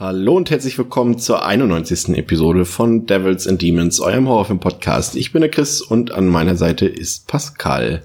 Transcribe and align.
Hallo 0.00 0.36
und 0.36 0.48
herzlich 0.48 0.78
willkommen 0.78 1.18
zur 1.18 1.44
91. 1.44 2.16
Episode 2.16 2.64
von 2.66 3.06
Devils 3.06 3.48
and 3.48 3.60
Demons, 3.60 3.98
eurem 3.98 4.28
Horrorfilm-Podcast. 4.28 5.16
Ich 5.16 5.32
bin 5.32 5.40
der 5.40 5.50
Chris 5.50 5.80
und 5.80 6.12
an 6.12 6.28
meiner 6.28 6.54
Seite 6.54 6.86
ist 6.86 7.26
Pascal. 7.26 8.04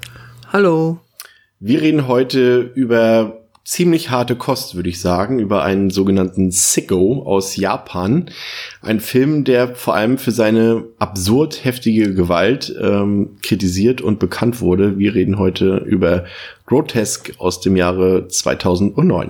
Hallo. 0.52 0.98
Wir 1.60 1.82
reden 1.82 2.08
heute 2.08 2.62
über 2.74 3.44
ziemlich 3.64 4.10
harte 4.10 4.36
Kost, 4.36 4.74
würde 4.74 4.90
ich 4.90 5.00
sagen, 5.02 5.38
über 5.38 5.64
einen 5.64 5.92
sogenannten 5.92 6.50
Sicko 6.50 7.22
aus 7.28 7.58
Japan. 7.58 8.32
Ein 8.82 9.00
Film, 9.00 9.44
der 9.44 9.76
vor 9.76 9.94
allem 9.94 10.18
für 10.18 10.32
seine 10.32 10.86
absurd 10.98 11.64
heftige 11.64 12.16
Gewalt 12.16 12.76
ähm, 12.82 13.38
kritisiert 13.44 14.02
und 14.02 14.18
bekannt 14.18 14.62
wurde. 14.62 14.98
Wir 14.98 15.14
reden 15.14 15.38
heute 15.38 15.78
über 15.86 16.26
Grotesque 16.66 17.34
aus 17.38 17.62
dem 17.62 17.76
Jahre 17.76 18.28
2009. 18.30 19.30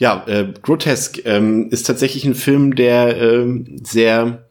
Ja, 0.00 0.24
äh, 0.26 0.46
Grotesque 0.62 1.20
ähm, 1.26 1.68
ist 1.68 1.82
tatsächlich 1.82 2.24
ein 2.24 2.34
Film, 2.34 2.74
der 2.74 3.18
ähm, 3.18 3.80
sehr 3.82 4.46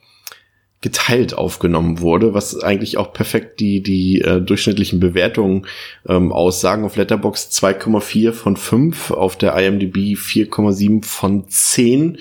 geteilt 0.81 1.33
aufgenommen 1.33 2.01
wurde, 2.01 2.35
was 2.35 2.61
eigentlich 2.61 2.97
auch 2.99 3.13
perfekt 3.13 3.59
die 3.59 3.81
die 3.81 4.21
äh, 4.21 4.39
durchschnittlichen 4.41 4.99
Bewertungen 4.99 5.65
ähm, 6.07 6.31
aussagen. 6.31 6.85
Auf 6.85 6.97
Letterbox 6.97 7.49
2,4 7.49 8.31
von 8.31 8.57
5, 8.57 9.09
auf 9.09 9.37
der 9.37 9.57
IMDb 9.57 10.15
4,7 10.15 11.03
von 11.03 11.49
10. 11.49 12.19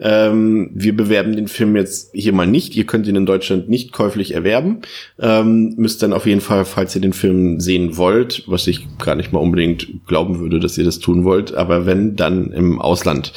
Ähm, 0.00 0.70
wir 0.74 0.96
bewerben 0.96 1.36
den 1.36 1.48
Film 1.48 1.76
jetzt 1.76 2.10
hier 2.14 2.32
mal 2.32 2.46
nicht. 2.46 2.74
Ihr 2.74 2.86
könnt 2.86 3.06
ihn 3.06 3.16
in 3.16 3.26
Deutschland 3.26 3.68
nicht 3.68 3.92
käuflich 3.92 4.34
erwerben. 4.34 4.78
Ähm, 5.18 5.74
müsst 5.76 6.02
dann 6.02 6.12
auf 6.12 6.26
jeden 6.26 6.40
Fall, 6.40 6.64
falls 6.64 6.94
ihr 6.94 7.02
den 7.02 7.12
Film 7.12 7.60
sehen 7.60 7.96
wollt, 7.96 8.44
was 8.46 8.66
ich 8.66 8.86
gar 8.98 9.14
nicht 9.14 9.32
mal 9.32 9.40
unbedingt 9.40 10.06
glauben 10.06 10.40
würde, 10.40 10.58
dass 10.58 10.78
ihr 10.78 10.84
das 10.84 10.98
tun 10.98 11.24
wollt, 11.24 11.54
aber 11.54 11.86
wenn, 11.86 12.16
dann 12.16 12.52
im 12.52 12.80
Ausland 12.80 13.32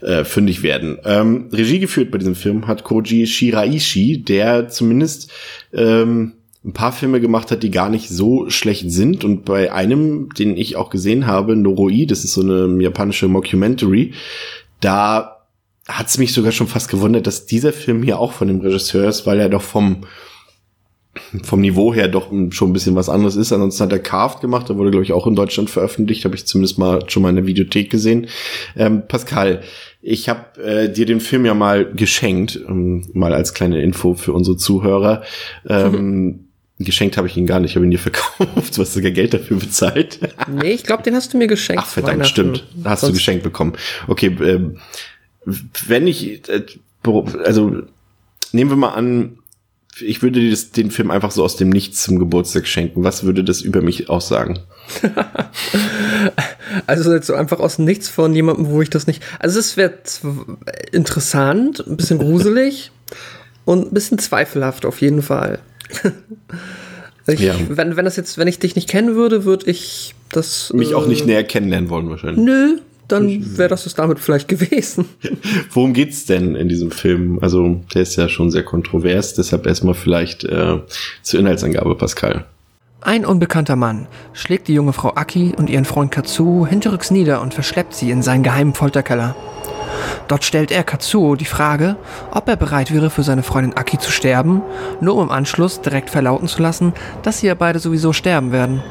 äh, 0.00 0.24
fündig 0.24 0.62
werden. 0.62 0.98
Ähm, 1.04 1.48
Regie 1.52 1.80
geführt 1.80 2.10
bei 2.10 2.18
diesem 2.18 2.36
Film 2.36 2.66
hat 2.66 2.84
Koji 2.84 3.26
Shiraishi, 3.26 4.22
der 4.22 4.68
zumindest 4.68 5.32
ähm, 5.72 6.34
ein 6.64 6.72
paar 6.72 6.92
Filme 6.92 7.20
gemacht 7.20 7.50
hat, 7.50 7.62
die 7.62 7.70
gar 7.70 7.90
nicht 7.90 8.08
so 8.08 8.48
schlecht 8.48 8.90
sind. 8.90 9.24
Und 9.24 9.44
bei 9.44 9.72
einem, 9.72 10.30
den 10.30 10.56
ich 10.56 10.76
auch 10.76 10.90
gesehen 10.90 11.26
habe, 11.26 11.56
Noroi, 11.56 12.06
das 12.06 12.24
ist 12.24 12.34
so 12.34 12.40
eine 12.40 12.82
japanische 12.82 13.28
Mockumentary, 13.28 14.12
da 14.80 15.33
hat 15.88 16.08
es 16.08 16.18
mich 16.18 16.32
sogar 16.32 16.52
schon 16.52 16.66
fast 16.68 16.88
gewundert, 16.88 17.26
dass 17.26 17.46
dieser 17.46 17.72
Film 17.72 18.02
hier 18.02 18.18
auch 18.18 18.32
von 18.32 18.48
dem 18.48 18.60
Regisseur 18.60 19.08
ist, 19.08 19.26
weil 19.26 19.38
er 19.40 19.48
doch 19.48 19.62
vom 19.62 20.04
vom 21.44 21.60
Niveau 21.60 21.94
her 21.94 22.08
doch 22.08 22.32
schon 22.50 22.70
ein 22.70 22.72
bisschen 22.72 22.96
was 22.96 23.08
anderes 23.08 23.36
ist. 23.36 23.52
Ansonsten 23.52 23.84
hat 23.84 23.92
er 23.92 24.00
Carved 24.00 24.40
gemacht, 24.40 24.68
der 24.68 24.76
wurde, 24.76 24.90
glaube 24.90 25.04
ich, 25.04 25.12
auch 25.12 25.28
in 25.28 25.36
Deutschland 25.36 25.70
veröffentlicht, 25.70 26.24
habe 26.24 26.34
ich 26.34 26.44
zumindest 26.44 26.76
mal 26.78 27.08
schon 27.08 27.22
mal 27.22 27.28
in 27.30 27.36
der 27.36 27.46
Videothek 27.46 27.88
gesehen. 27.88 28.26
Ähm, 28.76 29.02
Pascal, 29.06 29.62
ich 30.02 30.28
habe 30.28 30.60
äh, 30.60 30.92
dir 30.92 31.06
den 31.06 31.20
Film 31.20 31.46
ja 31.46 31.54
mal 31.54 31.84
geschenkt, 31.92 32.58
ähm, 32.68 33.06
mal 33.12 33.32
als 33.32 33.54
kleine 33.54 33.80
Info 33.80 34.14
für 34.14 34.32
unsere 34.32 34.56
Zuhörer. 34.56 35.22
Ähm, 35.68 36.40
Geschenkt 36.80 37.16
habe 37.16 37.28
ich 37.28 37.36
ihn 37.36 37.46
gar 37.46 37.60
nicht, 37.60 37.70
ich 37.70 37.76
habe 37.76 37.86
ihn 37.86 37.92
dir 37.92 38.00
verkauft. 38.00 38.40
Du 38.76 38.82
hast 38.82 38.94
sogar 38.94 39.12
Geld 39.12 39.32
dafür 39.32 39.58
bezahlt. 39.58 40.18
Nee, 40.52 40.72
ich 40.72 40.82
glaube, 40.82 41.04
den 41.04 41.14
hast 41.14 41.32
du 41.32 41.38
mir 41.38 41.46
geschenkt. 41.46 41.80
Ach, 41.84 41.88
verdammt, 41.88 42.26
stimmt. 42.26 42.64
Hast 42.82 43.04
du 43.04 43.06
Sonst- 43.06 43.18
geschenkt 43.18 43.44
bekommen. 43.44 43.74
Okay, 44.08 44.36
ähm, 44.42 44.78
wenn 45.44 46.06
ich, 46.06 46.48
äh, 46.48 46.64
also 47.44 47.82
nehmen 48.52 48.70
wir 48.70 48.76
mal 48.76 48.90
an, 48.94 49.38
ich 50.00 50.22
würde 50.22 50.40
dir 50.40 50.56
den 50.76 50.90
Film 50.90 51.10
einfach 51.10 51.30
so 51.30 51.44
aus 51.44 51.56
dem 51.56 51.68
Nichts 51.68 52.02
zum 52.02 52.18
Geburtstag 52.18 52.66
schenken. 52.66 53.04
Was 53.04 53.22
würde 53.24 53.44
das 53.44 53.60
über 53.60 53.80
mich 53.80 54.08
aussagen? 54.08 54.58
Also 56.86 57.12
jetzt 57.14 57.26
so 57.28 57.34
einfach 57.34 57.60
aus 57.60 57.78
nichts 57.78 58.08
von 58.08 58.34
jemandem, 58.34 58.68
wo 58.68 58.82
ich 58.82 58.90
das 58.90 59.06
nicht. 59.06 59.22
Also 59.38 59.60
es 59.60 59.76
wäre 59.76 59.94
interessant, 60.92 61.84
ein 61.86 61.96
bisschen 61.96 62.18
gruselig 62.18 62.90
und 63.64 63.86
ein 63.90 63.94
bisschen 63.94 64.18
zweifelhaft 64.18 64.84
auf 64.84 65.00
jeden 65.00 65.22
Fall. 65.22 65.60
ich, 67.26 67.40
Ja. 67.40 67.54
wenn, 67.68 67.96
wenn 67.96 68.04
das 68.04 68.16
jetzt, 68.16 68.38
wenn 68.38 68.48
ich 68.48 68.58
dich 68.58 68.74
nicht 68.74 68.88
kennen 68.88 69.14
würde, 69.14 69.44
würde 69.44 69.70
ich 69.70 70.14
das. 70.30 70.72
Mich 70.72 70.94
auch 70.94 71.04
äh, 71.06 71.08
nicht 71.08 71.26
näher 71.26 71.44
kennenlernen 71.44 71.90
wollen 71.90 72.10
wahrscheinlich. 72.10 72.44
Nö, 72.44 72.78
dann 73.08 73.56
wäre 73.58 73.68
das 73.68 73.86
es 73.86 73.94
damit 73.94 74.18
vielleicht 74.18 74.48
gewesen. 74.48 75.06
Worum 75.72 75.92
geht's 75.92 76.26
denn 76.26 76.54
in 76.56 76.68
diesem 76.68 76.90
Film? 76.90 77.38
Also 77.40 77.80
der 77.94 78.02
ist 78.02 78.16
ja 78.16 78.28
schon 78.28 78.50
sehr 78.50 78.64
kontrovers, 78.64 79.34
deshalb 79.34 79.66
erstmal 79.66 79.94
vielleicht 79.94 80.44
äh, 80.44 80.78
zur 81.22 81.40
Inhaltsangabe, 81.40 81.94
Pascal. 81.94 82.46
Ein 83.00 83.26
unbekannter 83.26 83.76
Mann 83.76 84.06
schlägt 84.32 84.66
die 84.68 84.74
junge 84.74 84.94
Frau 84.94 85.12
Aki 85.14 85.52
und 85.58 85.68
ihren 85.68 85.84
Freund 85.84 86.10
Katsuo 86.10 86.66
hinterrücks 86.66 87.10
nieder 87.10 87.42
und 87.42 87.52
verschleppt 87.52 87.94
sie 87.94 88.10
in 88.10 88.22
seinen 88.22 88.42
geheimen 88.42 88.72
Folterkeller. 88.72 89.36
Dort 90.28 90.44
stellt 90.44 90.70
er 90.70 90.84
Katsuo 90.84 91.36
die 91.36 91.44
Frage, 91.44 91.96
ob 92.30 92.48
er 92.48 92.56
bereit 92.56 92.92
wäre, 92.92 93.10
für 93.10 93.22
seine 93.22 93.42
Freundin 93.42 93.76
Aki 93.76 93.98
zu 93.98 94.10
sterben, 94.10 94.62
nur 95.00 95.16
um 95.16 95.24
im 95.24 95.30
Anschluss 95.30 95.80
direkt 95.80 96.10
verlauten 96.10 96.48
zu 96.48 96.62
lassen, 96.62 96.92
dass 97.22 97.38
sie 97.38 97.46
ja 97.46 97.54
beide 97.54 97.78
sowieso 97.78 98.12
sterben 98.12 98.52
werden. 98.52 98.82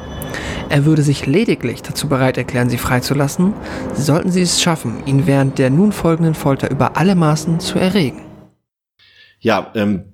Er 0.68 0.84
würde 0.84 1.02
sich 1.02 1.26
lediglich 1.26 1.82
dazu 1.82 2.08
bereit 2.08 2.38
erklären, 2.38 2.70
sie 2.70 2.78
freizulassen, 2.78 3.52
sollten 3.94 4.30
sie 4.30 4.42
es 4.42 4.62
schaffen, 4.62 5.02
ihn 5.06 5.26
während 5.26 5.58
der 5.58 5.70
nun 5.70 5.92
folgenden 5.92 6.34
Folter 6.34 6.70
über 6.70 6.96
alle 6.96 7.14
Maßen 7.14 7.60
zu 7.60 7.78
erregen. 7.78 8.22
Ja, 9.40 9.70
ähm, 9.74 10.13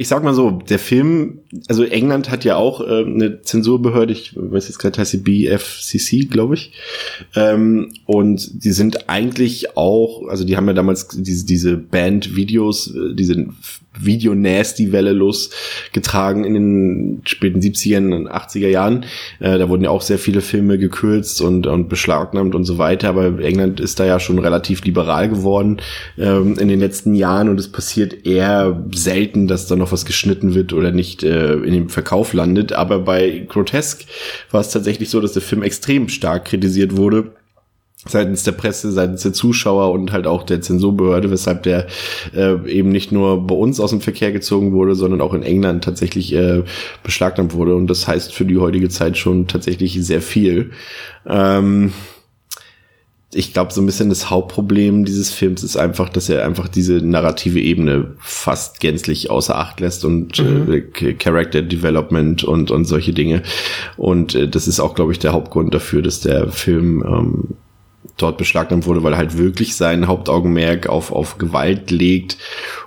ich 0.00 0.06
sag 0.06 0.22
mal 0.22 0.32
so, 0.32 0.52
der 0.52 0.78
Film, 0.78 1.40
also 1.66 1.82
England 1.82 2.30
hat 2.30 2.44
ja 2.44 2.54
auch 2.54 2.80
äh, 2.80 3.04
eine 3.04 3.42
Zensurbehörde, 3.42 4.12
ich 4.12 4.32
weiß 4.36 4.68
jetzt 4.68 4.78
gerade, 4.78 4.96
heißt 4.96 5.10
sie 5.10 5.18
BFCC, 5.18 6.30
glaube 6.30 6.54
ich. 6.54 6.72
Ähm, 7.34 7.92
und 8.06 8.64
die 8.64 8.70
sind 8.70 9.08
eigentlich 9.08 9.76
auch, 9.76 10.28
also 10.28 10.44
die 10.44 10.56
haben 10.56 10.68
ja 10.68 10.72
damals 10.72 11.08
diese, 11.08 11.44
diese 11.44 11.76
Band-Videos, 11.76 12.94
äh, 12.94 13.14
diese 13.16 13.48
Video-Nasty-Welle 14.00 15.12
losgetragen 15.12 16.44
in 16.44 16.54
den 16.54 17.22
späten 17.24 17.60
70ern 17.60 18.14
und 18.14 18.30
80er 18.30 18.68
Jahren. 18.68 19.04
Äh, 19.40 19.58
da 19.58 19.68
wurden 19.68 19.84
ja 19.84 19.90
auch 19.90 20.02
sehr 20.02 20.18
viele 20.18 20.40
Filme 20.40 20.78
gekürzt 20.78 21.40
und, 21.40 21.66
und 21.66 21.88
beschlagnahmt 21.88 22.54
und 22.54 22.64
so 22.64 22.78
weiter, 22.78 23.08
aber 23.10 23.38
England 23.40 23.80
ist 23.80 24.00
da 24.00 24.04
ja 24.04 24.20
schon 24.20 24.38
relativ 24.38 24.84
liberal 24.84 25.28
geworden 25.28 25.78
ähm, 26.18 26.56
in 26.58 26.68
den 26.68 26.80
letzten 26.80 27.14
Jahren 27.14 27.48
und 27.48 27.58
es 27.58 27.70
passiert 27.70 28.26
eher 28.26 28.84
selten, 28.94 29.48
dass 29.48 29.66
da 29.66 29.76
noch 29.76 29.92
was 29.92 30.04
geschnitten 30.04 30.54
wird 30.54 30.72
oder 30.72 30.90
nicht 30.90 31.22
äh, 31.22 31.54
in 31.54 31.72
dem 31.72 31.88
Verkauf 31.88 32.32
landet. 32.32 32.72
Aber 32.72 33.00
bei 33.00 33.46
Grotesque 33.48 34.06
war 34.50 34.60
es 34.60 34.70
tatsächlich 34.70 35.10
so, 35.10 35.20
dass 35.20 35.32
der 35.32 35.42
Film 35.42 35.62
extrem 35.62 36.08
stark 36.08 36.46
kritisiert 36.46 36.96
wurde 36.96 37.32
seitens 38.06 38.44
der 38.44 38.52
Presse, 38.52 38.92
seitens 38.92 39.22
der 39.22 39.32
Zuschauer 39.32 39.90
und 39.92 40.12
halt 40.12 40.26
auch 40.26 40.44
der 40.44 40.60
Zensurbehörde, 40.60 41.30
weshalb 41.30 41.64
der 41.64 41.86
äh, 42.34 42.56
eben 42.70 42.90
nicht 42.90 43.10
nur 43.12 43.46
bei 43.46 43.54
uns 43.54 43.80
aus 43.80 43.90
dem 43.90 44.00
Verkehr 44.00 44.32
gezogen 44.32 44.72
wurde, 44.72 44.94
sondern 44.94 45.20
auch 45.20 45.34
in 45.34 45.42
England 45.42 45.84
tatsächlich 45.84 46.32
äh, 46.32 46.62
beschlagnahmt 47.02 47.54
wurde. 47.54 47.74
Und 47.74 47.88
das 47.88 48.06
heißt 48.06 48.32
für 48.32 48.44
die 48.44 48.58
heutige 48.58 48.88
Zeit 48.88 49.18
schon 49.18 49.46
tatsächlich 49.48 49.94
sehr 50.04 50.22
viel. 50.22 50.70
Ähm, 51.26 51.92
ich 53.34 53.52
glaube, 53.52 53.74
so 53.74 53.82
ein 53.82 53.86
bisschen 53.86 54.08
das 54.08 54.30
Hauptproblem 54.30 55.04
dieses 55.04 55.30
Films 55.30 55.62
ist 55.62 55.76
einfach, 55.76 56.08
dass 56.08 56.30
er 56.30 56.46
einfach 56.46 56.66
diese 56.66 56.94
narrative 56.94 57.60
Ebene 57.60 58.14
fast 58.20 58.80
gänzlich 58.80 59.28
außer 59.28 59.58
Acht 59.58 59.80
lässt 59.80 60.04
und 60.06 60.38
mhm. 60.38 60.72
äh, 60.72 61.12
Character 61.12 61.60
Development 61.60 62.42
und, 62.44 62.70
und 62.70 62.86
solche 62.86 63.12
Dinge. 63.12 63.42
Und 63.98 64.34
äh, 64.34 64.48
das 64.48 64.66
ist 64.66 64.80
auch, 64.80 64.94
glaube 64.94 65.12
ich, 65.12 65.18
der 65.18 65.32
Hauptgrund 65.32 65.74
dafür, 65.74 66.00
dass 66.00 66.20
der 66.20 66.48
Film 66.48 67.04
ähm, 67.06 67.56
dort 68.18 68.38
beschlagnahmt 68.38 68.86
wurde, 68.86 69.02
weil 69.02 69.12
er 69.12 69.18
halt 69.18 69.38
wirklich 69.38 69.76
sein 69.76 70.06
Hauptaugenmerk 70.06 70.88
auf, 70.88 71.12
auf 71.12 71.38
Gewalt 71.38 71.90
legt 71.90 72.36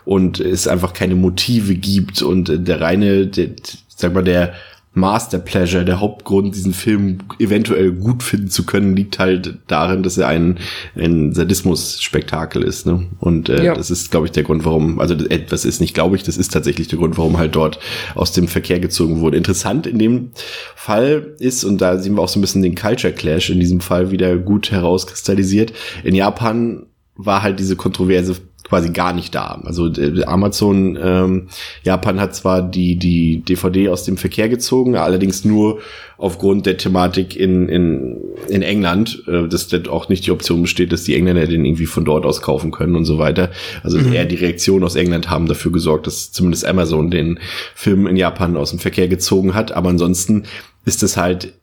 und 0.06 0.40
es 0.40 0.68
einfach 0.68 0.94
keine 0.94 1.16
Motive 1.16 1.76
gibt. 1.76 2.22
Und 2.22 2.50
äh, 2.50 2.60
der 2.60 2.82
reine, 2.82 3.28
der, 3.28 3.50
sag 3.88 4.14
mal, 4.14 4.24
der 4.24 4.54
Master 4.94 5.40
Pleasure, 5.40 5.86
der 5.86 6.02
Hauptgrund, 6.02 6.54
diesen 6.54 6.74
Film 6.74 7.20
eventuell 7.40 7.94
gut 7.94 8.24
finden 8.24 8.50
zu 8.50 8.66
können, 8.66 8.94
liegt 8.94 9.20
halt 9.20 9.60
darin, 9.68 10.04
dass 10.04 10.18
er 10.18 10.28
ein, 10.28 10.60
ein 10.96 11.34
Sadismus-Spektakel 11.34 12.62
ist. 12.62 12.86
Ne? 12.86 13.08
Und 13.20 13.48
äh, 13.48 13.64
ja. 13.64 13.74
das 13.74 13.90
ist, 13.90 14.12
glaube 14.12 14.26
ich, 14.26 14.34
der 14.34 14.44
Grund, 14.44 14.66
warum, 14.66 15.00
also 15.00 15.16
etwas 15.16 15.64
ist 15.64 15.80
nicht, 15.80 15.94
glaube 15.94 16.18
ich, 16.18 16.24
das 16.24 16.36
ist 16.36 16.52
tatsächlich 16.52 16.90
der 16.90 17.00
Grund, 17.00 17.18
warum 17.18 17.38
halt 17.38 17.56
dort 17.56 17.80
aus 18.16 18.34
dem 18.34 18.50
Verkehr 18.50 18.82
gezogen 18.82 19.22
wurde. 19.22 19.38
Interessant 19.38 19.88
in 19.88 19.98
dem 19.98 20.32
Fall 20.76 21.36
ist, 21.40 21.64
und 21.64 21.80
da 21.80 21.98
sehen 21.98 22.16
wir 22.16 22.22
auch 22.22 22.30
so 22.30 22.40
ein 22.40 22.42
bisschen 22.42 22.62
den 22.62 22.76
Culture 22.76 23.14
Clash 23.14 23.50
in 23.50 23.62
diesem 23.62 23.80
Fall 23.80 24.12
wieder 24.12 24.36
gut 24.38 24.72
herauskristallisiert, 24.72 25.72
in 26.04 26.16
Japan 26.16 26.88
war 27.16 27.44
halt 27.44 27.60
diese 27.60 27.76
Kontroverse 27.76 28.36
quasi 28.72 28.92
gar 28.92 29.12
nicht 29.12 29.36
da. 29.36 29.60
Also 29.66 29.88
äh, 29.88 30.24
Amazon 30.24 30.98
ähm, 31.04 31.48
Japan 31.84 32.22
hat 32.22 32.34
zwar 32.34 32.62
die 32.62 32.96
die 32.96 33.42
DVD 33.42 33.90
aus 33.90 34.06
dem 34.06 34.16
Verkehr 34.16 34.48
gezogen, 34.48 34.96
allerdings 34.96 35.44
nur 35.44 35.80
aufgrund 36.18 36.66
der 36.66 36.78
Thematik 36.78 37.36
in 37.36 37.68
in 37.68 38.16
in 38.48 38.62
England, 38.62 39.24
äh, 39.28 39.50
dass 39.50 39.68
dort 39.68 39.90
auch 39.90 40.08
nicht 40.08 40.26
die 40.26 40.32
Option 40.32 40.62
besteht, 40.62 40.94
dass 40.94 41.04
die 41.04 41.16
Engländer 41.16 41.48
den 41.48 41.66
irgendwie 41.66 41.86
von 41.86 42.06
dort 42.06 42.26
aus 42.26 42.42
kaufen 42.42 42.72
können 42.72 42.96
und 42.96 43.04
so 43.04 43.18
weiter. 43.18 43.52
Also 43.84 43.98
mhm. 43.98 44.14
eher 44.14 44.24
die 44.24 44.36
Reaktionen 44.36 44.86
aus 44.86 44.96
England 44.96 45.30
haben 45.30 45.48
dafür 45.48 45.74
gesorgt, 45.74 46.08
dass 46.08 46.32
zumindest 46.32 46.66
Amazon 46.66 47.12
den 47.12 47.40
Film 47.76 48.08
in 48.08 48.16
Japan 48.16 48.56
aus 48.56 48.70
dem 48.70 48.80
Verkehr 48.80 49.10
gezogen 49.10 49.54
hat. 49.54 49.74
Aber 49.74 49.90
ansonsten 49.90 50.44
ist 50.86 51.04
es 51.04 51.18
halt 51.18 51.56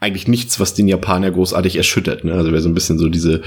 eigentlich 0.00 0.26
nichts, 0.26 0.58
was 0.58 0.72
den 0.72 0.88
Japaner 0.88 1.30
großartig 1.30 1.76
erschüttert. 1.76 2.24
Ne? 2.24 2.32
Also 2.32 2.52
wer 2.52 2.60
so 2.62 2.68
ein 2.70 2.74
bisschen 2.74 2.98
so 2.98 3.08
diese 3.08 3.42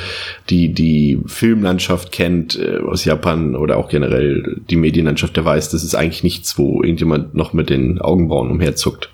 die 0.49 0.71
die 0.71 1.19
Filmlandschaft 1.25 2.11
kennt 2.11 2.57
äh, 2.57 2.79
aus 2.79 3.05
Japan 3.05 3.55
oder 3.55 3.77
auch 3.77 3.89
generell 3.89 4.61
die 4.69 4.75
Medienlandschaft, 4.75 5.35
der 5.35 5.45
weiß, 5.45 5.69
das 5.69 5.83
ist 5.83 5.95
eigentlich 5.95 6.23
nichts, 6.23 6.57
wo 6.57 6.83
irgendjemand 6.83 7.33
noch 7.33 7.53
mit 7.53 7.71
den 7.71 7.99
Augenbrauen 7.99 8.51
umherzuckt. 8.51 9.09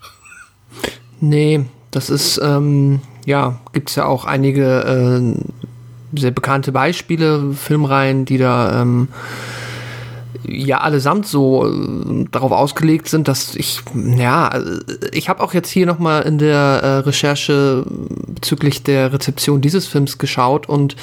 Nee, 1.21 1.61
das 1.91 2.09
ist 2.09 2.39
ähm, 2.43 2.99
ja 3.25 3.59
gibt's 3.71 3.95
ja 3.95 4.05
auch 4.05 4.25
einige 4.25 4.83
äh, 4.83 6.19
sehr 6.19 6.31
bekannte 6.31 6.73
Beispiele, 6.73 7.53
Filmreihen, 7.53 8.25
die 8.25 8.37
da 8.37 8.81
ähm, 8.81 9.07
ja 10.47 10.79
allesamt 10.79 11.27
so 11.27 11.67
äh, 11.67 12.25
darauf 12.31 12.51
ausgelegt 12.51 13.07
sind, 13.07 13.27
dass 13.27 13.55
ich, 13.55 13.81
ja, 13.93 14.61
ich 15.11 15.29
habe 15.29 15.43
auch 15.43 15.53
jetzt 15.53 15.69
hier 15.69 15.85
nochmal 15.85 16.23
in 16.23 16.37
der 16.37 16.57
äh, 16.57 16.87
Recherche 16.99 17.85
bezüglich 18.27 18.83
der 18.83 19.13
Rezeption 19.13 19.61
dieses 19.61 19.87
Films 19.87 20.17
geschaut 20.17 20.67
und 20.67 20.95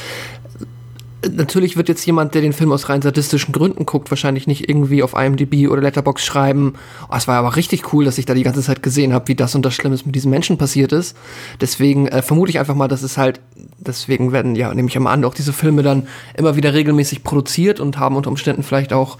natürlich 1.30 1.76
wird 1.76 1.88
jetzt 1.88 2.04
jemand, 2.06 2.34
der 2.34 2.42
den 2.42 2.52
Film 2.52 2.72
aus 2.72 2.88
rein 2.88 3.02
sadistischen 3.02 3.52
Gründen 3.52 3.86
guckt, 3.86 4.10
wahrscheinlich 4.10 4.46
nicht 4.46 4.68
irgendwie 4.68 5.02
auf 5.02 5.14
IMDb 5.14 5.68
oder 5.68 5.82
Letterbox 5.82 6.24
schreiben, 6.24 6.74
oh, 7.08 7.14
es 7.16 7.28
war 7.28 7.36
aber 7.36 7.56
richtig 7.56 7.92
cool, 7.92 8.04
dass 8.04 8.18
ich 8.18 8.26
da 8.26 8.34
die 8.34 8.42
ganze 8.42 8.62
Zeit 8.62 8.82
gesehen 8.82 9.12
habe, 9.12 9.28
wie 9.28 9.34
das 9.34 9.54
und 9.54 9.64
das 9.64 9.74
Schlimmes 9.74 10.06
mit 10.06 10.14
diesen 10.14 10.30
Menschen 10.30 10.58
passiert 10.58 10.92
ist. 10.92 11.16
Deswegen 11.60 12.08
äh, 12.08 12.22
vermute 12.22 12.50
ich 12.50 12.58
einfach 12.58 12.74
mal, 12.74 12.88
dass 12.88 13.02
es 13.02 13.18
halt, 13.18 13.40
deswegen 13.78 14.32
werden 14.32 14.56
ja, 14.56 14.72
nehme 14.72 14.88
ich 14.88 14.98
mal 14.98 15.12
an, 15.12 15.24
auch 15.24 15.34
diese 15.34 15.52
Filme 15.52 15.82
dann 15.82 16.06
immer 16.36 16.56
wieder 16.56 16.74
regelmäßig 16.74 17.22
produziert 17.24 17.80
und 17.80 17.98
haben 17.98 18.16
unter 18.16 18.30
Umständen 18.30 18.62
vielleicht 18.62 18.92
auch 18.92 19.18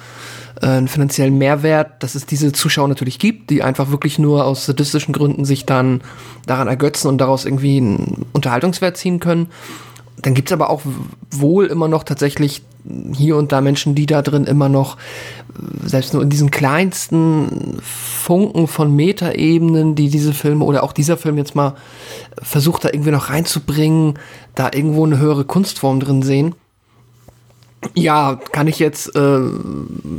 äh, 0.61 0.67
einen 0.67 0.89
finanziellen 0.89 1.37
Mehrwert, 1.39 2.03
dass 2.03 2.15
es 2.15 2.27
diese 2.27 2.53
Zuschauer 2.53 2.89
natürlich 2.89 3.19
gibt, 3.19 3.51
die 3.51 3.63
einfach 3.63 3.91
wirklich 3.91 4.19
nur 4.19 4.45
aus 4.45 4.67
sadistischen 4.67 5.13
Gründen 5.13 5.45
sich 5.45 5.67
dann 5.67 6.03
daran 6.47 6.69
ergötzen 6.69 7.09
und 7.09 7.19
daraus 7.19 7.45
irgendwie 7.45 7.79
einen 7.79 8.27
Unterhaltungswert 8.33 8.97
ziehen 8.97 9.21
können 9.21 9.49
dann 10.23 10.35
gibt's 10.35 10.53
aber 10.53 10.71
auch 10.71 10.83
wohl 11.31 11.67
immer 11.67 11.89
noch 11.89 12.05
tatsächlich 12.05 12.63
hier 13.15 13.37
und 13.37 13.53
da 13.53 13.61
Menschen, 13.61 13.95
die 13.95 14.07
da 14.07 14.23
drin 14.23 14.45
immer 14.45 14.69
noch, 14.69 14.97
selbst 15.85 16.13
nur 16.15 16.23
in 16.23 16.31
diesen 16.31 16.51
kleinsten 16.51 17.79
Funken 17.83 18.69
von 18.69 18.95
Metaebenen, 18.95 19.95
die 19.95 20.09
diese 20.09 20.33
Filme 20.33 20.65
oder 20.65 20.83
auch 20.83 20.93
dieser 20.93 21.17
Film 21.17 21.37
jetzt 21.39 21.55
mal 21.55 21.75
versucht, 22.41 22.85
da 22.85 22.91
irgendwie 22.91 23.11
noch 23.11 23.31
reinzubringen, 23.31 24.19
da 24.55 24.71
irgendwo 24.73 25.05
eine 25.05 25.19
höhere 25.19 25.45
Kunstform 25.45 26.01
drin 26.01 26.23
sehen. 26.23 26.55
Ja, 27.95 28.39
kann 28.53 28.69
ich 28.69 28.79
jetzt, 28.79 29.15
äh, 29.17 29.41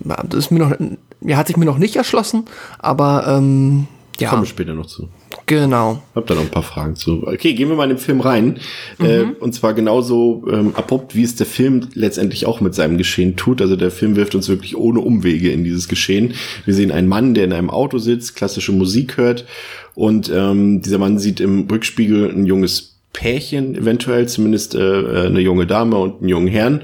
das 0.03 0.45
ist 0.45 0.51
mir 0.51 0.59
noch, 0.59 0.73
ja, 1.21 1.37
hat 1.37 1.47
sich 1.47 1.57
mir 1.57 1.65
noch 1.65 1.77
nicht 1.77 1.95
erschlossen, 1.95 2.45
aber 2.79 3.27
ähm, 3.27 3.87
ja. 4.19 4.29
Kommen 4.29 4.43
wir 4.43 4.47
später 4.47 4.73
noch 4.73 4.87
zu. 4.87 5.09
Genau. 5.45 6.01
Hab 6.15 6.27
da 6.27 6.35
noch 6.35 6.41
ein 6.41 6.49
paar 6.49 6.63
Fragen 6.63 6.95
zu. 6.95 7.25
Okay, 7.25 7.53
gehen 7.53 7.69
wir 7.69 7.75
mal 7.75 7.83
in 7.83 7.91
den 7.91 7.97
Film 7.97 8.19
rein. 8.19 8.59
Mhm. 8.97 9.05
Äh, 9.05 9.23
und 9.39 9.53
zwar 9.53 9.73
genauso 9.73 10.43
ähm, 10.51 10.75
abrupt, 10.75 11.15
wie 11.15 11.23
es 11.23 11.35
der 11.35 11.45
Film 11.45 11.87
letztendlich 11.93 12.45
auch 12.45 12.59
mit 12.59 12.75
seinem 12.75 12.97
Geschehen 12.97 13.35
tut. 13.35 13.61
Also 13.61 13.75
der 13.75 13.91
Film 13.91 14.15
wirft 14.15 14.35
uns 14.35 14.49
wirklich 14.49 14.75
ohne 14.75 14.99
Umwege 14.99 15.51
in 15.51 15.63
dieses 15.63 15.87
Geschehen. 15.87 16.33
Wir 16.65 16.73
sehen 16.73 16.91
einen 16.91 17.07
Mann, 17.07 17.33
der 17.33 17.45
in 17.45 17.53
einem 17.53 17.69
Auto 17.69 17.97
sitzt, 17.97 18.35
klassische 18.35 18.71
Musik 18.71 19.17
hört. 19.17 19.45
Und 19.95 20.31
ähm, 20.33 20.81
dieser 20.81 20.97
Mann 20.97 21.17
sieht 21.17 21.39
im 21.39 21.67
Rückspiegel 21.69 22.29
ein 22.29 22.45
junges 22.45 22.97
Pärchen, 23.13 23.73
eventuell 23.75 24.27
zumindest 24.27 24.75
äh, 24.75 24.79
äh 24.79 25.25
eine 25.27 25.39
junge 25.39 25.65
Dame 25.65 25.97
und 25.97 26.19
einen 26.19 26.29
jungen 26.29 26.47
Herrn. 26.47 26.81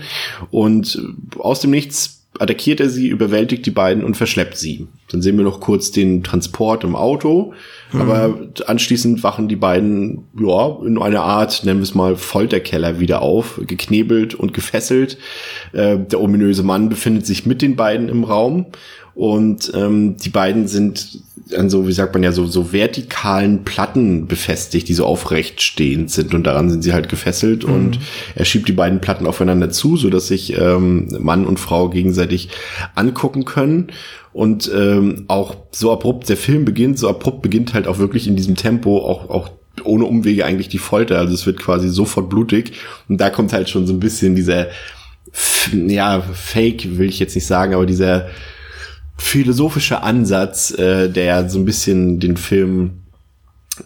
Und 0.49 0.99
aus 1.37 1.59
dem 1.59 1.71
Nichts 1.71 2.22
attackiert 2.39 2.79
er 2.79 2.89
sie, 2.89 3.07
überwältigt 3.07 3.65
die 3.65 3.71
beiden 3.71 4.03
und 4.03 4.17
verschleppt 4.17 4.57
sie. 4.57 4.87
Dann 5.11 5.21
sehen 5.21 5.37
wir 5.37 5.43
noch 5.43 5.59
kurz 5.59 5.91
den 5.91 6.23
Transport 6.23 6.83
im 6.83 6.95
Auto, 6.95 7.53
mhm. 7.91 8.01
aber 8.01 8.39
anschließend 8.65 9.23
wachen 9.23 9.47
die 9.47 9.55
beiden, 9.55 10.23
ja, 10.39 10.77
in 10.85 10.97
einer 10.97 11.21
Art, 11.21 11.63
nennen 11.63 11.79
wir 11.79 11.83
es 11.83 11.93
mal, 11.93 12.15
Folterkeller 12.15 12.99
wieder 12.99 13.21
auf, 13.21 13.61
geknebelt 13.67 14.33
und 14.33 14.53
gefesselt. 14.53 15.17
Äh, 15.73 15.99
der 15.99 16.21
ominöse 16.21 16.63
Mann 16.63 16.89
befindet 16.89 17.25
sich 17.27 17.45
mit 17.45 17.61
den 17.61 17.75
beiden 17.75 18.09
im 18.09 18.23
Raum 18.23 18.67
und 19.15 19.71
ähm, 19.75 20.17
die 20.17 20.29
beiden 20.29 20.67
sind 20.67 21.19
an 21.57 21.69
so, 21.69 21.87
wie 21.87 21.91
sagt 21.91 22.13
man 22.13 22.23
ja, 22.23 22.31
so, 22.31 22.45
so 22.45 22.71
vertikalen 22.71 23.63
Platten 23.63 24.27
befestigt, 24.27 24.87
die 24.87 24.93
so 24.93 25.05
aufrecht 25.05 25.61
stehend 25.61 26.09
sind 26.09 26.33
und 26.33 26.43
daran 26.45 26.69
sind 26.69 26.83
sie 26.83 26.93
halt 26.93 27.09
gefesselt 27.09 27.67
mhm. 27.67 27.73
und 27.73 27.99
er 28.35 28.45
schiebt 28.45 28.67
die 28.67 28.73
beiden 28.73 29.01
Platten 29.01 29.27
aufeinander 29.27 29.69
zu, 29.69 29.97
so 29.97 30.09
dass 30.09 30.27
sich 30.27 30.57
ähm, 30.57 31.07
Mann 31.19 31.45
und 31.45 31.59
Frau 31.59 31.89
gegenseitig 31.89 32.49
angucken 32.95 33.45
können. 33.45 33.87
Und 34.31 34.71
ähm, 34.73 35.25
auch 35.27 35.55
so 35.71 35.91
abrupt 35.91 36.27
der 36.27 36.37
Film 36.37 36.65
beginnt, 36.65 36.97
so 36.97 37.07
abrupt 37.07 37.43
beginnt 37.43 37.75
halt 37.75 37.87
auch 37.87 37.99
wirklich 37.99 38.27
in 38.27 38.35
diesem 38.35 38.55
Tempo 38.55 38.97
auch, 38.97 39.29
auch 39.29 39.51
ohne 39.83 40.05
Umwege 40.05 40.45
eigentlich 40.45 40.69
die 40.69 40.79
Folter, 40.79 41.19
also 41.19 41.33
es 41.33 41.45
wird 41.45 41.59
quasi 41.59 41.89
sofort 41.89 42.29
blutig. 42.29 42.73
Und 43.07 43.21
da 43.21 43.29
kommt 43.29 43.53
halt 43.53 43.69
schon 43.69 43.85
so 43.85 43.93
ein 43.93 43.99
bisschen 43.99 44.35
dieser, 44.35 44.67
ja, 45.71 46.21
Fake 46.21 46.97
will 46.97 47.09
ich 47.09 47.19
jetzt 47.19 47.35
nicht 47.35 47.45
sagen, 47.45 47.73
aber 47.75 47.85
dieser 47.85 48.27
philosophische 49.23 50.03
Ansatz, 50.03 50.71
äh, 50.71 51.09
der 51.09 51.49
so 51.49 51.59
ein 51.59 51.65
bisschen 51.65 52.19
den 52.19 52.37
Film 52.37 53.02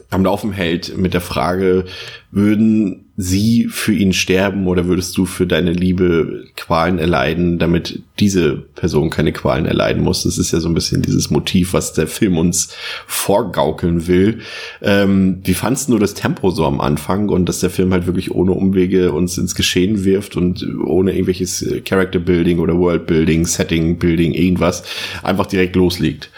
am 0.09 0.23
Laufen 0.23 0.51
hält 0.51 0.97
mit 0.97 1.13
der 1.13 1.21
Frage, 1.21 1.85
würden 2.29 3.05
sie 3.15 3.67
für 3.69 3.93
ihn 3.93 4.11
sterben 4.11 4.67
oder 4.67 4.85
würdest 4.85 5.17
du 5.17 5.25
für 5.25 5.47
deine 5.47 5.71
Liebe 5.71 6.43
Qualen 6.57 6.99
erleiden, 6.99 7.57
damit 7.57 8.03
diese 8.19 8.57
Person 8.57 9.09
keine 9.09 9.31
Qualen 9.31 9.65
erleiden 9.65 10.03
muss? 10.03 10.23
Das 10.23 10.37
ist 10.37 10.51
ja 10.51 10.59
so 10.59 10.67
ein 10.67 10.73
bisschen 10.73 11.01
dieses 11.03 11.29
Motiv, 11.29 11.71
was 11.71 11.93
der 11.93 12.07
Film 12.07 12.37
uns 12.37 12.75
vorgaukeln 13.07 14.07
will. 14.07 14.39
Ähm, 14.81 15.39
wie 15.45 15.53
fandst 15.53 15.87
du 15.87 15.97
das 15.97 16.15
Tempo 16.15 16.51
so 16.51 16.65
am 16.65 16.81
Anfang 16.81 17.29
und 17.29 17.47
dass 17.47 17.61
der 17.61 17.69
Film 17.69 17.93
halt 17.93 18.07
wirklich 18.07 18.31
ohne 18.31 18.51
Umwege 18.51 19.13
uns 19.13 19.37
ins 19.37 19.55
Geschehen 19.55 20.03
wirft 20.03 20.35
und 20.35 20.67
ohne 20.85 21.11
irgendwelches 21.11 21.65
Character 21.85 22.19
Building 22.19 22.59
oder 22.59 22.77
World 22.77 23.07
Building, 23.07 23.45
Setting 23.45 23.97
Building, 23.97 24.33
irgendwas 24.33 24.83
einfach 25.23 25.45
direkt 25.45 25.77
loslegt? 25.77 26.29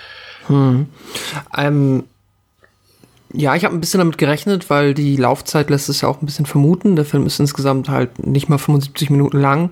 Hm. 0.48 0.86
Ähm 1.58 2.04
ja, 3.34 3.56
ich 3.56 3.64
habe 3.66 3.76
ein 3.76 3.80
bisschen 3.80 4.00
damit 4.00 4.18
gerechnet, 4.18 4.70
weil 4.70 4.94
die 4.94 5.16
Laufzeit 5.16 5.70
lässt 5.70 5.90
es 5.90 6.02
ja 6.02 6.10
auch 6.10 6.22
ein 6.22 6.26
bisschen 6.26 6.46
vermuten. 6.46 6.96
Der 6.96 7.06
Film 7.06 7.26
ist 7.26 7.40
insgesamt 7.40 7.90
halt 7.90 8.26
nicht 8.26 8.50
mal 8.50 8.58
75 8.58 9.10
Minuten 9.10 9.40
lang. 9.40 9.70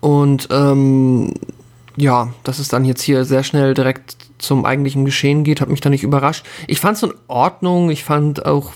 Und 0.00 0.48
ähm, 0.50 1.34
ja, 1.96 2.32
dass 2.44 2.58
es 2.58 2.68
dann 2.68 2.84
jetzt 2.84 3.02
hier 3.02 3.24
sehr 3.24 3.42
schnell 3.42 3.74
direkt 3.74 4.16
zum 4.38 4.64
eigentlichen 4.64 5.04
Geschehen 5.04 5.44
geht, 5.44 5.60
hat 5.60 5.68
mich 5.68 5.80
da 5.80 5.90
nicht 5.90 6.04
überrascht. 6.04 6.46
Ich 6.66 6.80
fand 6.80 6.96
es 6.96 7.02
in 7.02 7.12
Ordnung. 7.26 7.90
Ich 7.90 8.04
fand 8.04 8.46
auch 8.46 8.72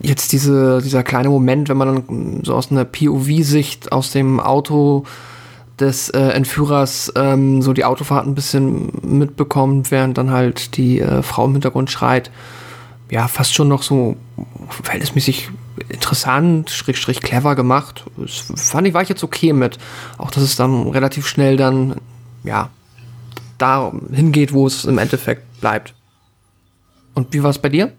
jetzt 0.00 0.32
diese, 0.32 0.80
dieser 0.82 1.04
kleine 1.04 1.30
Moment, 1.30 1.68
wenn 1.68 1.76
man 1.76 2.04
dann 2.06 2.40
so 2.44 2.54
aus 2.54 2.70
einer 2.70 2.84
POV-Sicht 2.84 3.92
aus 3.92 4.10
dem 4.10 4.40
Auto 4.40 5.04
des 5.80 6.10
äh, 6.10 6.18
Entführers 6.18 7.12
ähm, 7.16 7.62
so 7.62 7.72
die 7.72 7.84
Autofahrt 7.84 8.26
ein 8.26 8.34
bisschen 8.34 8.90
mitbekommt, 9.02 9.90
während 9.90 10.18
dann 10.18 10.30
halt 10.30 10.76
die 10.76 11.00
äh, 11.00 11.22
Frau 11.22 11.46
im 11.46 11.52
Hintergrund 11.52 11.90
schreit. 11.90 12.30
Ja, 13.10 13.26
fast 13.26 13.54
schon 13.54 13.68
noch 13.68 13.82
so 13.82 14.16
verhältnismäßig 14.82 15.48
interessant, 15.88 16.70
schräg, 16.70 16.98
schräg 16.98 17.20
clever 17.22 17.54
gemacht. 17.54 18.04
Das 18.16 18.70
fand 18.70 18.86
ich, 18.86 18.94
war 18.94 19.02
ich 19.02 19.08
jetzt 19.08 19.24
okay 19.24 19.52
mit. 19.52 19.78
Auch, 20.18 20.30
dass 20.30 20.42
es 20.42 20.56
dann 20.56 20.88
relativ 20.88 21.26
schnell 21.26 21.56
dann, 21.56 21.96
ja, 22.44 22.70
da 23.56 23.92
hingeht, 24.12 24.52
wo 24.52 24.66
es 24.66 24.84
im 24.84 24.98
Endeffekt 24.98 25.60
bleibt. 25.60 25.94
Und 27.14 27.32
wie 27.32 27.42
war 27.42 27.50
es 27.50 27.58
bei 27.58 27.68
dir? 27.68 27.92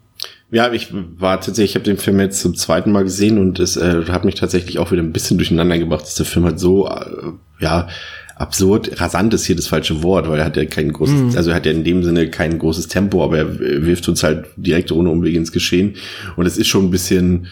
Ja, 0.52 0.72
ich 0.72 0.92
war 0.92 1.40
tatsächlich, 1.42 1.72
ich 1.72 1.76
habe 1.76 1.86
den 1.86 1.98
Film 1.98 2.20
jetzt 2.20 2.42
zum 2.42 2.56
zweiten 2.56 2.92
Mal 2.92 3.04
gesehen 3.04 3.38
und 3.38 3.60
es 3.60 3.78
äh, 3.78 4.06
hat 4.08 4.26
mich 4.26 4.36
tatsächlich 4.36 4.80
auch 4.80 4.92
wieder 4.92 5.04
ein 5.04 5.14
bisschen 5.14 5.38
durcheinander 5.38 5.78
gebracht, 5.78 6.02
dass 6.02 6.16
der 6.16 6.26
Film 6.26 6.46
halt 6.46 6.60
so, 6.60 6.88
äh, 6.88 7.32
ja, 7.60 7.88
absurd, 8.36 9.02
rasant 9.02 9.34
ist 9.34 9.46
hier 9.46 9.56
das 9.56 9.68
falsche 9.68 10.02
Wort, 10.02 10.30
weil 10.30 10.40
er 10.40 10.46
hat 10.46 10.56
ja 10.56 10.66
kein 10.66 10.94
großes, 10.94 11.34
mm. 11.34 11.38
also 11.38 11.50
er 11.50 11.58
hat 11.58 11.66
ja 11.66 11.74
in 11.74 11.84
dem 11.84 12.04
Sinne 12.04 12.30
kein 12.30 12.58
großes 12.58 12.88
Tempo, 12.88 13.24
aber 13.24 13.38
er 13.38 13.60
wirft 13.60 14.08
uns 14.08 14.24
halt 14.24 14.46
direkt 14.56 14.92
ohne 14.92 15.10
Umweg 15.10 15.36
ins 15.36 15.52
Geschehen 15.52 15.96
und 16.38 16.46
es 16.46 16.58
ist 16.58 16.68
schon 16.68 16.86
ein 16.86 16.92
bisschen, 16.92 17.48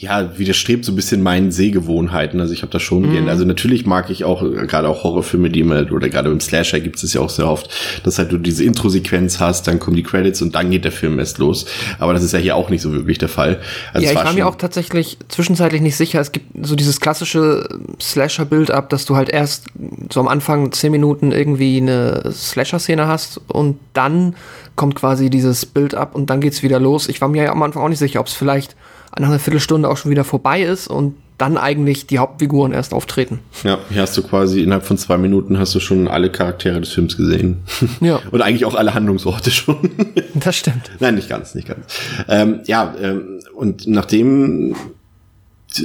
ja, 0.00 0.38
widerstrebt 0.38 0.86
so 0.86 0.92
ein 0.92 0.96
bisschen 0.96 1.22
meinen 1.22 1.52
Sehgewohnheiten. 1.52 2.40
Also 2.40 2.54
ich 2.54 2.62
habe 2.62 2.72
da 2.72 2.80
schon 2.80 3.02
mhm. 3.02 3.12
gerne. 3.12 3.30
Also 3.30 3.44
natürlich 3.44 3.84
mag 3.84 4.08
ich 4.08 4.24
auch 4.24 4.42
äh, 4.42 4.66
gerade 4.66 4.88
auch 4.88 5.04
Horrorfilme, 5.04 5.50
die 5.50 5.60
immer 5.60 5.92
oder 5.92 6.08
gerade 6.08 6.30
im 6.30 6.40
Slasher 6.40 6.80
gibt 6.80 7.02
es 7.02 7.12
ja 7.12 7.20
auch 7.20 7.28
sehr 7.28 7.46
oft, 7.46 7.68
dass 8.02 8.18
halt 8.18 8.32
du 8.32 8.38
diese 8.38 8.64
Intro-Sequenz 8.64 9.40
hast, 9.40 9.68
dann 9.68 9.78
kommen 9.78 9.96
die 9.96 10.02
Credits 10.02 10.40
und 10.40 10.54
dann 10.54 10.70
geht 10.70 10.84
der 10.84 10.92
Film 10.92 11.18
erst 11.18 11.36
los. 11.36 11.66
Aber 11.98 12.14
das 12.14 12.22
ist 12.22 12.32
ja 12.32 12.38
hier 12.38 12.56
auch 12.56 12.70
nicht 12.70 12.80
so 12.80 12.92
wirklich 12.92 13.18
der 13.18 13.28
Fall. 13.28 13.60
Also 13.92 14.06
ja, 14.06 14.12
ich 14.12 14.16
war, 14.16 14.24
war 14.24 14.32
mir 14.32 14.48
auch 14.48 14.54
tatsächlich 14.54 15.18
zwischenzeitlich 15.28 15.82
nicht 15.82 15.96
sicher. 15.96 16.18
Es 16.18 16.32
gibt 16.32 16.66
so 16.66 16.76
dieses 16.76 16.98
klassische 17.00 17.68
Slasher-Build-up, 18.00 18.88
dass 18.88 19.04
du 19.04 19.16
halt 19.16 19.28
erst 19.28 19.66
so 20.10 20.20
am 20.20 20.28
Anfang 20.28 20.72
zehn 20.72 20.92
Minuten 20.92 21.30
irgendwie 21.30 21.76
eine 21.76 22.22
Slasher-Szene 22.32 23.06
hast 23.06 23.38
und 23.48 23.78
dann 23.92 24.34
kommt 24.76 24.94
quasi 24.94 25.28
dieses 25.28 25.66
Build-up 25.66 26.14
und 26.14 26.30
dann 26.30 26.40
geht's 26.40 26.62
wieder 26.62 26.80
los. 26.80 27.06
Ich 27.10 27.20
war 27.20 27.28
mir 27.28 27.44
ja 27.44 27.52
am 27.52 27.62
Anfang 27.62 27.82
auch 27.82 27.88
nicht 27.90 27.98
sicher, 27.98 28.20
ob 28.20 28.28
es 28.28 28.32
vielleicht 28.32 28.76
nach 29.18 29.28
einer 29.28 29.38
Viertelstunde 29.38 29.88
auch 29.88 29.96
schon 29.96 30.10
wieder 30.10 30.24
vorbei 30.24 30.62
ist 30.62 30.88
und 30.88 31.14
dann 31.40 31.56
eigentlich 31.56 32.06
die 32.06 32.18
Hauptfiguren 32.18 32.72
erst 32.72 32.92
auftreten. 32.92 33.38
Ja, 33.64 33.78
hier 33.90 34.02
hast 34.02 34.16
du 34.16 34.22
quasi 34.22 34.62
innerhalb 34.62 34.84
von 34.84 34.98
zwei 34.98 35.16
Minuten 35.16 35.58
hast 35.58 35.74
du 35.74 35.80
schon 35.80 36.06
alle 36.06 36.30
Charaktere 36.30 36.80
des 36.80 36.90
Films 36.90 37.16
gesehen. 37.16 37.62
Ja. 38.00 38.20
und 38.30 38.40
eigentlich 38.42 38.64
auch 38.64 38.74
alle 38.74 38.94
Handlungsorte 38.94 39.50
schon. 39.50 39.90
das 40.34 40.56
stimmt. 40.56 40.90
Nein, 41.00 41.14
nicht 41.14 41.28
ganz, 41.28 41.54
nicht 41.54 41.68
ganz. 41.68 41.86
Ähm, 42.28 42.60
ja, 42.66 42.94
ähm, 43.00 43.40
und 43.54 43.86
nachdem 43.86 44.74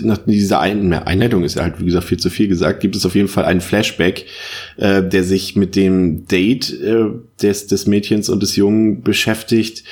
nach 0.02 0.18
dieser 0.26 0.60
Ein 0.60 0.94
Einleitung 0.94 1.44
ist 1.44 1.56
ja 1.56 1.64
halt, 1.64 1.80
wie 1.80 1.86
gesagt, 1.86 2.06
viel 2.06 2.18
zu 2.18 2.30
viel 2.30 2.48
gesagt, 2.48 2.80
gibt 2.80 2.96
es 2.96 3.06
auf 3.06 3.16
jeden 3.16 3.28
Fall 3.28 3.46
einen 3.46 3.62
Flashback, 3.62 4.26
äh, 4.78 5.04
der 5.04 5.24
sich 5.24 5.56
mit 5.56 5.76
dem 5.76 6.28
Date 6.28 6.72
äh, 6.82 7.06
des, 7.42 7.68
des 7.68 7.86
Mädchens 7.86 8.30
und 8.30 8.42
des 8.42 8.56
Jungen 8.56 9.04
beschäftigt, 9.04 9.84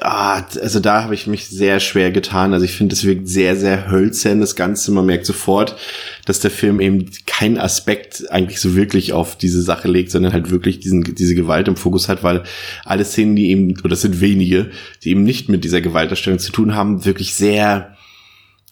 ah, 0.00 0.44
also 0.60 0.80
da 0.80 1.02
habe 1.02 1.14
ich 1.14 1.26
mich 1.26 1.48
sehr 1.48 1.80
schwer 1.80 2.10
getan. 2.10 2.52
Also 2.52 2.64
ich 2.64 2.76
finde, 2.76 2.94
es 2.94 3.04
wirkt 3.04 3.28
sehr, 3.28 3.56
sehr 3.56 3.90
hölzern, 3.90 4.40
das 4.40 4.56
Ganze. 4.56 4.92
Man 4.92 5.06
merkt 5.06 5.26
sofort, 5.26 5.76
dass 6.24 6.40
der 6.40 6.50
Film 6.50 6.80
eben 6.80 7.10
keinen 7.26 7.58
Aspekt 7.58 8.30
eigentlich 8.30 8.60
so 8.60 8.74
wirklich 8.74 9.12
auf 9.12 9.36
diese 9.36 9.62
Sache 9.62 9.88
legt, 9.88 10.10
sondern 10.10 10.32
halt 10.32 10.50
wirklich 10.50 10.80
diesen, 10.80 11.02
diese 11.14 11.34
Gewalt 11.34 11.68
im 11.68 11.76
Fokus 11.76 12.08
hat, 12.08 12.22
weil 12.22 12.42
alle 12.84 13.04
Szenen, 13.04 13.36
die 13.36 13.50
eben, 13.50 13.78
oder 13.80 13.90
das 13.90 14.02
sind 14.02 14.20
wenige, 14.20 14.70
die 15.04 15.10
eben 15.10 15.22
nicht 15.22 15.48
mit 15.48 15.64
dieser 15.64 15.80
Gewalterstellung 15.80 16.38
zu 16.38 16.52
tun 16.52 16.74
haben, 16.74 17.04
wirklich 17.04 17.34
sehr, 17.34 17.96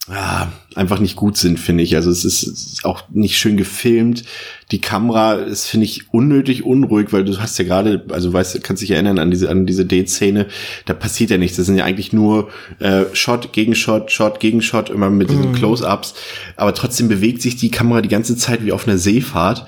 ah, 0.09 0.47
einfach 0.75 0.99
nicht 0.99 1.15
gut 1.15 1.37
sind, 1.37 1.59
finde 1.59 1.83
ich. 1.83 1.95
Also 1.95 2.09
es 2.11 2.23
ist 2.23 2.85
auch 2.85 3.03
nicht 3.09 3.37
schön 3.37 3.57
gefilmt. 3.57 4.23
Die 4.71 4.79
Kamera 4.79 5.33
ist, 5.33 5.67
finde 5.67 5.85
ich, 5.85 6.13
unnötig 6.13 6.65
unruhig, 6.65 7.11
weil 7.11 7.23
du 7.25 7.37
hast 7.39 7.57
ja 7.57 7.65
gerade, 7.65 8.05
also 8.09 8.31
weißt, 8.33 8.63
kannst 8.63 8.81
dich 8.81 8.91
erinnern 8.91 9.19
an 9.19 9.31
diese, 9.31 9.49
an 9.49 9.65
diese 9.65 9.85
Date-Szene, 9.85 10.47
da 10.85 10.93
passiert 10.93 11.29
ja 11.29 11.37
nichts. 11.37 11.57
Das 11.57 11.65
sind 11.65 11.77
ja 11.77 11.85
eigentlich 11.85 12.13
nur 12.13 12.49
äh, 12.79 13.05
Shot 13.13 13.53
gegen 13.53 13.75
Shot, 13.75 14.11
Shot 14.11 14.39
gegen 14.39 14.61
Shot, 14.61 14.89
immer 14.89 15.09
mit 15.09 15.29
diesen 15.29 15.51
mm. 15.51 15.55
Close-Ups. 15.55 16.15
Aber 16.55 16.73
trotzdem 16.73 17.07
bewegt 17.07 17.41
sich 17.41 17.55
die 17.55 17.71
Kamera 17.71 18.01
die 18.01 18.09
ganze 18.09 18.35
Zeit 18.35 18.65
wie 18.65 18.71
auf 18.71 18.87
einer 18.87 18.97
Seefahrt. 18.97 19.65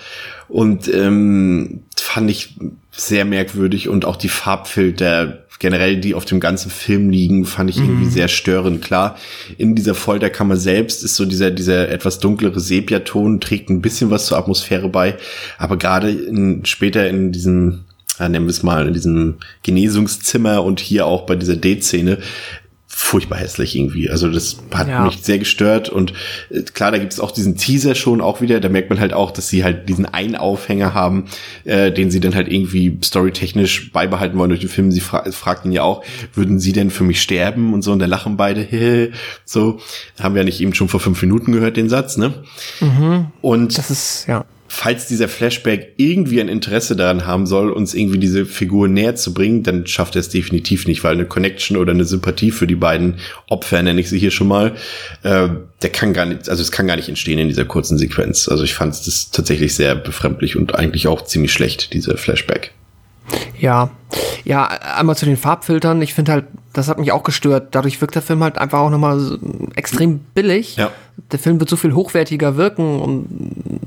Und 0.47 0.91
ähm, 0.93 1.83
fand 1.95 2.29
ich 2.31 2.55
sehr 2.91 3.23
merkwürdig 3.23 3.87
und 3.87 4.03
auch 4.03 4.15
die 4.15 4.29
Farbfilter 4.29 5.45
generell, 5.59 5.97
die 5.97 6.15
auf 6.15 6.25
dem 6.25 6.39
ganzen 6.39 6.71
Film 6.71 7.09
liegen, 7.09 7.45
fand 7.45 7.69
ich 7.69 7.77
irgendwie 7.77 8.05
mhm. 8.05 8.11
sehr 8.11 8.29
störend. 8.29 8.81
Klar, 8.81 9.17
in 9.57 9.75
dieser 9.75 9.93
Folterkammer 9.93 10.55
selbst 10.55 11.03
ist 11.03 11.15
so 11.15 11.25
dieser, 11.25 11.51
dieser 11.51 11.89
etwas 11.89 12.19
dunklere 12.19 12.59
Sepiaton, 12.59 13.41
trägt 13.41 13.69
ein 13.69 13.81
bisschen 13.81 14.09
was 14.09 14.25
zur 14.25 14.37
Atmosphäre 14.37 14.89
bei, 14.89 15.17
aber 15.57 15.77
gerade 15.77 16.09
in, 16.09 16.65
später 16.65 17.07
in 17.07 17.31
diesem 17.31 17.81
ja, 18.19 18.27
nennen 18.27 18.45
wir 18.45 18.51
es 18.51 18.63
mal, 18.63 18.87
in 18.87 18.93
diesem 18.93 19.35
Genesungszimmer 19.63 20.63
und 20.63 20.81
hier 20.81 21.05
auch 21.05 21.25
bei 21.25 21.35
dieser 21.35 21.55
Date-Szene 21.55 22.17
furchtbar 23.01 23.39
hässlich 23.39 23.77
irgendwie. 23.77 24.09
Also 24.09 24.29
das 24.29 24.57
hat 24.71 24.89
ja. 24.89 25.05
mich 25.05 25.19
sehr 25.21 25.39
gestört 25.39 25.87
und 25.87 26.11
äh, 26.49 26.63
klar, 26.63 26.91
da 26.91 26.97
gibt 26.97 27.13
es 27.13 27.21
auch 27.21 27.31
diesen 27.31 27.55
Teaser 27.55 27.95
schon 27.95 28.19
auch 28.19 28.41
wieder. 28.41 28.59
Da 28.59 28.67
merkt 28.67 28.89
man 28.89 28.99
halt 28.99 29.13
auch, 29.13 29.31
dass 29.31 29.47
sie 29.47 29.63
halt 29.63 29.87
diesen 29.87 30.05
einen 30.05 30.35
Aufhänger 30.35 30.93
haben, 30.93 31.25
äh, 31.63 31.93
den 31.93 32.11
sie 32.11 32.19
dann 32.19 32.35
halt 32.35 32.51
irgendwie 32.51 32.99
storytechnisch 33.01 33.93
beibehalten 33.93 34.37
wollen 34.37 34.49
durch 34.49 34.59
den 34.59 34.69
Film. 34.69 34.91
Sie 34.91 34.99
fra 34.99 35.23
fragt 35.31 35.65
ihn 35.65 35.71
ja 35.71 35.83
auch, 35.83 36.03
würden 36.33 36.59
sie 36.59 36.73
denn 36.73 36.91
für 36.91 37.05
mich 37.05 37.21
sterben 37.21 37.73
und 37.73 37.83
so 37.83 37.93
und 37.93 37.99
da 37.99 38.05
lachen 38.05 38.35
beide. 38.35 39.11
so 39.45 39.79
haben 40.19 40.35
wir 40.35 40.41
ja 40.41 40.45
nicht 40.45 40.59
eben 40.59 40.75
schon 40.75 40.89
vor 40.89 40.99
fünf 40.99 41.21
Minuten 41.21 41.53
gehört 41.53 41.77
den 41.77 41.87
Satz, 41.87 42.17
ne? 42.17 42.33
Mhm. 42.81 43.27
Und 43.41 43.77
das 43.77 43.89
ist 43.89 44.25
ja 44.27 44.45
falls 44.69 45.07
dieser 45.07 45.27
Flashback 45.27 45.93
irgendwie 45.97 46.39
ein 46.39 46.47
Interesse 46.47 46.95
daran 46.95 47.25
haben 47.25 47.47
soll, 47.47 47.71
uns 47.71 47.95
irgendwie 47.95 48.19
diese 48.19 48.45
Figur 48.45 48.87
näher 48.87 49.15
zu 49.15 49.33
bringen, 49.33 49.63
dann 49.63 49.87
schafft 49.87 50.15
er 50.15 50.21
es 50.21 50.29
definitiv 50.29 50.87
nicht, 50.87 51.03
weil 51.03 51.15
eine 51.15 51.25
Connection 51.25 51.75
oder 51.75 51.91
eine 51.91 52.05
Sympathie 52.05 52.51
für 52.51 52.67
die 52.67 52.75
beiden 52.75 53.15
Opfer, 53.49 53.81
nenne 53.81 53.99
ich 53.99 54.09
sie 54.09 54.19
hier 54.19 54.31
schon 54.31 54.47
mal, 54.47 54.75
äh, 55.23 55.49
der 55.81 55.89
kann 55.89 56.13
gar 56.13 56.25
nicht, 56.25 56.49
also 56.49 56.61
es 56.61 56.71
kann 56.71 56.87
gar 56.87 56.95
nicht 56.95 57.09
entstehen 57.09 57.39
in 57.39 57.47
dieser 57.47 57.65
kurzen 57.65 57.97
Sequenz. 57.97 58.47
Also 58.47 58.63
ich 58.63 58.75
fand 58.75 58.93
es 58.93 59.31
tatsächlich 59.31 59.73
sehr 59.73 59.95
befremdlich 59.95 60.55
und 60.55 60.75
eigentlich 60.75 61.07
auch 61.07 61.25
ziemlich 61.25 61.51
schlecht, 61.51 61.93
diese 61.93 62.15
Flashback. 62.15 62.71
Ja, 63.59 63.89
ja, 64.43 64.65
einmal 64.65 65.15
zu 65.15 65.25
den 65.25 65.37
Farbfiltern. 65.37 66.01
Ich 66.01 66.13
finde 66.13 66.31
halt, 66.31 66.45
das 66.73 66.87
hat 66.87 66.99
mich 66.99 67.11
auch 67.11 67.23
gestört. 67.23 67.69
Dadurch 67.71 67.99
wirkt 68.01 68.15
der 68.15 68.21
Film 68.21 68.43
halt 68.43 68.57
einfach 68.57 68.79
auch 68.79 68.89
nochmal 68.89 69.37
extrem 69.75 70.19
billig. 70.33 70.75
Ja. 70.75 70.91
Der 71.31 71.39
Film 71.39 71.59
wird 71.59 71.69
so 71.69 71.75
viel 71.75 71.93
hochwertiger 71.93 72.57
wirken 72.57 72.99
und 72.99 73.27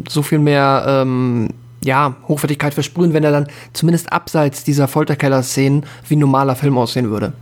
so 0.08 0.22
viel 0.22 0.38
mehr, 0.38 0.84
ähm, 0.86 1.48
ja, 1.84 2.14
Hochwertigkeit 2.28 2.74
versprühen, 2.74 3.12
wenn 3.12 3.24
er 3.24 3.32
dann 3.32 3.48
zumindest 3.72 4.12
abseits 4.12 4.62
dieser 4.62 4.86
Folterkeller-Szenen 4.86 5.84
wie 6.08 6.16
ein 6.16 6.20
normaler 6.20 6.54
Film 6.54 6.78
aussehen 6.78 7.10
würde. 7.10 7.32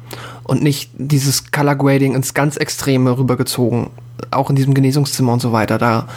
Und 0.44 0.62
nicht 0.62 0.90
dieses 0.96 1.50
Color 1.50 1.76
Grading 1.76 2.14
ins 2.14 2.32
ganz 2.32 2.56
Extreme 2.56 3.18
rübergezogen. 3.18 3.88
Auch 4.30 4.50
in 4.50 4.56
diesem 4.56 4.74
Genesungszimmer 4.74 5.32
und 5.32 5.40
so 5.40 5.52
weiter. 5.52 5.78
Da, 5.78 6.08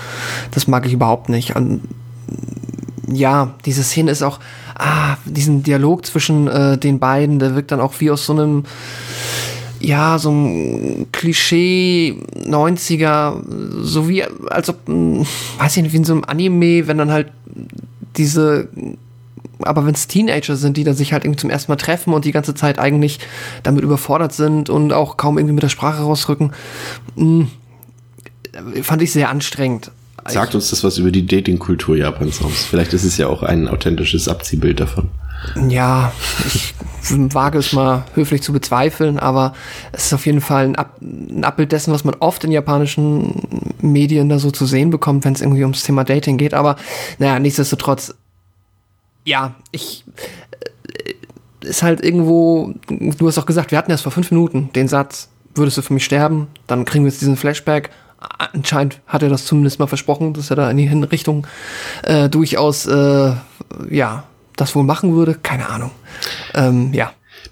das 0.51 0.67
mag 0.67 0.85
ich 0.85 0.93
überhaupt 0.93 1.29
nicht. 1.29 1.55
Und 1.55 1.81
ja, 3.11 3.55
diese 3.65 3.83
Szene 3.83 4.11
ist 4.11 4.23
auch, 4.23 4.39
ah, 4.77 5.17
diesen 5.25 5.63
Dialog 5.63 6.05
zwischen 6.05 6.47
äh, 6.47 6.77
den 6.77 6.99
beiden, 6.99 7.39
der 7.39 7.55
wirkt 7.55 7.71
dann 7.71 7.81
auch 7.81 7.93
wie 7.99 8.11
aus 8.11 8.25
so 8.25 8.33
einem, 8.33 8.63
ja, 9.79 10.17
so 10.17 10.31
ein 10.31 11.07
Klischee 11.11 12.17
90er, 12.45 13.35
so 13.81 14.07
wie, 14.07 14.23
als 14.49 14.69
ob, 14.69 14.87
hm, 14.87 15.25
weiß 15.57 15.77
ich 15.77 15.83
nicht, 15.83 15.93
wie 15.93 15.97
in 15.97 16.05
so 16.05 16.13
einem 16.13 16.23
Anime, 16.23 16.87
wenn 16.87 16.97
dann 16.97 17.11
halt 17.11 17.31
diese, 18.17 18.69
aber 19.59 19.85
wenn 19.85 19.93
es 19.93 20.07
Teenager 20.07 20.55
sind, 20.55 20.77
die 20.77 20.83
dann 20.83 20.95
sich 20.95 21.13
halt 21.13 21.25
irgendwie 21.25 21.39
zum 21.39 21.49
ersten 21.49 21.71
Mal 21.71 21.77
treffen 21.77 22.13
und 22.13 22.25
die 22.25 22.31
ganze 22.31 22.53
Zeit 22.55 22.79
eigentlich 22.79 23.19
damit 23.63 23.83
überfordert 23.83 24.33
sind 24.33 24.69
und 24.69 24.93
auch 24.93 25.17
kaum 25.17 25.37
irgendwie 25.37 25.55
mit 25.55 25.63
der 25.63 25.69
Sprache 25.69 26.03
rausrücken, 26.03 26.53
mh, 27.15 27.47
hm, 28.55 28.83
fand 28.83 29.01
ich 29.01 29.11
sehr 29.11 29.29
anstrengend. 29.29 29.91
Sagt 30.25 30.55
uns 30.55 30.69
das 30.69 30.83
was 30.83 30.97
über 30.97 31.11
die 31.11 31.25
Dating-Kultur 31.25 31.97
Japans 31.97 32.41
aus? 32.41 32.63
Vielleicht 32.63 32.93
ist 32.93 33.03
es 33.03 33.17
ja 33.17 33.27
auch 33.27 33.43
ein 33.43 33.67
authentisches 33.67 34.27
Abziehbild 34.27 34.79
davon. 34.79 35.09
Ja, 35.69 36.13
ich 36.45 36.73
wage 37.09 37.57
es 37.57 37.73
mal 37.73 38.05
höflich 38.15 38.41
zu 38.41 38.53
bezweifeln, 38.53 39.19
aber 39.19 39.53
es 39.91 40.05
ist 40.05 40.13
auf 40.13 40.25
jeden 40.25 40.39
Fall 40.39 40.65
ein, 40.65 40.75
Ab 40.75 40.97
ein 41.01 41.43
Abbild 41.43 41.71
dessen, 41.71 41.93
was 41.93 42.05
man 42.05 42.15
oft 42.19 42.43
in 42.45 42.51
japanischen 42.51 43.41
Medien 43.81 44.29
da 44.29 44.39
so 44.39 44.51
zu 44.51 44.65
sehen 44.65 44.89
bekommt, 44.89 45.25
wenn 45.25 45.33
es 45.33 45.41
irgendwie 45.41 45.63
ums 45.63 45.83
Thema 45.83 46.05
Dating 46.05 46.37
geht. 46.37 46.53
Aber 46.53 46.77
naja, 47.19 47.39
nichtsdestotrotz, 47.39 48.15
ja, 49.25 49.55
ich 49.71 50.05
äh, 51.61 51.67
ist 51.67 51.83
halt 51.83 52.03
irgendwo, 52.03 52.73
du 52.87 53.27
hast 53.27 53.37
auch 53.37 53.45
gesagt, 53.45 53.71
wir 53.71 53.77
hatten 53.77 53.91
erst 53.91 54.03
vor 54.03 54.11
fünf 54.13 54.31
Minuten 54.31 54.69
den 54.73 54.87
Satz, 54.87 55.27
würdest 55.55 55.77
du 55.77 55.81
für 55.81 55.93
mich 55.93 56.05
sterben? 56.05 56.47
Dann 56.67 56.85
kriegen 56.85 57.03
wir 57.03 57.11
jetzt 57.11 57.21
diesen 57.21 57.35
Flashback 57.35 57.89
anscheinend 58.53 58.99
hat 59.07 59.23
er 59.23 59.29
das 59.29 59.45
zumindest 59.45 59.79
mal 59.79 59.87
versprochen, 59.87 60.33
dass 60.33 60.49
er 60.49 60.55
da 60.55 60.69
in 60.69 60.77
die 60.77 60.87
Richtung 60.87 61.47
äh, 62.03 62.29
durchaus 62.29 62.85
äh, 62.85 63.33
ja 63.89 64.23
das 64.55 64.75
wohl 64.75 64.83
machen 64.83 65.15
würde. 65.15 65.35
Keine 65.41 65.69
Ahnung. 65.69 65.91
Ähm, 66.53 66.93
ja. 66.93 67.11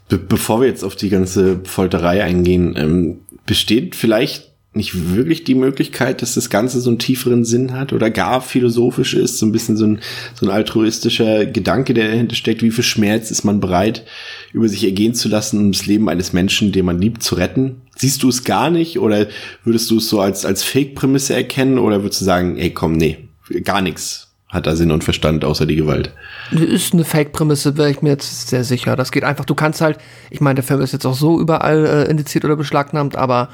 Be 0.10 0.18
bevor 0.18 0.62
wir 0.62 0.68
jetzt 0.68 0.84
auf 0.84 0.96
die 0.96 1.10
ganze 1.10 1.62
Folterei 1.64 2.24
eingehen, 2.24 2.76
ähm, 2.78 3.20
besteht 3.46 3.96
vielleicht 3.96 4.51
nicht 4.74 5.14
wirklich 5.14 5.44
die 5.44 5.56
Möglichkeit, 5.56 6.22
dass 6.22 6.36
das 6.36 6.50
Ganze 6.50 6.80
so 6.80 6.90
einen 6.90 7.00
tieferen 7.00 7.44
Sinn 7.44 7.74
hat 7.74 7.92
oder 7.92 8.10
gar 8.10 8.42
philosophisch 8.42 9.14
ist, 9.14 9.38
so 9.38 9.46
ein 9.46 9.52
bisschen 9.52 9.76
so 9.76 9.86
ein, 9.86 10.00
so 10.34 10.46
ein 10.46 10.52
altruistischer 10.52 11.46
Gedanke, 11.46 11.94
der 11.94 12.08
dahinter 12.08 12.36
steckt. 12.36 12.62
Wie 12.64 12.72
viel 12.72 12.84
Schmerz 12.84 13.32
ist 13.32 13.44
man 13.44 13.60
bereit, 13.60 14.06
über 14.54 14.70
sich 14.70 14.86
ergehen 14.86 15.14
zu 15.14 15.28
lassen, 15.28 15.60
um 15.60 15.72
das 15.74 15.88
Leben 15.88 16.08
eines 16.08 16.32
Menschen, 16.32 16.72
den 16.72 16.86
man 16.86 17.02
liebt, 17.02 17.22
zu 17.22 17.36
retten? 17.36 17.82
Siehst 17.98 18.24
du 18.24 18.30
es 18.30 18.46
gar 18.46 18.70
nicht 18.70 18.98
oder 18.98 19.28
würdest 19.66 19.92
du 19.92 19.98
es 19.98 20.08
so 20.08 20.22
als, 20.22 20.46
als 20.46 20.64
Fake-Prämisse 20.64 21.34
erkennen 21.34 21.78
oder 21.78 22.04
würdest 22.04 22.22
du 22.22 22.26
sagen, 22.26 22.58
ey, 22.58 22.70
komm, 22.70 22.94
nee, 22.94 23.18
gar 23.64 23.82
nichts 23.82 24.30
hat 24.52 24.68
da 24.68 24.76
Sinn 24.76 24.92
und 24.92 25.04
Verstand 25.04 25.46
außer 25.46 25.66
die 25.66 25.78
Gewalt? 25.78 26.12
Ist 26.52 26.94
eine 26.94 27.06
Fake-Prämisse, 27.06 27.78
wäre 27.78 27.90
ich 27.90 28.02
mir 28.02 28.10
jetzt 28.10 28.50
sehr 28.50 28.66
sicher. 28.66 28.98
Das 28.98 29.14
geht 29.14 29.24
einfach, 29.24 29.46
du 29.46 29.56
kannst 29.56 29.80
halt, 29.80 29.98
ich 30.30 30.42
meine, 30.42 30.56
der 30.56 30.64
Film 30.66 30.82
ist 30.82 30.92
jetzt 30.92 31.06
auch 31.06 31.16
so 31.16 31.40
überall 31.40 31.86
äh, 31.86 32.12
indiziert 32.12 32.44
oder 32.44 32.58
beschlagnahmt, 32.58 33.16
aber 33.16 33.48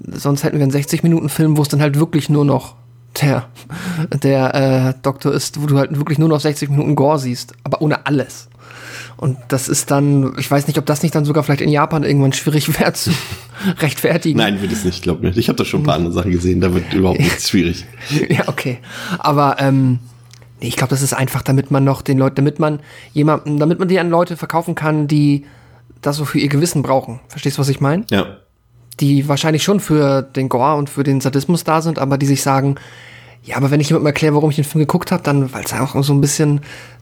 sonst 0.00 0.44
hätten 0.44 0.58
wir 0.58 0.64
einen 0.64 0.72
60-Minuten-Film, 0.72 1.56
wo 1.56 1.62
es 1.62 1.68
dann 1.68 1.80
halt 1.80 1.98
wirklich 1.98 2.28
nur 2.28 2.44
noch 2.44 2.76
der, 3.20 3.48
der 4.22 4.54
äh, 4.54 4.94
Doktor 5.02 5.32
ist, 5.32 5.60
wo 5.60 5.66
du 5.66 5.78
halt 5.78 5.96
wirklich 5.96 6.18
nur 6.18 6.28
noch 6.28 6.40
60 6.40 6.70
Minuten 6.70 6.94
Gore 6.94 7.18
siehst, 7.18 7.54
aber 7.64 7.82
ohne 7.82 8.06
alles. 8.06 8.48
Und 9.16 9.36
das 9.48 9.68
ist 9.68 9.90
dann, 9.90 10.34
ich 10.38 10.48
weiß 10.48 10.68
nicht, 10.68 10.78
ob 10.78 10.86
das 10.86 11.02
nicht 11.02 11.14
dann 11.14 11.24
sogar 11.24 11.42
vielleicht 11.42 11.60
in 11.60 11.70
Japan 11.70 12.04
irgendwann 12.04 12.32
schwierig 12.32 12.78
wäre 12.80 12.92
zu 12.92 13.10
rechtfertigen. 13.78 14.38
Nein, 14.38 14.62
wird 14.62 14.72
es 14.72 14.84
nicht, 14.84 15.02
glaub 15.02 15.20
mir. 15.20 15.36
Ich 15.36 15.48
habe 15.48 15.56
da 15.56 15.64
schon 15.64 15.80
ein 15.80 15.84
paar 15.84 15.96
andere 15.96 16.12
Sachen 16.12 16.30
gesehen, 16.30 16.60
da 16.60 16.72
wird 16.72 16.92
überhaupt 16.92 17.18
nichts 17.18 17.48
schwierig. 17.50 17.84
ja, 18.28 18.46
okay. 18.46 18.78
Aber 19.18 19.56
ähm, 19.58 19.98
ich 20.60 20.76
glaube, 20.76 20.90
das 20.90 21.02
ist 21.02 21.14
einfach, 21.14 21.42
damit 21.42 21.70
man 21.70 21.82
noch 21.82 22.02
den 22.02 22.18
Leuten, 22.18 22.36
damit 22.36 22.60
man 22.60 22.80
jemanden, 23.12 23.58
damit 23.58 23.78
man 23.78 23.88
die 23.88 23.98
an 23.98 24.10
Leute 24.10 24.36
verkaufen 24.36 24.74
kann, 24.74 25.08
die 25.08 25.46
das 26.00 26.16
so 26.16 26.24
für 26.24 26.38
ihr 26.38 26.48
Gewissen 26.48 26.82
brauchen. 26.82 27.18
Verstehst 27.26 27.58
du, 27.58 27.60
was 27.60 27.68
ich 27.68 27.80
meine? 27.80 28.04
Ja 28.10 28.38
die 29.00 29.28
wahrscheinlich 29.28 29.62
schon 29.62 29.80
für 29.80 30.22
den 30.22 30.48
Gore 30.48 30.76
und 30.76 30.90
für 30.90 31.04
den 31.04 31.20
Sadismus 31.20 31.64
da 31.64 31.82
sind, 31.82 31.98
aber 31.98 32.18
die 32.18 32.26
sich 32.26 32.42
sagen, 32.42 32.76
ja, 33.42 33.56
aber 33.56 33.70
wenn 33.70 33.80
ich 33.80 33.88
jemandem 33.88 34.08
erkläre, 34.08 34.34
warum 34.34 34.50
ich 34.50 34.56
den 34.56 34.64
Film 34.64 34.80
geguckt 34.80 35.12
habe, 35.12 35.22
dann, 35.22 35.52
weil 35.52 35.64
es 35.64 35.70
ja 35.70 35.82
auch 35.82 36.02
so 36.02 36.12
ein 36.12 36.20
bisschen, 36.20 36.60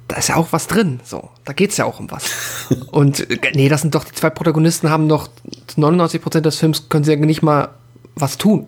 da 0.08 0.16
ist 0.16 0.28
ja 0.28 0.36
auch 0.36 0.48
was 0.52 0.66
drin, 0.66 1.00
so, 1.02 1.30
da 1.44 1.52
geht's 1.52 1.76
ja 1.76 1.84
auch 1.84 1.98
um 1.98 2.10
was. 2.10 2.30
und 2.92 3.28
äh, 3.30 3.38
nee, 3.54 3.68
das 3.68 3.82
sind 3.82 3.94
doch, 3.94 4.04
die 4.04 4.12
zwei 4.12 4.30
Protagonisten 4.30 4.90
haben 4.90 5.08
doch 5.08 5.28
99 5.76 6.22
Prozent 6.22 6.46
des 6.46 6.56
Films 6.56 6.88
können 6.88 7.04
sie 7.04 7.12
ja 7.12 7.16
nicht 7.18 7.42
mal 7.42 7.70
was 8.14 8.38
tun. 8.38 8.66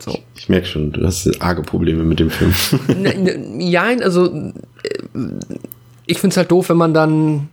So. 0.00 0.18
Ich 0.36 0.48
merke 0.48 0.66
schon, 0.66 0.92
du 0.92 1.04
hast 1.04 1.28
arge 1.42 1.62
Probleme 1.62 2.04
mit 2.04 2.20
dem 2.20 2.30
Film. 2.30 2.54
ja, 3.58 3.82
also 3.82 4.32
äh, 4.32 4.52
ich 6.06 6.18
finde 6.18 6.32
es 6.32 6.36
halt 6.38 6.50
doof, 6.50 6.70
wenn 6.70 6.76
man 6.76 6.94
dann 6.94 7.48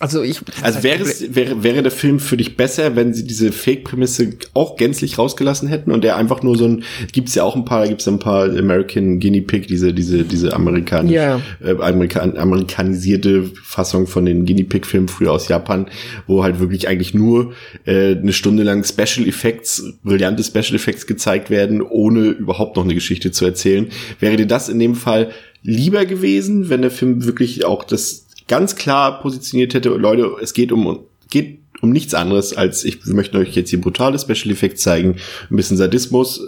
also 0.00 0.22
ich. 0.22 0.40
Also 0.62 0.84
wäre 0.84 1.02
es, 1.02 1.34
wäre, 1.34 1.64
wäre 1.64 1.82
der 1.82 1.90
Film 1.90 2.20
für 2.20 2.36
dich 2.36 2.56
besser, 2.56 2.94
wenn 2.94 3.12
sie 3.14 3.24
diese 3.24 3.50
Fake-Prämisse 3.50 4.34
auch 4.54 4.76
gänzlich 4.76 5.18
rausgelassen 5.18 5.68
hätten 5.68 5.90
und 5.90 6.04
der 6.04 6.16
einfach 6.16 6.42
nur 6.42 6.56
so 6.56 6.66
ein, 6.66 6.84
gibt's 7.12 7.34
ja 7.34 7.42
auch 7.42 7.56
ein 7.56 7.64
paar, 7.64 7.88
gibt's 7.88 8.06
ein 8.06 8.20
paar 8.20 8.44
American 8.44 9.18
Guinea 9.18 9.42
Pig, 9.44 9.66
diese, 9.66 9.92
diese, 9.92 10.22
diese 10.22 10.54
amerikanisch, 10.54 11.12
yeah. 11.12 11.40
äh, 11.64 11.74
Amerikan 11.80 12.36
amerikanisierte 12.36 13.50
Fassung 13.62 14.06
von 14.06 14.24
den 14.24 14.44
Guinea 14.44 14.66
Pig 14.68 14.86
Filmen 14.86 15.08
früher 15.08 15.32
aus 15.32 15.48
Japan, 15.48 15.86
wo 16.28 16.44
halt 16.44 16.60
wirklich 16.60 16.86
eigentlich 16.86 17.14
nur 17.14 17.54
äh, 17.84 18.14
eine 18.14 18.32
Stunde 18.32 18.62
lang 18.62 18.84
Special 18.84 19.26
Effects, 19.26 19.82
brillante 20.04 20.44
Special 20.44 20.76
Effects 20.76 21.06
gezeigt 21.06 21.50
werden, 21.50 21.82
ohne 21.82 22.26
überhaupt 22.26 22.76
noch 22.76 22.84
eine 22.84 22.94
Geschichte 22.94 23.32
zu 23.32 23.44
erzählen. 23.44 23.88
Wäre 24.20 24.36
dir 24.36 24.46
das 24.46 24.68
in 24.68 24.78
dem 24.78 24.94
Fall 24.94 25.30
lieber 25.62 26.06
gewesen, 26.06 26.70
wenn 26.70 26.82
der 26.82 26.92
Film 26.92 27.24
wirklich 27.24 27.64
auch 27.64 27.82
das 27.82 28.27
ganz 28.48 28.76
klar 28.76 29.20
positioniert 29.20 29.74
hätte, 29.74 29.90
Leute, 29.90 30.30
es 30.42 30.52
geht 30.52 30.72
um, 30.72 31.00
geht 31.30 31.60
um 31.80 31.90
nichts 31.90 32.14
anderes 32.14 32.56
als, 32.56 32.84
ich 32.84 33.04
möchte 33.06 33.38
euch 33.38 33.54
jetzt 33.54 33.70
hier 33.70 33.80
brutale 33.80 34.18
Special 34.18 34.50
Effects 34.50 34.82
zeigen, 34.82 35.16
ein 35.50 35.56
bisschen 35.56 35.76
Sadismus, 35.76 36.40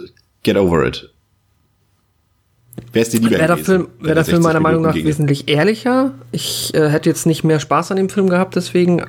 get 0.43 0.57
over 0.57 0.85
it. 0.85 1.09
Wäre 2.93 3.03
es 3.03 3.09
dir 3.09 3.19
lieber 3.19 3.37
Wäre 3.37 3.47
der 3.47 3.57
Film, 3.57 3.87
wär 3.99 4.15
der 4.15 4.25
Film 4.25 4.41
meiner 4.41 4.59
Meinung 4.59 4.81
nach 4.81 4.95
wesentlich 4.95 5.47
ehrlicher. 5.47 6.13
Ich 6.31 6.73
äh, 6.73 6.89
hätte 6.89 7.09
jetzt 7.09 7.25
nicht 7.25 7.43
mehr 7.43 7.59
Spaß 7.59 7.91
an 7.91 7.97
dem 7.97 8.09
Film 8.09 8.29
gehabt, 8.29 8.55
deswegen. 8.55 9.03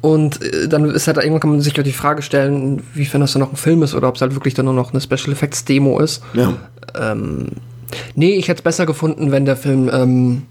Und 0.00 0.42
äh, 0.42 0.68
dann 0.68 0.84
ist 0.90 1.06
halt, 1.06 1.16
irgendwann 1.16 1.40
kann 1.40 1.50
man 1.50 1.60
sich 1.60 1.72
die 1.72 1.92
Frage 1.92 2.22
stellen, 2.22 2.82
wie 2.94 3.04
das 3.04 3.32
dann 3.32 3.40
noch 3.40 3.52
ein 3.52 3.56
Film 3.56 3.82
ist 3.82 3.94
oder 3.94 4.08
ob 4.08 4.16
es 4.16 4.20
halt 4.20 4.34
wirklich 4.34 4.54
dann 4.54 4.66
nur 4.66 4.74
noch 4.74 4.92
eine 4.92 5.00
Special 5.00 5.32
Effects 5.32 5.64
Demo 5.64 5.98
ist. 5.98 6.22
Ja. 6.34 6.54
Ähm, 6.94 7.48
nee, 8.14 8.34
ich 8.34 8.48
hätte 8.48 8.58
es 8.58 8.62
besser 8.62 8.86
gefunden, 8.86 9.32
wenn 9.32 9.44
der 9.44 9.56
Film 9.56 9.90
ähm, 9.92 10.42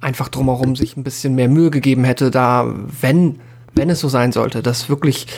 einfach 0.00 0.28
drumherum 0.28 0.76
sich 0.76 0.96
ein 0.96 1.04
bisschen 1.04 1.34
mehr 1.34 1.48
Mühe 1.48 1.70
gegeben 1.70 2.04
hätte, 2.04 2.30
da, 2.30 2.72
wenn 3.00 3.40
wenn 3.72 3.88
es 3.88 4.00
so 4.00 4.08
sein 4.08 4.32
sollte, 4.32 4.62
dass 4.62 4.88
wirklich 4.88 5.28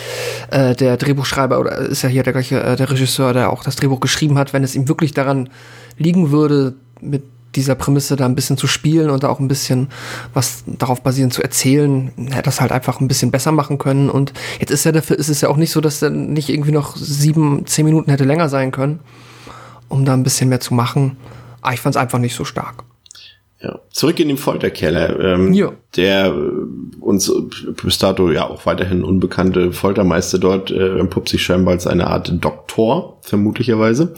äh, 0.50 0.74
der 0.74 0.96
Drehbuchschreiber 0.96 1.60
oder 1.60 1.76
ist 1.76 2.00
ja 2.02 2.08
hier 2.08 2.22
der 2.22 2.32
gleiche 2.32 2.62
äh, 2.62 2.76
der 2.76 2.90
Regisseur, 2.90 3.34
der 3.34 3.52
auch 3.52 3.62
das 3.62 3.76
Drehbuch 3.76 4.00
geschrieben 4.00 4.38
hat, 4.38 4.52
wenn 4.52 4.64
es 4.64 4.74
ihm 4.74 4.88
wirklich 4.88 5.12
daran 5.12 5.50
liegen 5.98 6.30
würde, 6.30 6.74
mit 7.00 7.24
dieser 7.54 7.74
Prämisse 7.74 8.16
da 8.16 8.24
ein 8.24 8.34
bisschen 8.34 8.56
zu 8.56 8.66
spielen 8.66 9.10
und 9.10 9.22
da 9.22 9.28
auch 9.28 9.38
ein 9.38 9.48
bisschen 9.48 9.88
was 10.32 10.64
darauf 10.66 11.02
basierend 11.02 11.34
zu 11.34 11.42
erzählen, 11.42 12.10
hätte 12.30 12.42
das 12.44 12.60
halt 12.60 12.72
einfach 12.72 13.00
ein 13.00 13.08
bisschen 13.08 13.30
besser 13.30 13.52
machen 13.52 13.76
können. 13.76 14.08
Und 14.08 14.32
jetzt 14.58 14.70
ist 14.70 14.84
ja 14.84 14.92
dafür 14.92 15.18
ist 15.18 15.28
es 15.28 15.42
ja 15.42 15.50
auch 15.50 15.56
nicht 15.56 15.70
so, 15.70 15.82
dass 15.82 16.00
er 16.00 16.10
nicht 16.10 16.48
irgendwie 16.48 16.72
noch 16.72 16.96
sieben, 16.96 17.66
zehn 17.66 17.84
Minuten 17.84 18.10
hätte 18.10 18.24
länger 18.24 18.48
sein 18.48 18.70
können, 18.70 19.00
um 19.88 20.04
da 20.06 20.14
ein 20.14 20.22
bisschen 20.22 20.48
mehr 20.48 20.60
zu 20.60 20.72
machen. 20.72 21.18
Aber 21.60 21.74
ich 21.74 21.80
fand 21.80 21.94
es 21.94 22.00
einfach 22.00 22.18
nicht 22.18 22.34
so 22.34 22.44
stark. 22.44 22.84
Ja. 23.62 23.78
Zurück 23.90 24.18
in 24.18 24.26
den 24.26 24.38
Folterkeller, 24.38 25.20
ähm, 25.20 25.52
ja. 25.52 25.72
der 25.94 26.34
äh, 26.34 27.00
uns 27.00 27.32
bis 27.80 27.98
dato 27.98 28.32
ja 28.32 28.48
auch 28.48 28.66
weiterhin 28.66 29.04
unbekannte 29.04 29.70
Foltermeister 29.70 30.38
dort 30.38 30.72
äh, 30.72 30.98
entpuppt 30.98 31.28
sich 31.28 31.44
scheinbar 31.44 31.74
als 31.74 31.86
eine 31.86 32.08
Art 32.08 32.32
Doktor, 32.44 33.20
vermutlicherweise. 33.22 34.14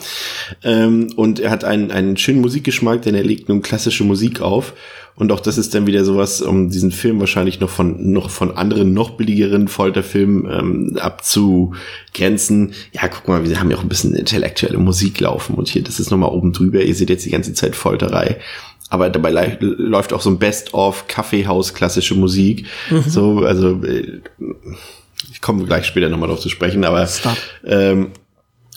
Ähm, 0.62 1.08
und 1.16 1.40
er 1.40 1.50
hat 1.50 1.62
einen, 1.62 1.90
einen 1.90 2.16
schönen 2.16 2.40
Musikgeschmack, 2.40 3.02
denn 3.02 3.14
er 3.14 3.22
legt 3.22 3.50
nun 3.50 3.60
klassische 3.60 4.04
Musik 4.04 4.40
auf. 4.40 4.72
Und 5.16 5.30
auch 5.30 5.40
das 5.40 5.58
ist 5.58 5.74
dann 5.74 5.86
wieder 5.86 6.04
sowas, 6.04 6.42
um 6.42 6.70
diesen 6.70 6.90
Film 6.90 7.20
wahrscheinlich 7.20 7.60
noch 7.60 7.70
von 7.70 8.12
noch 8.12 8.30
von 8.30 8.56
anderen 8.56 8.94
noch 8.94 9.10
billigeren 9.10 9.68
Folterfilmen 9.68 10.48
ähm, 10.50 10.98
abzugrenzen. 10.98 12.72
Ja, 12.92 13.06
guck 13.06 13.28
mal, 13.28 13.48
wir 13.48 13.60
haben 13.60 13.70
ja 13.70 13.76
auch 13.76 13.82
ein 13.82 13.88
bisschen 13.88 14.14
intellektuelle 14.14 14.78
Musik 14.78 15.20
laufen 15.20 15.54
und 15.54 15.68
hier, 15.68 15.84
das 15.84 16.00
ist 16.00 16.10
nochmal 16.10 16.30
oben 16.30 16.52
drüber. 16.52 16.82
Ihr 16.82 16.94
seht 16.96 17.10
jetzt 17.10 17.24
die 17.24 17.30
ganze 17.30 17.54
Zeit 17.54 17.76
Folterei 17.76 18.38
aber 18.90 19.10
dabei 19.10 19.56
läuft 19.60 20.12
auch 20.12 20.20
so 20.20 20.30
ein 20.30 20.38
Best-of 20.38 21.06
Kaffeehaus 21.08 21.74
klassische 21.74 22.14
Musik. 22.14 22.66
Mhm. 22.90 23.02
So, 23.06 23.38
also 23.40 23.82
äh, 23.82 24.20
ich 25.32 25.40
komme 25.40 25.64
gleich 25.64 25.86
später 25.86 26.08
nochmal 26.08 26.28
drauf 26.28 26.40
zu 26.40 26.48
sprechen, 26.48 26.84
aber 26.84 27.08
ähm, 27.64 28.12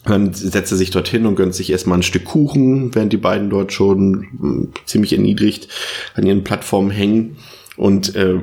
dann 0.05 0.33
setzt 0.33 0.71
er 0.71 0.77
sich 0.77 0.89
dorthin 0.89 1.25
und 1.25 1.35
gönnt 1.35 1.53
sich 1.53 1.69
erstmal 1.69 1.99
ein 1.99 2.03
Stück 2.03 2.25
Kuchen, 2.25 2.95
während 2.95 3.11
die 3.11 3.17
beiden 3.17 3.49
dort 3.49 3.73
schon 3.73 4.71
äh, 4.73 4.85
ziemlich 4.85 5.13
erniedrigt 5.13 5.67
an 6.15 6.25
ihren 6.25 6.43
Plattformen 6.43 6.91
hängen. 6.91 7.37
Und 7.75 8.15
äh, 8.15 8.39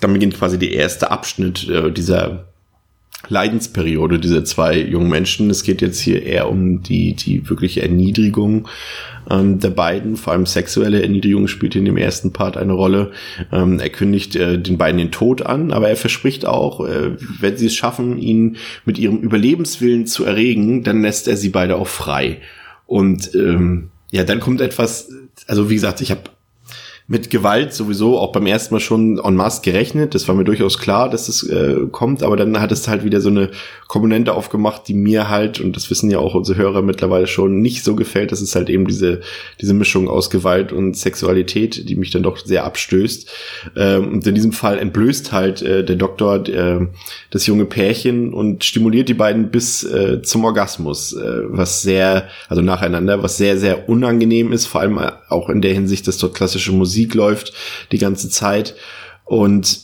dann 0.00 0.12
beginnt 0.12 0.36
quasi 0.36 0.58
der 0.58 0.72
erste 0.72 1.10
Abschnitt 1.10 1.68
äh, 1.68 1.92
dieser 1.92 2.51
Leidensperiode 3.28 4.18
dieser 4.18 4.44
zwei 4.44 4.78
jungen 4.78 5.08
Menschen. 5.08 5.50
Es 5.50 5.62
geht 5.62 5.80
jetzt 5.80 6.00
hier 6.00 6.22
eher 6.22 6.48
um 6.48 6.82
die, 6.82 7.14
die 7.14 7.48
wirkliche 7.48 7.82
Erniedrigung 7.82 8.68
ähm, 9.30 9.58
der 9.58 9.70
beiden, 9.70 10.16
vor 10.16 10.32
allem 10.32 10.46
sexuelle 10.46 11.02
Erniedrigung 11.02 11.48
spielt 11.48 11.76
in 11.76 11.84
dem 11.84 11.96
ersten 11.96 12.32
Part 12.32 12.56
eine 12.56 12.72
Rolle. 12.72 13.12
Ähm, 13.52 13.78
er 13.78 13.90
kündigt 13.90 14.36
äh, 14.36 14.58
den 14.58 14.78
beiden 14.78 14.98
den 14.98 15.10
Tod 15.12 15.42
an, 15.42 15.72
aber 15.72 15.88
er 15.88 15.96
verspricht 15.96 16.46
auch, 16.46 16.86
äh, 16.86 17.12
wenn 17.40 17.56
sie 17.56 17.66
es 17.66 17.74
schaffen, 17.74 18.18
ihn 18.18 18.56
mit 18.84 18.98
ihrem 18.98 19.18
Überlebenswillen 19.18 20.06
zu 20.06 20.24
erregen, 20.24 20.82
dann 20.82 21.02
lässt 21.02 21.28
er 21.28 21.36
sie 21.36 21.50
beide 21.50 21.76
auch 21.76 21.88
frei. 21.88 22.38
Und 22.86 23.34
ähm, 23.34 23.90
ja, 24.10 24.24
dann 24.24 24.40
kommt 24.40 24.60
etwas, 24.60 25.10
also 25.46 25.70
wie 25.70 25.74
gesagt, 25.74 26.00
ich 26.00 26.10
habe 26.10 26.22
mit 27.08 27.30
Gewalt 27.30 27.74
sowieso 27.74 28.18
auch 28.18 28.32
beim 28.32 28.46
ersten 28.46 28.74
Mal 28.74 28.80
schon 28.80 29.18
en 29.18 29.34
masse 29.34 29.62
gerechnet. 29.62 30.14
Das 30.14 30.28
war 30.28 30.34
mir 30.34 30.44
durchaus 30.44 30.78
klar, 30.78 31.10
dass 31.10 31.28
es 31.28 31.42
äh, 31.42 31.86
kommt, 31.90 32.22
aber 32.22 32.36
dann 32.36 32.60
hat 32.60 32.70
es 32.70 32.86
halt 32.86 33.04
wieder 33.04 33.20
so 33.20 33.28
eine 33.28 33.50
Komponente 33.88 34.32
aufgemacht, 34.34 34.86
die 34.88 34.94
mir 34.94 35.28
halt, 35.28 35.60
und 35.60 35.76
das 35.76 35.90
wissen 35.90 36.10
ja 36.10 36.18
auch 36.18 36.34
unsere 36.34 36.58
Hörer 36.58 36.80
mittlerweile 36.80 37.26
schon, 37.26 37.60
nicht 37.60 37.84
so 37.84 37.96
gefällt. 37.96 38.32
Das 38.32 38.40
ist 38.40 38.54
halt 38.54 38.70
eben 38.70 38.86
diese, 38.86 39.20
diese 39.60 39.74
Mischung 39.74 40.08
aus 40.08 40.30
Gewalt 40.30 40.72
und 40.72 40.96
Sexualität, 40.96 41.88
die 41.88 41.96
mich 41.96 42.10
dann 42.10 42.22
doch 42.22 42.38
sehr 42.38 42.64
abstößt. 42.64 43.30
Ähm, 43.76 44.12
und 44.12 44.26
in 44.26 44.34
diesem 44.34 44.52
Fall 44.52 44.78
entblößt 44.78 45.32
halt 45.32 45.60
äh, 45.60 45.84
der 45.84 45.96
Doktor 45.96 46.48
äh, 46.48 46.86
das 47.30 47.46
junge 47.46 47.66
Pärchen 47.66 48.32
und 48.32 48.64
stimuliert 48.64 49.08
die 49.08 49.14
beiden 49.14 49.50
bis 49.50 49.82
äh, 49.82 50.22
zum 50.22 50.44
Orgasmus, 50.44 51.14
äh, 51.14 51.40
was 51.48 51.82
sehr, 51.82 52.28
also 52.48 52.62
nacheinander, 52.62 53.22
was 53.22 53.36
sehr, 53.36 53.58
sehr 53.58 53.88
unangenehm 53.88 54.52
ist, 54.52 54.66
vor 54.66 54.80
allem 54.80 54.98
auch 55.28 55.50
in 55.50 55.60
der 55.60 55.74
Hinsicht, 55.74 56.06
dass 56.06 56.18
dort 56.18 56.34
klassische 56.34 56.72
Musik 56.72 56.91
Musik 56.92 57.14
läuft 57.14 57.54
die 57.90 57.98
ganze 57.98 58.28
Zeit. 58.28 58.74
Und 59.24 59.80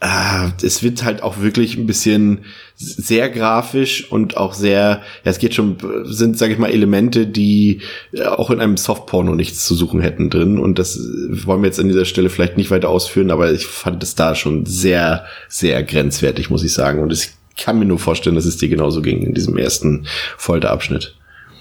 ah, 0.00 0.50
es 0.60 0.82
wird 0.82 1.04
halt 1.04 1.22
auch 1.22 1.38
wirklich 1.38 1.76
ein 1.76 1.86
bisschen 1.86 2.44
sehr 2.74 3.30
grafisch 3.30 4.10
und 4.10 4.36
auch 4.36 4.54
sehr, 4.54 5.02
ja, 5.24 5.30
es 5.30 5.38
geht 5.38 5.54
schon, 5.54 5.76
sind, 6.04 6.36
sage 6.36 6.52
ich 6.52 6.58
mal, 6.58 6.70
Elemente, 6.70 7.28
die 7.28 7.80
äh, 8.12 8.24
auch 8.24 8.50
in 8.50 8.60
einem 8.60 8.76
Softporno 8.76 9.36
nichts 9.36 9.64
zu 9.64 9.76
suchen 9.76 10.00
hätten 10.00 10.28
drin. 10.28 10.58
Und 10.58 10.80
das 10.80 10.98
wollen 10.98 11.62
wir 11.62 11.68
jetzt 11.68 11.78
an 11.78 11.88
dieser 11.88 12.04
Stelle 12.04 12.28
vielleicht 12.28 12.56
nicht 12.56 12.72
weiter 12.72 12.88
ausführen, 12.88 13.30
aber 13.30 13.52
ich 13.52 13.66
fand 13.66 14.02
es 14.02 14.16
da 14.16 14.34
schon 14.34 14.66
sehr, 14.66 15.26
sehr 15.48 15.82
grenzwertig, 15.84 16.50
muss 16.50 16.64
ich 16.64 16.72
sagen. 16.72 17.00
Und 17.00 17.12
ich 17.12 17.30
kann 17.56 17.78
mir 17.78 17.86
nur 17.86 18.00
vorstellen, 18.00 18.34
dass 18.34 18.46
es 18.46 18.56
dir 18.56 18.68
genauso 18.68 19.00
ging 19.00 19.22
in 19.22 19.32
diesem 19.32 19.56
ersten 19.56 20.06
Folterabschnitt. 20.36 21.14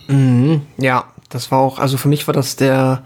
Mhm, 0.08 0.62
ja, 0.78 1.06
das 1.30 1.52
war 1.52 1.60
auch, 1.60 1.78
also 1.78 1.98
für 1.98 2.08
mich 2.08 2.28
war 2.28 2.34
das 2.34 2.56
der, 2.56 3.04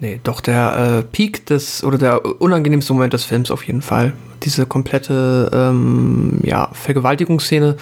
nee, 0.00 0.20
doch 0.22 0.40
der 0.40 0.98
äh, 0.98 1.02
Peak 1.02 1.46
des, 1.46 1.84
oder 1.84 1.98
der 1.98 2.40
unangenehmste 2.40 2.92
Moment 2.92 3.12
des 3.12 3.24
Films 3.24 3.50
auf 3.50 3.64
jeden 3.64 3.82
Fall. 3.82 4.12
Diese 4.42 4.66
komplette, 4.66 5.50
ähm, 5.52 6.40
ja, 6.42 6.70
Vergewaltigungsszene 6.72 7.76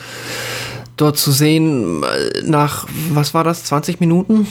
dort 0.97 1.17
zu 1.17 1.31
sehen, 1.31 2.03
äh, 2.03 2.43
nach, 2.43 2.87
was 3.11 3.35
war 3.35 3.45
das, 3.45 3.65
20 3.65 4.01
Minuten? 4.01 4.47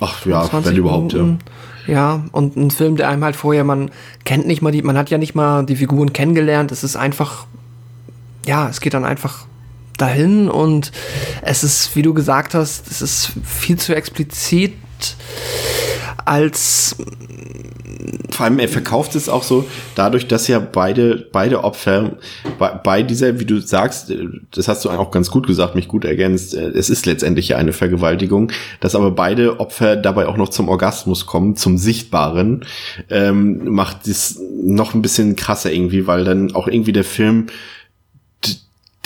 Ach 0.00 0.24
ja, 0.26 0.42
20 0.44 0.72
wenn 0.72 0.78
überhaupt, 0.78 1.12
ja. 1.12 1.18
Minuten. 1.18 1.38
Ja, 1.86 2.24
und 2.32 2.56
ein 2.56 2.70
Film, 2.70 2.96
der 2.96 3.08
einem 3.08 3.24
halt 3.24 3.36
vorher, 3.36 3.64
man 3.64 3.90
kennt 4.24 4.46
nicht 4.46 4.62
mal 4.62 4.70
die, 4.70 4.82
man 4.82 4.96
hat 4.96 5.10
ja 5.10 5.18
nicht 5.18 5.34
mal 5.34 5.64
die 5.64 5.76
Figuren 5.76 6.12
kennengelernt. 6.12 6.72
Es 6.72 6.84
ist 6.84 6.96
einfach, 6.96 7.46
ja, 8.46 8.68
es 8.68 8.80
geht 8.80 8.94
dann 8.94 9.04
einfach 9.04 9.46
dahin 9.96 10.48
und 10.48 10.92
es 11.42 11.64
ist, 11.64 11.96
wie 11.96 12.02
du 12.02 12.14
gesagt 12.14 12.54
hast, 12.54 12.90
es 12.90 13.02
ist 13.02 13.32
viel 13.44 13.76
zu 13.76 13.94
explizit 13.94 14.74
als 16.26 16.96
Vor 18.30 18.46
allem, 18.46 18.58
er 18.58 18.68
verkauft 18.68 19.14
es 19.16 19.28
auch 19.28 19.42
so, 19.42 19.66
dadurch, 19.94 20.26
dass 20.26 20.48
ja 20.48 20.58
beide, 20.60 21.28
beide 21.32 21.62
Opfer 21.64 22.16
bei, 22.58 22.70
bei 22.70 23.02
dieser, 23.02 23.38
wie 23.40 23.44
du 23.44 23.60
sagst, 23.60 24.12
das 24.52 24.68
hast 24.68 24.84
du 24.84 24.90
auch 24.90 25.10
ganz 25.10 25.30
gut 25.30 25.46
gesagt, 25.46 25.74
mich 25.74 25.88
gut 25.88 26.04
ergänzt, 26.04 26.54
äh, 26.54 26.68
es 26.68 26.88
ist 26.90 27.06
letztendlich 27.06 27.48
ja 27.48 27.56
eine 27.56 27.72
Vergewaltigung, 27.72 28.50
dass 28.80 28.94
aber 28.94 29.10
beide 29.10 29.60
Opfer 29.60 29.96
dabei 29.96 30.26
auch 30.26 30.36
noch 30.36 30.48
zum 30.48 30.68
Orgasmus 30.68 31.26
kommen, 31.26 31.56
zum 31.56 31.76
Sichtbaren, 31.76 32.64
ähm, 33.10 33.68
macht 33.72 34.06
das 34.08 34.38
noch 34.62 34.94
ein 34.94 35.02
bisschen 35.02 35.36
krasser 35.36 35.72
irgendwie, 35.72 36.06
weil 36.06 36.24
dann 36.24 36.54
auch 36.54 36.68
irgendwie 36.68 36.92
der 36.92 37.04
Film 37.04 37.46
d- 38.46 38.52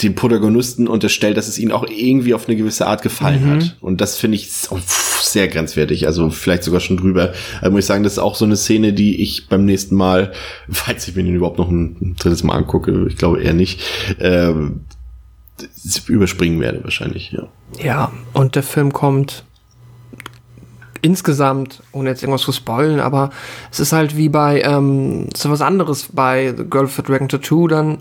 dem 0.03 0.15
Protagonisten 0.15 0.87
unterstellt, 0.87 1.35
dass 1.37 1.47
es 1.47 1.57
ihnen 1.57 1.71
auch 1.71 1.85
irgendwie 1.89 2.33
auf 2.33 2.47
eine 2.47 2.55
gewisse 2.57 2.87
Art 2.87 3.01
gefallen 3.01 3.45
hat. 3.49 3.77
Und 3.81 4.01
das 4.01 4.17
finde 4.17 4.35
ich 4.35 4.51
so, 4.51 4.75
pff, 4.77 5.14
sehr 5.31 5.47
grenzwertig, 5.47 6.07
also 6.07 6.29
vielleicht 6.29 6.63
sogar 6.63 6.79
schon 6.79 6.97
drüber. 6.97 7.33
Also 7.61 7.71
muss 7.71 7.81
ich 7.81 7.85
sagen, 7.85 8.03
das 8.03 8.13
ist 8.13 8.19
auch 8.19 8.35
so 8.35 8.45
eine 8.45 8.55
Szene, 8.55 8.93
die 8.93 9.21
ich 9.21 9.47
beim 9.47 9.65
nächsten 9.65 9.95
Mal, 9.95 10.31
falls 10.69 11.07
ich 11.07 11.15
mir 11.15 11.23
den 11.23 11.35
überhaupt 11.35 11.57
noch 11.57 11.69
ein, 11.69 12.15
drittes 12.17 12.43
Mal 12.43 12.55
angucke, 12.55 13.07
ich 13.07 13.17
glaube 13.17 13.41
eher 13.41 13.53
nicht, 13.53 13.81
ähm, 14.19 14.81
überspringen 16.07 16.59
werde 16.59 16.83
wahrscheinlich, 16.83 17.31
ja. 17.31 17.47
Ja, 17.81 18.11
und 18.33 18.55
der 18.55 18.63
Film 18.63 18.91
kommt 18.91 19.45
insgesamt, 21.01 21.83
ohne 21.91 22.09
jetzt 22.09 22.23
irgendwas 22.23 22.41
zu 22.41 22.51
spoilen, 22.51 22.99
aber 22.99 23.29
es 23.71 23.79
ist 23.79 23.93
halt 23.93 24.17
wie 24.17 24.27
bei, 24.27 24.61
ähm, 24.61 25.29
ist 25.33 25.47
was 25.47 25.61
anderes 25.61 26.09
bei 26.11 26.53
The 26.57 26.63
Girl 26.67 26.87
with 26.87 26.95
Dragon 27.05 27.29
Tattoo, 27.29 27.67
dann 27.67 27.99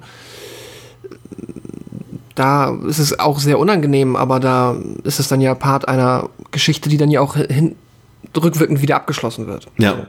da 2.34 2.76
ist 2.86 2.98
es 2.98 3.18
auch 3.18 3.38
sehr 3.38 3.58
unangenehm, 3.58 4.16
aber 4.16 4.40
da 4.40 4.76
ist 5.04 5.20
es 5.20 5.28
dann 5.28 5.40
ja 5.40 5.54
Part 5.54 5.88
einer 5.88 6.30
Geschichte, 6.50 6.88
die 6.88 6.96
dann 6.96 7.10
ja 7.10 7.20
auch 7.20 7.36
hin, 7.36 7.76
rückwirkend 8.36 8.82
wieder 8.82 8.96
abgeschlossen 8.96 9.46
wird. 9.46 9.68
Ja, 9.78 10.08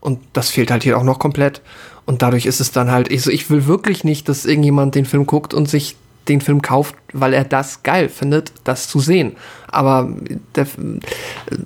Und 0.00 0.20
das 0.32 0.50
fehlt 0.50 0.70
halt 0.70 0.82
hier 0.82 0.98
auch 0.98 1.04
noch 1.04 1.18
komplett. 1.18 1.62
Und 2.06 2.22
dadurch 2.22 2.46
ist 2.46 2.60
es 2.60 2.72
dann 2.72 2.90
halt, 2.90 3.10
ich, 3.10 3.22
so, 3.22 3.30
ich 3.30 3.48
will 3.50 3.66
wirklich 3.66 4.04
nicht, 4.04 4.28
dass 4.28 4.44
irgendjemand 4.44 4.94
den 4.94 5.06
Film 5.06 5.26
guckt 5.26 5.54
und 5.54 5.68
sich 5.68 5.96
den 6.28 6.40
Film 6.40 6.62
kauft, 6.62 6.94
weil 7.12 7.34
er 7.34 7.44
das 7.44 7.82
geil 7.82 8.08
findet, 8.08 8.52
das 8.64 8.88
zu 8.88 8.98
sehen. 8.98 9.36
Aber 9.68 10.08
der, 10.54 10.66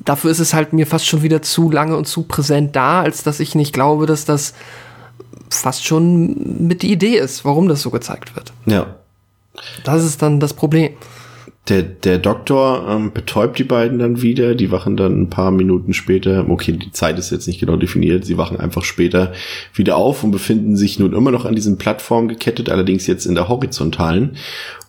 dafür 0.04 0.30
ist 0.30 0.40
es 0.40 0.52
halt 0.52 0.72
mir 0.72 0.86
fast 0.86 1.06
schon 1.06 1.22
wieder 1.22 1.42
zu 1.42 1.70
lange 1.70 1.96
und 1.96 2.06
zu 2.06 2.24
präsent 2.24 2.74
da, 2.76 3.00
als 3.00 3.22
dass 3.22 3.40
ich 3.40 3.54
nicht 3.54 3.72
glaube, 3.72 4.06
dass 4.06 4.24
das 4.24 4.54
fast 5.48 5.84
schon 5.84 6.66
mit 6.66 6.82
die 6.82 6.92
Idee 6.92 7.16
ist, 7.16 7.44
warum 7.44 7.68
das 7.68 7.82
so 7.82 7.90
gezeigt 7.90 8.36
wird. 8.36 8.52
ja. 8.66 8.96
Das 9.84 10.04
ist 10.04 10.22
dann 10.22 10.40
das 10.40 10.54
Problem. 10.54 10.90
Der, 11.68 11.82
der 11.82 12.18
Doktor 12.18 12.86
ähm, 12.88 13.12
betäubt 13.12 13.58
die 13.58 13.64
beiden 13.64 13.98
dann 13.98 14.22
wieder. 14.22 14.54
Die 14.54 14.70
wachen 14.70 14.96
dann 14.96 15.20
ein 15.20 15.30
paar 15.30 15.50
Minuten 15.50 15.92
später, 15.92 16.48
okay, 16.48 16.72
die 16.72 16.92
Zeit 16.92 17.18
ist 17.18 17.30
jetzt 17.30 17.46
nicht 17.46 17.60
genau 17.60 17.76
definiert, 17.76 18.24
sie 18.24 18.38
wachen 18.38 18.58
einfach 18.58 18.84
später 18.84 19.32
wieder 19.74 19.96
auf 19.96 20.24
und 20.24 20.30
befinden 20.30 20.76
sich 20.76 20.98
nun 20.98 21.12
immer 21.12 21.30
noch 21.30 21.44
an 21.44 21.54
diesen 21.54 21.76
Plattformen 21.76 22.28
gekettet, 22.28 22.70
allerdings 22.70 23.06
jetzt 23.06 23.26
in 23.26 23.34
der 23.34 23.48
horizontalen. 23.48 24.36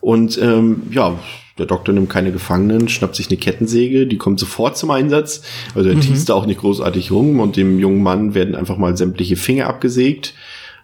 Und 0.00 0.40
ähm, 0.40 0.84
ja, 0.90 1.18
der 1.60 1.66
Doktor 1.66 1.92
nimmt 1.92 2.08
keine 2.08 2.32
Gefangenen, 2.32 2.88
schnappt 2.88 3.14
sich 3.14 3.28
eine 3.28 3.36
Kettensäge, 3.36 4.06
die 4.06 4.16
kommt 4.16 4.40
sofort 4.40 4.78
zum 4.78 4.90
Einsatz. 4.90 5.42
Also 5.74 5.90
er 5.90 6.00
teast 6.00 6.30
da 6.30 6.34
auch 6.34 6.46
nicht 6.46 6.60
großartig 6.60 7.10
rum 7.10 7.38
und 7.38 7.56
dem 7.56 7.78
jungen 7.78 8.02
Mann 8.02 8.34
werden 8.34 8.54
einfach 8.54 8.78
mal 8.78 8.96
sämtliche 8.96 9.36
Finger 9.36 9.66
abgesägt. 9.66 10.32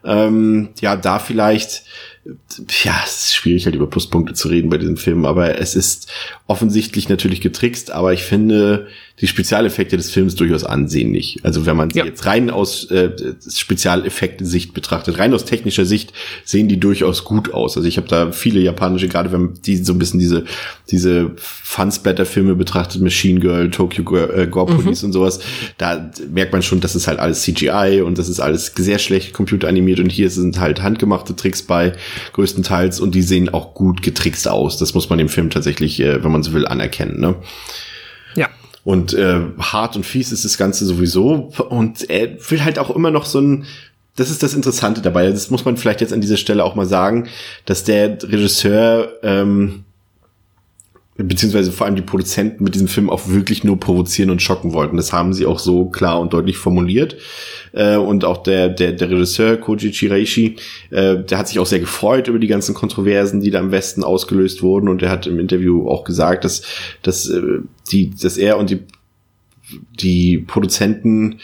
Ähm, 0.05 0.68
ja, 0.81 0.94
da 0.96 1.18
vielleicht, 1.18 1.85
ja, 2.84 3.00
es 3.04 3.24
ist 3.24 3.34
schwierig 3.36 3.64
halt 3.66 3.74
über 3.74 3.86
Pluspunkte 3.88 4.34
zu 4.34 4.48
reden 4.48 4.70
bei 4.70 4.78
diesem 4.78 4.96
Film, 4.96 5.24
aber 5.26 5.58
es 5.58 5.74
ist 5.74 6.08
offensichtlich 6.46 7.08
natürlich 7.08 7.40
getrickst, 7.40 7.90
aber 7.90 8.12
ich 8.12 8.22
finde 8.22 8.86
die 9.20 9.26
Spezialeffekte 9.26 9.96
des 9.96 10.10
Films 10.10 10.34
durchaus 10.34 10.62
ansehnlich. 10.64 11.38
Also 11.42 11.64
wenn 11.64 11.76
man 11.76 11.90
sie 11.90 12.00
Ja. 12.00 12.04
jetzt 12.04 12.26
rein 12.26 12.50
aus 12.50 12.90
äh, 12.90 13.10
Spezialeffekte-Sicht 13.76 14.74
betrachtet, 14.74 15.18
rein 15.18 15.32
aus 15.34 15.44
technischer 15.44 15.84
Sicht 15.84 16.12
sehen 16.44 16.68
die 16.68 16.78
durchaus 16.78 17.24
gut 17.24 17.52
aus. 17.52 17.76
Also 17.76 17.88
ich 17.88 17.96
habe 17.96 18.08
da 18.08 18.32
viele 18.32 18.60
japanische, 18.60 19.08
gerade 19.08 19.32
wenn 19.32 19.40
man 19.42 19.54
die 19.64 19.76
so 19.76 19.92
ein 19.92 19.98
bisschen 19.98 20.20
diese 20.20 20.44
diese 20.90 21.32
Fun-Splatter-Filme 21.36 22.54
betrachtet, 22.54 23.02
Machine 23.02 23.40
Girl, 23.40 23.70
Tokyo 23.70 24.04
Girl, 24.04 24.30
äh, 24.38 24.46
Gore 24.46 24.74
Police 24.74 25.02
und 25.02 25.12
sowas, 25.12 25.40
da 25.78 26.10
merkt 26.30 26.52
man 26.52 26.62
schon, 26.62 26.80
das 26.80 26.94
ist 26.94 27.08
halt 27.08 27.18
alles 27.18 27.42
CGI 27.42 28.02
und 28.04 28.18
das 28.18 28.28
ist 28.28 28.38
alles 28.40 28.72
sehr 28.76 28.98
schlecht 28.98 29.32
computeranimiert 29.32 29.98
und 29.98 30.10
hier 30.10 30.30
sind 30.30 30.60
halt 30.60 30.82
handgemachte 30.82 31.34
Tricks 31.34 31.62
bei, 31.62 31.92
größtenteils, 32.46 33.00
und 33.00 33.14
die 33.14 33.22
sehen 33.22 33.52
auch 33.52 33.74
gut 33.74 34.02
getrickst 34.02 34.48
aus. 34.48 34.78
Das 34.78 34.94
muss 34.94 35.11
man 35.11 35.18
dem 35.18 35.28
Film 35.28 35.50
tatsächlich, 35.50 36.00
äh, 36.00 36.22
wenn 36.22 36.32
man 36.32 36.42
so 36.42 36.52
will, 36.52 36.66
anerkennen. 36.66 37.20
Ne? 37.20 37.35
Ja. 38.35 38.48
Und 38.85 39.14
äh, 39.14 39.40
hart 39.59 39.96
und 39.96 40.06
fies 40.06 40.32
ist 40.32 40.44
das 40.44 40.59
Ganze 40.59 40.87
sowieso. 40.87 41.50
Und 41.68 42.09
er 42.09 42.38
will 42.50 42.64
halt 42.64 42.78
auch 42.78 42.94
immer 42.94 43.11
noch 43.11 43.24
so 43.26 43.40
ein. 43.40 43.64
Das 44.14 44.30
ist 44.30 44.42
das 44.42 44.54
Interessante 44.54 45.02
dabei. 45.02 45.30
Das 45.30 45.50
muss 45.50 45.66
man 45.66 45.76
vielleicht 45.76 46.00
jetzt 46.00 46.12
an 46.12 46.22
dieser 46.22 46.38
Stelle 46.38 46.64
auch 46.64 46.74
mal 46.74 46.87
sagen, 46.87 47.28
dass 47.66 47.85
der 47.85 48.16
Regisseur 48.22 49.12
ähm, 49.22 49.85
beziehungsweise 51.16 51.72
vor 51.72 51.87
allem 51.87 51.96
die 51.96 52.02
Produzenten 52.02 52.62
mit 52.62 52.74
diesem 52.74 52.88
Film 52.88 53.09
auch 53.09 53.29
wirklich 53.29 53.64
nur 53.64 53.81
provozieren 53.81 54.31
und 54.31 54.42
schocken 54.42 54.72
wollten. 54.72 54.96
Das 54.96 55.12
haben 55.12 55.33
sie 55.33 55.46
auch 55.46 55.59
so 55.59 55.87
klar 55.87 56.20
und 56.20 56.33
deutlich 56.33 56.59
formuliert. 56.59 57.16
Äh, 57.72 57.96
und 57.96 58.24
auch 58.24 58.42
der, 58.42 58.68
der, 58.68 58.92
der 58.92 59.11
Regisseur 59.11 59.57
Koji 59.57 59.92
Chiraishi, 59.92 60.57
äh, 60.90 61.16
der 61.16 61.38
hat 61.38 61.48
sich 61.48 61.59
auch 61.59 61.66
sehr 61.66 61.81
gefreut 61.81 62.29
über 62.29 62.38
die 62.38 62.46
ganzen 62.46 62.74
Kontroversen, 62.74 63.40
die 63.40 63.50
da 63.50 63.61
im 63.61 63.70
Westen 63.70 64.05
ausgelöst 64.05 64.62
wurden. 64.62 64.88
Und 64.88 65.02
er 65.02 65.11
hat 65.11 65.26
im 65.26 65.38
Interview 65.38 65.88
auch 65.88 66.05
gesagt, 66.05 66.44
dass, 66.44 66.62
dass, 67.02 67.29
äh, 67.31 67.61
die, 67.90 68.11
dass 68.11 68.37
er 68.37 68.59
und 68.59 68.70
die, 68.70 68.81
die 69.98 70.38
Produzenten 70.38 71.38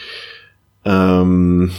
ähm, 0.85 1.71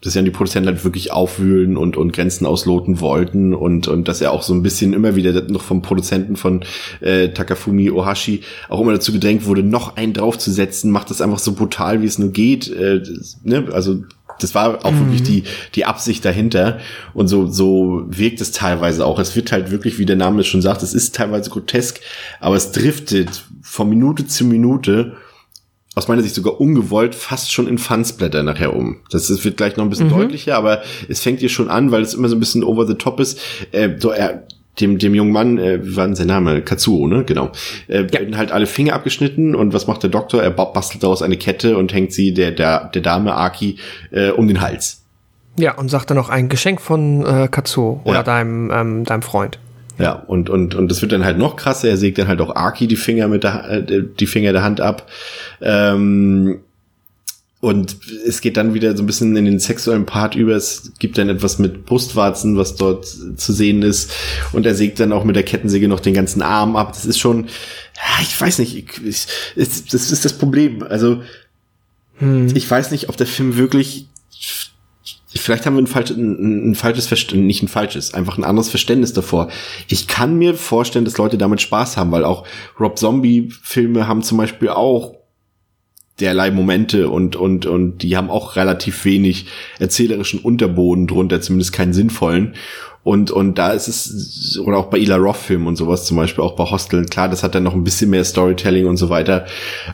dass 0.00 0.14
ja 0.14 0.22
die 0.22 0.30
Produzenten 0.30 0.68
halt 0.68 0.84
wirklich 0.84 1.12
aufwühlen 1.12 1.76
und, 1.76 1.96
und 1.96 2.12
Grenzen 2.12 2.46
ausloten 2.46 3.00
wollten 3.00 3.52
und, 3.52 3.88
und 3.88 4.06
dass 4.06 4.20
er 4.20 4.30
auch 4.30 4.42
so 4.42 4.54
ein 4.54 4.62
bisschen 4.62 4.92
immer 4.92 5.16
wieder 5.16 5.42
noch 5.48 5.62
vom 5.62 5.82
Produzenten 5.82 6.36
von 6.36 6.64
äh, 7.00 7.30
Takafumi 7.30 7.90
Ohashi 7.90 8.42
auch 8.68 8.80
immer 8.80 8.92
dazu 8.92 9.12
gedrängt 9.12 9.44
wurde, 9.44 9.64
noch 9.64 9.96
einen 9.96 10.12
draufzusetzen, 10.12 10.92
macht 10.92 11.10
das 11.10 11.20
einfach 11.20 11.40
so 11.40 11.52
brutal, 11.52 12.00
wie 12.00 12.06
es 12.06 12.18
nur 12.18 12.30
geht. 12.30 12.68
Äh, 12.68 13.02
ne? 13.42 13.66
Also 13.72 14.04
das 14.40 14.54
war 14.54 14.84
auch 14.84 14.92
wirklich 14.92 15.24
die, 15.24 15.42
die 15.74 15.84
Absicht 15.84 16.24
dahinter. 16.24 16.78
Und 17.12 17.28
so, 17.28 17.46
so 17.46 18.04
wirkt 18.06 18.40
es 18.40 18.52
teilweise 18.52 19.04
auch. 19.04 19.18
Es 19.18 19.34
wird 19.34 19.50
halt 19.50 19.72
wirklich, 19.72 19.98
wie 19.98 20.06
der 20.06 20.14
Name 20.14 20.40
es 20.40 20.46
schon 20.46 20.62
sagt, 20.62 20.84
es 20.84 20.94
ist 20.94 21.16
teilweise 21.16 21.50
grotesk, 21.50 22.00
aber 22.38 22.54
es 22.54 22.70
driftet 22.70 23.44
von 23.62 23.88
Minute 23.88 24.26
zu 24.28 24.44
Minute 24.44 25.16
aus 25.98 26.08
meiner 26.08 26.22
Sicht 26.22 26.34
sogar 26.34 26.60
ungewollt 26.60 27.14
fast 27.14 27.52
schon 27.52 27.68
in 27.68 27.76
Fansblätter 27.78 28.42
nachher 28.42 28.74
um. 28.74 28.96
Das, 29.10 29.28
wird 29.44 29.56
gleich 29.56 29.76
noch 29.76 29.84
ein 29.84 29.90
bisschen 29.90 30.08
deutlicher, 30.08 30.56
aber 30.56 30.82
es 31.08 31.20
fängt 31.20 31.40
hier 31.40 31.48
schon 31.48 31.68
an, 31.68 31.90
weil 31.90 32.02
es 32.02 32.14
immer 32.14 32.28
so 32.28 32.36
ein 32.36 32.40
bisschen 32.40 32.64
over 32.64 32.86
the 32.86 32.94
top 32.94 33.20
ist. 33.20 33.40
Äh, 33.72 33.90
so 33.98 34.10
er 34.10 34.44
dem, 34.80 34.98
dem 34.98 35.12
jungen 35.14 35.32
Mann, 35.32 35.58
äh, 35.58 35.84
wie 35.84 35.96
war 35.96 36.06
denn 36.06 36.14
sein 36.14 36.28
Name? 36.28 36.62
Katsuo, 36.62 37.08
ne? 37.08 37.24
Genau. 37.24 37.50
Äh, 37.88 38.04
werden 38.12 38.36
halt 38.38 38.52
alle 38.52 38.66
Finger 38.66 38.94
abgeschnitten 38.94 39.56
und 39.56 39.74
was 39.74 39.88
macht 39.88 40.04
der 40.04 40.10
Doktor? 40.10 40.40
Er 40.40 40.50
ba- 40.50 40.66
bastelt 40.66 41.02
daraus 41.02 41.20
eine 41.20 41.36
Kette 41.36 41.76
und 41.76 41.92
hängt 41.92 42.12
sie 42.12 42.32
der, 42.32 42.52
der, 42.52 42.84
der 42.84 43.02
Dame 43.02 43.34
Aki 43.34 43.78
äh, 44.12 44.30
um 44.30 44.46
den 44.46 44.60
Hals. 44.60 45.02
Ja, 45.58 45.74
und 45.76 45.88
sagt 45.90 46.10
dann 46.10 46.16
noch 46.16 46.28
ein 46.28 46.48
Geschenk 46.48 46.80
von 46.80 47.26
äh, 47.26 47.48
Katsuo 47.50 48.00
oder 48.04 48.18
Ja. 48.18 48.22
deinem, 48.22 48.70
ähm, 48.72 49.04
deinem 49.04 49.22
Freund. 49.22 49.58
Ja, 49.98 50.12
und, 50.12 50.48
und, 50.48 50.74
und 50.74 50.88
das 50.88 51.02
wird 51.02 51.12
dann 51.12 51.24
halt 51.24 51.38
noch 51.38 51.56
krasser. 51.56 51.88
Er 51.88 51.96
sägt 51.96 52.18
dann 52.18 52.28
halt 52.28 52.40
auch 52.40 52.54
Aki 52.54 52.86
die 52.86 52.96
Finger 52.96 53.28
mit 53.28 53.42
der, 53.44 53.68
äh, 53.68 54.04
die 54.18 54.26
Finger 54.26 54.52
der 54.52 54.62
Hand 54.62 54.80
ab. 54.80 55.08
Ähm, 55.60 56.60
und 57.60 57.96
es 58.24 58.40
geht 58.40 58.56
dann 58.56 58.72
wieder 58.72 58.96
so 58.96 59.02
ein 59.02 59.06
bisschen 59.06 59.34
in 59.36 59.44
den 59.44 59.58
sexuellen 59.58 60.06
Part 60.06 60.36
über. 60.36 60.54
Es 60.54 60.92
gibt 61.00 61.18
dann 61.18 61.28
etwas 61.28 61.58
mit 61.58 61.86
Brustwarzen, 61.86 62.56
was 62.56 62.76
dort 62.76 63.06
zu 63.06 63.52
sehen 63.52 63.82
ist. 63.82 64.12
Und 64.52 64.64
er 64.64 64.76
sägt 64.76 65.00
dann 65.00 65.12
auch 65.12 65.24
mit 65.24 65.34
der 65.34 65.42
Kettensäge 65.42 65.88
noch 65.88 65.98
den 65.98 66.14
ganzen 66.14 66.40
Arm 66.40 66.76
ab. 66.76 66.92
Das 66.92 67.04
ist 67.04 67.18
schon, 67.18 67.46
ich 68.22 68.40
weiß 68.40 68.60
nicht, 68.60 68.76
ich, 68.76 69.04
ich, 69.04 69.26
das 69.56 70.12
ist 70.12 70.24
das 70.24 70.34
Problem. 70.34 70.84
Also, 70.84 71.22
hm. 72.18 72.46
ich 72.54 72.70
weiß 72.70 72.92
nicht, 72.92 73.08
ob 73.08 73.16
der 73.16 73.26
Film 73.26 73.56
wirklich 73.56 74.06
vielleicht 75.38 75.66
haben 75.66 75.74
wir 75.74 75.82
ein, 75.82 75.86
falsch, 75.86 76.10
ein, 76.10 76.70
ein 76.70 76.74
falsches 76.74 77.06
Verständnis, 77.06 77.46
nicht 77.46 77.62
ein 77.62 77.68
falsches, 77.68 78.14
einfach 78.14 78.38
ein 78.38 78.44
anderes 78.44 78.68
Verständnis 78.68 79.12
davor. 79.12 79.48
Ich 79.88 80.06
kann 80.06 80.36
mir 80.36 80.54
vorstellen, 80.54 81.04
dass 81.04 81.18
Leute 81.18 81.38
damit 81.38 81.60
Spaß 81.60 81.96
haben, 81.96 82.10
weil 82.12 82.24
auch 82.24 82.46
Rob 82.78 82.98
Zombie-Filme 82.98 84.06
haben 84.06 84.22
zum 84.22 84.38
Beispiel 84.38 84.68
auch 84.68 85.16
derlei 86.20 86.50
Momente 86.50 87.08
und, 87.08 87.36
und, 87.36 87.66
und 87.66 87.98
die 88.02 88.16
haben 88.16 88.30
auch 88.30 88.56
relativ 88.56 89.04
wenig 89.04 89.46
erzählerischen 89.78 90.40
Unterboden 90.40 91.06
drunter, 91.06 91.40
zumindest 91.40 91.72
keinen 91.72 91.92
sinnvollen. 91.92 92.54
Und, 93.04 93.30
und 93.30 93.56
da 93.56 93.70
ist 93.70 93.88
es, 93.88 94.58
oder 94.58 94.76
auch 94.76 94.86
bei 94.86 94.98
Ila 94.98 95.16
Roth-Filmen 95.16 95.66
und 95.66 95.76
sowas, 95.76 96.04
zum 96.04 96.16
Beispiel 96.16 96.44
auch 96.44 96.56
bei 96.56 96.64
Hosteln, 96.64 97.06
klar, 97.06 97.28
das 97.28 97.42
hat 97.42 97.54
dann 97.54 97.62
noch 97.62 97.74
ein 97.74 97.84
bisschen 97.84 98.10
mehr 98.10 98.24
Storytelling 98.24 98.86
und 98.86 98.96
so 98.96 99.08
weiter. 99.08 99.46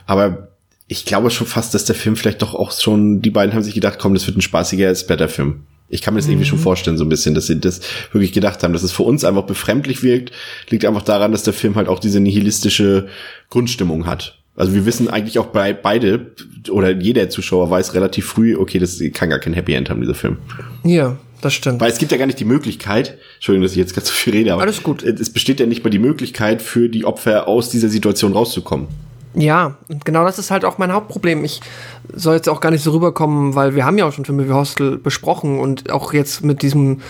Aber 0.07 0.54
ich 0.87 1.05
glaube 1.05 1.31
schon 1.31 1.47
fast, 1.47 1.75
dass 1.75 1.85
der 1.85 1.95
Film 1.95 2.17
vielleicht 2.17 2.43
doch 2.43 2.55
auch 2.55 2.73
schon, 2.73 3.23
die 3.23 3.31
beiden 3.31 3.55
haben 3.55 3.63
sich 3.63 3.75
gedacht, 3.75 3.99
komm, 3.99 4.15
das 4.15 4.27
wird 4.27 4.37
ein 4.37 4.43
spaßiger 4.43 4.95
Splatter-Film. 4.95 5.63
Ich 5.89 6.03
kann 6.03 6.15
mir 6.15 6.21
das 6.21 6.27
mhm. 6.27 6.33
irgendwie 6.33 6.49
schon 6.49 6.59
mhm. 6.59 6.65
vorstellen, 6.65 6.99
so 6.99 7.05
ein 7.05 7.09
bisschen, 7.09 7.35
dass 7.35 7.47
sie 7.47 7.59
das 7.59 7.81
wirklich 8.13 8.33
gedacht 8.33 8.63
haben, 8.63 8.73
dass 8.73 8.83
es 8.83 8.93
für 8.93 9.03
uns 9.03 9.25
einfach 9.25 9.45
befremdlich 9.45 10.03
wirkt, 10.03 10.33
liegt 10.69 10.85
einfach 10.85 11.03
daran, 11.03 11.33
dass 11.33 11.43
der 11.43 11.55
Film 11.55 11.77
halt 11.77 11.89
auch 11.89 11.99
diese 11.99 12.21
nihilistische 12.21 13.09
Grundstimmung 13.51 14.07
hat. 14.07 14.39
Also 14.57 14.73
wir 14.73 14.87
wissen 14.87 15.09
eigentlich 15.09 15.39
auch 15.39 15.47
bei 15.47 15.73
beide 15.73 16.33
oder 16.71 16.93
jeder 16.93 17.29
Zuschauer 17.29 17.71
weiß 17.71 17.95
relativ 17.95 18.27
früh, 18.27 18.57
okay, 18.57 18.79
das 18.79 19.03
kann 19.13 19.31
gar 19.31 19.41
kein 19.41 19.53
Happy 19.53 19.75
End 19.75 19.91
haben, 19.91 20.01
dieser 20.01 20.15
Film. 20.15 20.39
Ja, 20.85 21.19
das 21.41 21.55
stimmt. 21.55 21.81
Weil 21.81 21.91
es 21.91 21.99
gibt 21.99 22.13
ja 22.13 22.19
gar 22.19 22.27
nicht 22.27 22.39
die 22.39 22.45
Möglichkeit, 22.45 23.19
Entschuldigung, 23.35 23.65
dass 23.65 23.73
ich 23.73 23.79
jetzt 23.79 23.95
ganz 23.95 24.09
so 24.09 24.15
viel 24.15 24.33
rede, 24.33 24.53
aber 24.53 24.63
Alles 24.63 24.83
gut. 24.83 25.03
es 25.03 25.31
besteht 25.31 25.59
ja 25.59 25.67
nicht 25.67 25.83
mal 25.83 25.91
die 25.91 25.99
Möglichkeit 25.99 26.63
für 26.63 26.89
die 26.89 27.05
Opfer 27.05 27.49
aus 27.49 27.69
dieser 27.69 27.89
Situation 27.89 28.33
rauszukommen. 28.33 28.87
Ja, 29.35 29.75
und 29.89 30.05
genau 30.05 30.25
das 30.25 30.39
ist 30.39 30.51
halt 30.51 30.65
auch 30.65 30.79
mein 30.79 30.93
Hauptproblem. 30.93 31.45
Ich 31.45 31.61
soll 32.13 32.37
jetzt 32.37 32.49
auch 32.49 32.61
gar 32.61 32.71
nicht 32.71 32.85
so 32.85 32.93
rüberkommen, 32.93 33.55
weil 33.55 33.75
wir 33.75 33.85
haben 33.85 33.99
ja 33.99 34.07
auch 34.07 34.13
schon 34.13 34.25
Filme 34.25 34.49
wie 34.49 34.53
Hostel 34.53 34.97
besprochen 34.97 35.59
und 35.59 35.91
auch 35.91 36.13
jetzt 36.13 36.45
mit 36.45 36.63
diesem 36.63 37.01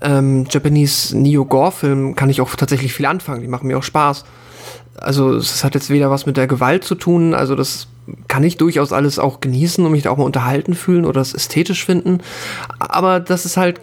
ähm, 0.00 0.46
Japanese 0.48 1.16
Neo-Gore-Film 1.16 2.14
kann 2.14 2.30
ich 2.30 2.40
auch 2.40 2.54
tatsächlich 2.56 2.94
viel 2.94 3.06
anfangen. 3.06 3.42
Die 3.42 3.48
machen 3.48 3.66
mir 3.68 3.76
auch 3.76 3.82
Spaß 3.82 4.24
also 4.96 5.34
es 5.34 5.64
hat 5.64 5.74
jetzt 5.74 5.90
weder 5.90 6.10
was 6.10 6.26
mit 6.26 6.36
der 6.36 6.46
Gewalt 6.46 6.84
zu 6.84 6.94
tun, 6.94 7.34
also 7.34 7.54
das 7.54 7.88
kann 8.28 8.44
ich 8.44 8.56
durchaus 8.56 8.92
alles 8.92 9.18
auch 9.18 9.40
genießen 9.40 9.84
und 9.84 9.92
mich 9.92 10.02
da 10.02 10.10
auch 10.10 10.16
mal 10.16 10.24
unterhalten 10.24 10.74
fühlen 10.74 11.04
oder 11.04 11.20
es 11.20 11.34
ästhetisch 11.34 11.84
finden. 11.84 12.18
Aber 12.78 13.20
das 13.20 13.44
ist 13.44 13.56
halt 13.56 13.80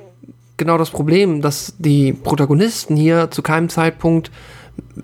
genau 0.57 0.77
das 0.77 0.91
Problem, 0.91 1.41
dass 1.41 1.73
die 1.79 2.13
Protagonisten 2.13 2.95
hier 2.95 3.31
zu 3.31 3.41
keinem 3.41 3.69
Zeitpunkt 3.69 4.31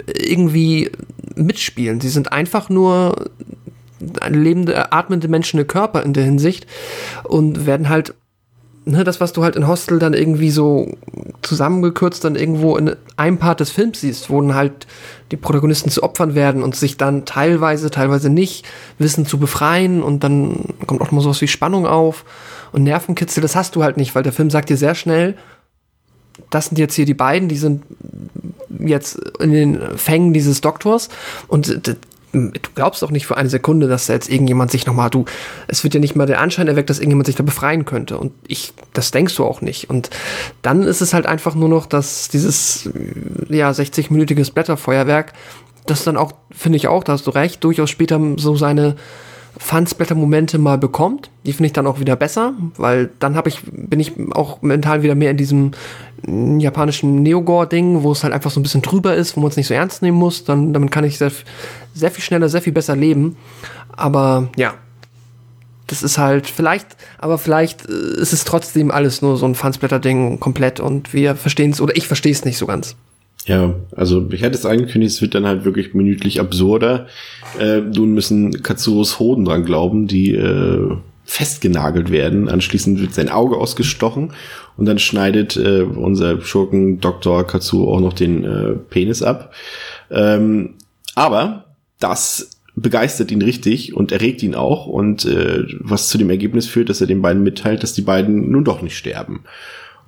irgendwie 0.08 0.92
mitspielen. 1.36 2.02
Sie 2.02 2.10
sind 2.10 2.32
einfach 2.32 2.70
nur 2.70 3.30
lebende, 4.30 4.92
atmende 4.92 5.28
menschliche 5.28 5.66
Körper 5.66 6.04
in 6.04 6.14
der 6.14 6.24
Hinsicht 6.24 6.68
und 7.24 7.66
werden 7.66 7.90
halt 7.90 8.14
ne, 8.88 9.04
das, 9.04 9.20
was 9.20 9.34
du 9.34 9.44
halt 9.44 9.56
in 9.56 9.68
Hostel 9.68 10.00
dann 10.00 10.14
irgendwie 10.14 10.50
so 10.50 10.96
zusammengekürzt 11.42 12.24
dann 12.24 12.36
irgendwo 12.36 12.78
in 12.78 12.96
einem 13.18 13.38
Part 13.38 13.60
des 13.60 13.70
Films 13.70 14.02
siehst, 14.02 14.30
wo 14.30 14.42
dann 14.42 14.56
halt 14.56 14.88
die 15.32 15.38
Protagonisten 15.38 15.90
zu 15.90 16.04
Opfern 16.04 16.36
werden 16.36 16.64
und 16.64 16.76
sich 16.76 16.98
dann 16.98 17.26
teilweise, 17.26 17.92
teilweise 17.92 18.30
nicht 18.30 18.66
wissen 18.98 19.26
zu 19.26 19.38
befreien 19.38 20.02
und 20.02 20.24
dann 20.24 20.74
kommt 20.86 21.02
auch 21.02 21.12
mal 21.12 21.22
sowas 21.22 21.42
wie 21.42 21.48
Spannung 21.48 21.86
auf 21.86 22.24
und 22.72 22.84
Nervenkitzel, 22.84 23.42
das 23.42 23.56
hast 23.56 23.76
du 23.76 23.84
halt 23.84 23.98
nicht, 23.98 24.16
weil 24.16 24.24
der 24.24 24.34
Film 24.34 24.50
sagt 24.50 24.70
dir 24.70 24.78
sehr 24.78 24.96
schnell, 24.96 25.36
das 26.50 26.68
sind 26.68 26.80
jetzt 26.80 26.96
hier 26.96 27.06
die 27.06 27.14
beiden, 27.14 27.50
die 27.50 27.58
sind 27.58 27.84
jetzt 28.80 29.20
in 29.40 29.52
den 29.52 29.98
Fängen 29.98 30.34
dieses 30.34 30.62
Doktors 30.62 31.10
und 31.48 31.88
du 32.34 32.60
glaubst 32.76 33.04
auch 33.04 33.12
nicht 33.12 33.26
für 33.26 33.38
eine 33.38 33.50
Sekunde, 33.50 33.88
dass 33.88 34.08
da 34.08 34.14
jetzt 34.14 34.30
irgendjemand 34.30 34.72
sich 34.72 34.86
nochmal, 34.86 35.10
du, 35.10 35.26
es 35.68 35.84
wird 35.84 35.94
ja 35.94 36.00
nicht 36.00 36.16
mal 36.16 36.26
der 36.26 36.40
Anschein 36.40 36.68
erweckt, 36.68 36.90
dass 36.90 37.00
irgendjemand 37.00 37.26
sich 37.26 37.36
da 37.36 37.44
befreien 37.44 37.86
könnte. 37.86 38.18
Und 38.18 38.34
ich, 38.48 38.74
das 38.94 39.12
denkst 39.12 39.36
du 39.36 39.46
auch 39.46 39.62
nicht. 39.62 39.90
Und 39.90 40.10
dann 40.62 40.84
ist 40.84 41.02
es 41.02 41.14
halt 41.14 41.26
einfach 41.26 41.56
nur 41.56 41.70
noch, 41.70 41.86
dass 41.86 42.28
dieses, 42.28 42.90
ja, 43.50 43.70
60-minütiges 43.72 44.54
Blätterfeuerwerk, 44.54 45.34
das 45.86 46.04
dann 46.04 46.18
auch, 46.18 46.34
finde 46.52 46.78
ich 46.78 46.88
auch, 46.88 47.04
da 47.04 47.14
hast 47.14 47.28
du 47.28 47.32
recht, 47.32 47.64
durchaus 47.64 47.90
später 47.90 48.20
so 48.36 48.56
seine 48.56 48.98
Fansblätter-Momente 49.58 50.58
mal 50.58 50.78
bekommt. 50.78 51.30
Die 51.46 51.54
finde 51.54 51.68
ich 51.68 51.74
dann 51.74 51.88
auch 51.88 52.00
wieder 52.00 52.16
besser, 52.16 52.54
weil 52.78 53.10
dann 53.20 53.36
habe 53.36 53.50
ich, 53.50 53.62
bin 53.72 54.00
ich 54.00 54.14
auch 54.34 54.62
mental 54.62 55.04
wieder 55.04 55.16
mehr 55.16 55.32
in 55.32 55.38
diesem 55.38 55.72
mm, 56.26 56.60
japanischen 56.60 57.24
Neogore-Ding, 57.24 58.04
wo 58.04 58.12
es 58.12 58.24
halt 58.24 58.34
einfach 58.34 58.52
so 58.52 58.60
ein 58.60 58.64
bisschen 58.64 58.82
drüber 58.82 59.16
ist, 59.16 59.36
wo 59.36 59.42
man 59.42 59.50
es 59.50 59.58
nicht 59.58 59.68
so 59.68 59.74
ernst 59.74 60.02
nehmen 60.02 60.18
muss. 60.18 60.44
Dann, 60.44 60.74
damit 60.74 60.92
kann 60.92 61.04
ich 61.04 61.18
sehr, 61.18 61.32
sehr 61.94 62.12
viel 62.12 62.24
schneller, 62.24 62.50
sehr 62.50 62.62
viel 62.62 62.74
besser 62.74 62.96
leben. 62.96 63.38
Aber 63.96 64.50
ja, 64.56 64.76
das 65.88 66.04
ist 66.04 66.18
halt 66.18 66.48
vielleicht, 66.48 66.96
aber 67.18 67.38
vielleicht 67.38 67.90
äh, 67.90 68.22
ist 68.22 68.34
es 68.34 68.44
trotzdem 68.44 68.92
alles 68.92 69.22
nur 69.22 69.38
so 69.38 69.46
ein 69.46 69.56
Fansblätter-Ding 69.56 70.40
komplett 70.40 70.80
und 70.80 71.14
wir 71.14 71.36
verstehen 71.36 71.72
es 71.72 71.82
oder 71.82 71.96
ich 71.96 72.08
verstehe 72.08 72.32
es 72.32 72.46
nicht 72.46 72.58
so 72.58 72.68
ganz. 72.68 72.96
Ja, 73.48 73.76
also 73.96 74.28
ich 74.32 74.42
hätte 74.42 74.58
es 74.58 74.66
angekündigt, 74.66 75.16
es 75.16 75.22
wird 75.22 75.34
dann 75.34 75.48
halt 75.48 75.64
wirklich 75.64 75.94
minütlich 75.94 76.42
absurder. 76.42 77.08
Äh, 77.58 77.80
nun 77.80 78.12
müssen 78.14 78.62
Katsuros 78.62 79.20
Hoden 79.20 79.46
dran 79.46 79.64
glauben, 79.64 80.08
die 80.08 80.34
äh, 80.34 80.98
festgenagelt 81.24 82.12
werden. 82.12 82.50
Anschließend 82.50 83.00
wird 83.00 83.14
sein 83.14 83.30
Auge 83.30 83.56
ausgestochen 83.56 84.34
und 84.76 84.86
dann 84.86 85.00
schneidet 85.00 85.56
äh, 85.56 85.82
unser 85.82 86.42
Schurken 86.42 87.00
Dr. 87.00 87.48
Katsuro 87.48 87.96
auch 87.96 88.02
noch 88.02 88.14
den 88.14 88.44
äh, 88.44 88.74
Penis 88.90 89.24
ab. 89.24 89.54
Ähm, 90.12 90.76
aber 91.16 91.66
das 92.00 92.50
begeistert 92.76 93.32
ihn 93.32 93.42
richtig 93.42 93.96
und 93.96 94.12
erregt 94.12 94.44
ihn 94.44 94.56
auch 94.56 94.88
und 94.88 95.24
äh, 95.24 95.64
was 95.80 96.10
zu 96.10 96.18
dem 96.18 96.30
Ergebnis 96.30 96.68
führt, 96.68 96.90
dass 96.90 97.00
er 97.00 97.08
den 97.08 97.22
beiden 97.22 97.44
mitteilt, 97.44 97.82
dass 97.82 97.94
die 97.94 98.02
beiden 98.02 98.52
nun 98.52 98.66
doch 98.66 98.82
nicht 98.82 98.98
sterben. 98.98 99.46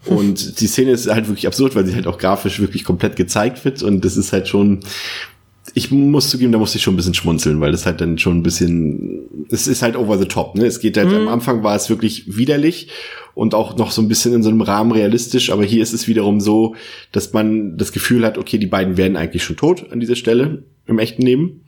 Und 0.05 0.61
die 0.61 0.67
Szene 0.67 0.91
ist 0.91 1.07
halt 1.09 1.27
wirklich 1.27 1.47
absurd, 1.47 1.75
weil 1.75 1.85
sie 1.85 1.95
halt 1.95 2.07
auch 2.07 2.17
grafisch 2.17 2.59
wirklich 2.59 2.83
komplett 2.83 3.15
gezeigt 3.15 3.65
wird. 3.65 3.83
Und 3.83 4.05
das 4.05 4.17
ist 4.17 4.31
halt 4.31 4.47
schon, 4.47 4.79
ich 5.73 5.91
muss 5.91 6.29
zugeben, 6.29 6.51
da 6.51 6.57
musste 6.57 6.77
ich 6.77 6.83
schon 6.83 6.93
ein 6.93 6.97
bisschen 6.97 7.13
schmunzeln, 7.13 7.59
weil 7.59 7.71
das 7.71 7.85
halt 7.85 8.01
dann 8.01 8.17
schon 8.17 8.37
ein 8.37 8.43
bisschen, 8.43 9.47
es 9.51 9.67
ist 9.67 9.81
halt 9.81 9.95
over 9.95 10.17
the 10.17 10.25
top, 10.25 10.55
ne? 10.55 10.65
Es 10.65 10.79
geht 10.79 10.97
halt, 10.97 11.09
mhm. 11.09 11.15
am 11.15 11.27
Anfang 11.27 11.63
war 11.63 11.75
es 11.75 11.89
wirklich 11.89 12.37
widerlich 12.37 12.89
und 13.35 13.53
auch 13.53 13.77
noch 13.77 13.91
so 13.91 14.01
ein 14.01 14.07
bisschen 14.07 14.33
in 14.33 14.43
so 14.43 14.49
einem 14.49 14.61
Rahmen 14.61 14.91
realistisch, 14.91 15.51
aber 15.51 15.63
hier 15.63 15.83
ist 15.83 15.93
es 15.93 16.07
wiederum 16.07 16.39
so, 16.39 16.75
dass 17.11 17.33
man 17.33 17.77
das 17.77 17.91
Gefühl 17.91 18.25
hat, 18.25 18.37
okay, 18.37 18.57
die 18.57 18.67
beiden 18.67 18.97
wären 18.97 19.15
eigentlich 19.15 19.43
schon 19.43 19.57
tot 19.57 19.91
an 19.91 19.99
dieser 19.99 20.15
Stelle 20.15 20.63
im 20.87 20.99
echten 20.99 21.21
Leben 21.21 21.61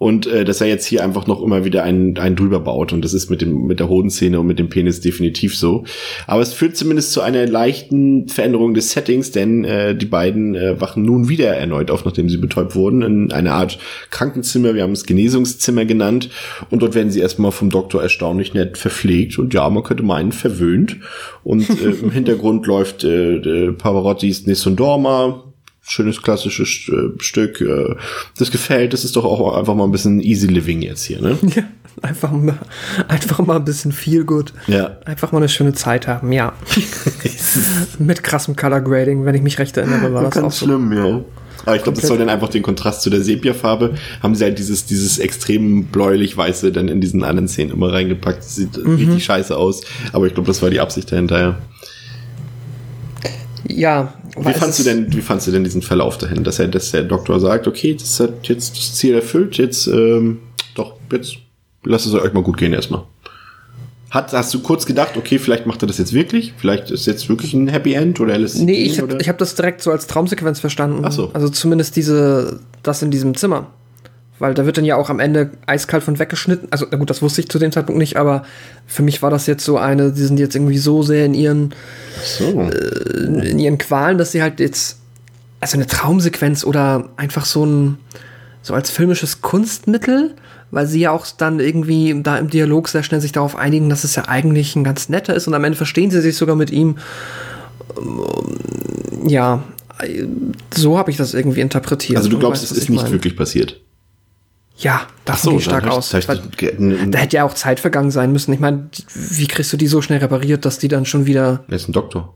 und 0.00 0.26
äh, 0.26 0.46
dass 0.46 0.62
er 0.62 0.66
jetzt 0.66 0.86
hier 0.86 1.04
einfach 1.04 1.26
noch 1.26 1.42
immer 1.42 1.66
wieder 1.66 1.84
einen, 1.84 2.16
einen 2.16 2.34
drüber 2.34 2.58
baut. 2.58 2.94
Und 2.94 3.04
das 3.04 3.12
ist 3.12 3.28
mit 3.28 3.42
dem 3.42 3.66
mit 3.66 3.80
der 3.80 3.90
Hodenszene 3.90 4.40
und 4.40 4.46
mit 4.46 4.58
dem 4.58 4.70
Penis 4.70 5.02
definitiv 5.02 5.54
so. 5.54 5.84
Aber 6.26 6.40
es 6.40 6.54
führt 6.54 6.74
zumindest 6.74 7.12
zu 7.12 7.20
einer 7.20 7.46
leichten 7.46 8.26
Veränderung 8.26 8.72
des 8.72 8.92
Settings, 8.92 9.30
denn 9.30 9.62
äh, 9.64 9.94
die 9.94 10.06
beiden 10.06 10.54
äh, 10.54 10.80
wachen 10.80 11.04
nun 11.04 11.28
wieder 11.28 11.54
erneut 11.54 11.90
auf, 11.90 12.06
nachdem 12.06 12.30
sie 12.30 12.38
betäubt 12.38 12.74
wurden, 12.74 13.02
in 13.02 13.30
einer 13.30 13.52
Art 13.52 13.78
Krankenzimmer, 14.08 14.74
wir 14.74 14.84
haben 14.84 14.92
es 14.92 15.04
Genesungszimmer 15.04 15.84
genannt. 15.84 16.30
Und 16.70 16.80
dort 16.80 16.94
werden 16.94 17.10
sie 17.10 17.20
erstmal 17.20 17.52
vom 17.52 17.68
Doktor 17.68 18.02
erstaunlich 18.02 18.54
nett 18.54 18.78
verpflegt. 18.78 19.38
Und 19.38 19.52
ja, 19.52 19.68
man 19.68 19.82
könnte 19.82 20.02
meinen 20.02 20.32
verwöhnt. 20.32 20.96
Und 21.44 21.68
äh, 21.68 21.90
im 21.90 22.10
Hintergrund 22.10 22.66
läuft 22.66 23.04
äh, 23.04 23.70
Pavarottis 23.72 24.46
Nessun 24.46 24.76
Dorma, 24.76 25.44
schönes 25.82 26.22
klassisches 26.22 26.88
äh, 26.88 27.10
Stück. 27.18 27.60
Äh, 27.60 27.96
das 28.38 28.50
gefällt. 28.50 28.92
Das 28.92 29.04
ist 29.04 29.16
doch 29.16 29.24
auch 29.24 29.56
einfach 29.56 29.74
mal 29.74 29.84
ein 29.84 29.92
bisschen 29.92 30.20
easy 30.20 30.46
living 30.46 30.82
jetzt 30.82 31.04
hier, 31.04 31.20
ne? 31.20 31.38
Ja, 31.54 31.64
einfach 32.02 32.30
mal, 32.30 32.58
einfach 33.08 33.40
mal 33.40 33.56
ein 33.56 33.64
bisschen 33.64 33.92
viel 33.92 34.24
gut. 34.24 34.52
Ja. 34.68 34.98
Einfach 35.04 35.32
mal 35.32 35.38
eine 35.38 35.48
schöne 35.48 35.72
Zeit 35.72 36.06
haben, 36.06 36.32
ja. 36.32 36.52
Mit 37.98 38.22
krassem 38.22 38.54
Color 38.54 38.80
Grading, 38.80 39.24
wenn 39.24 39.34
ich 39.34 39.42
mich 39.42 39.58
recht 39.58 39.76
erinnere, 39.76 40.14
war 40.14 40.22
das 40.22 40.34
Ganz 40.34 40.46
auch 40.46 40.52
so. 40.52 40.66
schlimm, 40.66 40.92
ja. 40.92 41.20
Aber 41.66 41.76
ich 41.76 41.82
glaube, 41.82 42.00
das 42.00 42.08
soll 42.08 42.18
dann 42.18 42.28
einfach 42.28 42.48
den 42.48 42.62
Kontrast 42.62 43.02
zu 43.02 43.10
der 43.10 43.22
Sepia-Farbe, 43.22 43.94
haben 44.22 44.34
sie 44.34 44.44
halt 44.44 44.58
dieses, 44.58 44.86
dieses 44.86 45.18
extrem 45.18 45.86
bläulich-weiße 45.86 46.72
dann 46.72 46.88
in 46.88 47.00
diesen 47.00 47.22
anderen 47.22 47.48
Szenen 47.48 47.72
immer 47.72 47.92
reingepackt. 47.92 48.38
Das 48.38 48.56
sieht 48.56 48.82
mhm. 48.82 48.94
richtig 48.94 49.24
scheiße 49.24 49.56
aus. 49.56 49.82
Aber 50.12 50.26
ich 50.26 50.34
glaube, 50.34 50.46
das 50.46 50.62
war 50.62 50.70
die 50.70 50.80
Absicht 50.80 51.10
dahinter, 51.12 51.40
ja. 51.40 51.58
Ja. 53.66 54.14
Wie 54.38 54.52
fandst 54.52 54.78
du 54.78 54.84
denn, 54.84 55.12
wie 55.12 55.20
fandst 55.20 55.46
du 55.46 55.50
denn 55.50 55.64
diesen 55.64 55.82
Verlauf 55.82 56.18
dahin, 56.18 56.44
dass 56.44 56.58
er, 56.58 56.68
dass 56.68 56.90
der 56.90 57.02
Doktor 57.02 57.40
sagt, 57.40 57.66
okay, 57.66 57.94
das 57.94 58.20
hat 58.20 58.48
jetzt 58.48 58.76
das 58.76 58.94
Ziel 58.94 59.14
erfüllt, 59.14 59.58
jetzt, 59.58 59.86
ähm, 59.86 60.40
doch, 60.74 60.94
jetzt 61.12 61.36
lasst 61.84 62.06
es 62.06 62.14
euch 62.14 62.32
mal 62.32 62.42
gut 62.42 62.56
gehen 62.56 62.72
erstmal. 62.72 63.02
Hat, 64.10 64.32
hast 64.32 64.52
du 64.52 64.60
kurz 64.60 64.86
gedacht, 64.86 65.16
okay, 65.16 65.38
vielleicht 65.38 65.66
macht 65.66 65.82
er 65.82 65.86
das 65.86 65.98
jetzt 65.98 66.12
wirklich? 66.12 66.52
Vielleicht 66.56 66.90
ist 66.90 67.06
jetzt 67.06 67.28
wirklich 67.28 67.54
ein 67.54 67.68
Happy 67.68 67.94
End 67.94 68.18
oder 68.18 68.32
er 68.32 68.40
lässt 68.40 68.58
Nee, 68.58 68.82
ich 68.82 69.00
habe 69.00 69.16
hab 69.18 69.38
das 69.38 69.54
direkt 69.54 69.82
so 69.82 69.92
als 69.92 70.08
Traumsequenz 70.08 70.58
verstanden. 70.58 71.02
Ach 71.04 71.12
so. 71.12 71.30
Also 71.32 71.48
zumindest 71.48 71.94
diese, 71.94 72.58
das 72.82 73.02
in 73.02 73.12
diesem 73.12 73.36
Zimmer. 73.36 73.68
Weil 74.40 74.54
da 74.54 74.66
wird 74.66 74.76
dann 74.78 74.84
ja 74.84 74.96
auch 74.96 75.10
am 75.10 75.20
Ende 75.20 75.50
eiskalt 75.66 76.02
von 76.02 76.18
weggeschnitten. 76.18 76.68
Also, 76.72 76.86
na 76.90 76.96
gut, 76.98 77.08
das 77.10 77.22
wusste 77.22 77.40
ich 77.42 77.48
zu 77.48 77.58
dem 77.60 77.70
Zeitpunkt 77.70 77.98
nicht, 77.98 78.16
aber 78.16 78.42
für 78.86 79.02
mich 79.02 79.22
war 79.22 79.30
das 79.30 79.46
jetzt 79.46 79.64
so 79.64 79.78
eine, 79.78 80.10
die 80.10 80.22
sind 80.22 80.40
jetzt 80.40 80.56
irgendwie 80.56 80.78
so 80.78 81.02
sehr 81.02 81.24
in 81.26 81.34
ihren, 81.34 81.74
So. 82.24 82.62
in 82.62 83.58
ihren 83.58 83.78
Qualen, 83.78 84.18
dass 84.18 84.32
sie 84.32 84.42
halt 84.42 84.58
jetzt, 84.58 84.98
also 85.60 85.76
eine 85.76 85.86
Traumsequenz 85.86 86.64
oder 86.64 87.10
einfach 87.16 87.44
so 87.44 87.64
ein, 87.64 87.98
so 88.62 88.74
als 88.74 88.90
filmisches 88.90 89.40
Kunstmittel, 89.42 90.34
weil 90.70 90.86
sie 90.86 91.00
ja 91.00 91.10
auch 91.10 91.26
dann 91.36 91.60
irgendwie 91.60 92.18
da 92.22 92.38
im 92.38 92.48
Dialog 92.48 92.88
sehr 92.88 93.02
schnell 93.02 93.20
sich 93.20 93.32
darauf 93.32 93.56
einigen, 93.56 93.88
dass 93.88 94.04
es 94.04 94.16
ja 94.16 94.24
eigentlich 94.28 94.74
ein 94.76 94.84
ganz 94.84 95.08
netter 95.08 95.34
ist 95.34 95.46
und 95.48 95.54
am 95.54 95.64
Ende 95.64 95.76
verstehen 95.76 96.10
sie 96.10 96.20
sich 96.20 96.36
sogar 96.36 96.56
mit 96.56 96.70
ihm. 96.70 96.96
Ähm, 97.98 99.28
Ja, 99.28 99.62
äh, 100.00 100.24
so 100.74 100.96
habe 100.98 101.10
ich 101.10 101.16
das 101.16 101.34
irgendwie 101.34 101.60
interpretiert. 101.60 102.16
Also 102.16 102.30
du 102.30 102.38
glaubst, 102.38 102.62
weißt, 102.62 102.72
es 102.72 102.78
ist 102.78 102.84
ich 102.84 102.90
nicht 102.90 103.02
meine. 103.02 103.12
wirklich 103.12 103.36
passiert. 103.36 103.80
Ja, 104.80 105.02
davon 105.24 105.50
gehe 105.50 105.58
ich 105.58 105.64
stark 105.64 105.86
aus. 105.86 106.12
ich- 106.14 106.26
da 106.26 107.18
hätte 107.18 107.36
ja 107.36 107.44
auch 107.44 107.54
Zeit 107.54 107.80
vergangen 107.80 108.10
sein 108.10 108.32
müssen. 108.32 108.52
Ich 108.52 108.60
meine, 108.60 108.88
wie 109.14 109.46
kriegst 109.46 109.72
du 109.72 109.76
die 109.76 109.86
so 109.86 110.00
schnell 110.02 110.18
repariert, 110.18 110.64
dass 110.64 110.78
die 110.78 110.88
dann 110.88 111.04
schon 111.06 111.26
wieder. 111.26 111.64
Er 111.68 111.76
ist 111.76 111.88
ein 111.88 111.92
Doktor. 111.92 112.34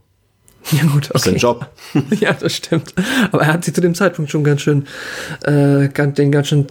Ja, 0.71 0.83
gut, 0.91 1.09
Das 1.13 1.25
ist 1.25 1.25
sein 1.25 1.33
okay. 1.35 1.41
Job. 1.41 1.67
ja, 2.19 2.33
das 2.33 2.53
stimmt. 2.55 2.93
Aber 3.31 3.43
er 3.43 3.53
hat 3.53 3.63
sie 3.65 3.71
zu 3.73 3.81
dem 3.81 3.93
Zeitpunkt 3.93 4.31
schon 4.31 4.43
ganz 4.43 4.61
schön, 4.61 4.85
äh, 5.43 5.87
den 5.89 6.31
ganz 6.31 6.47
schön 6.47 6.65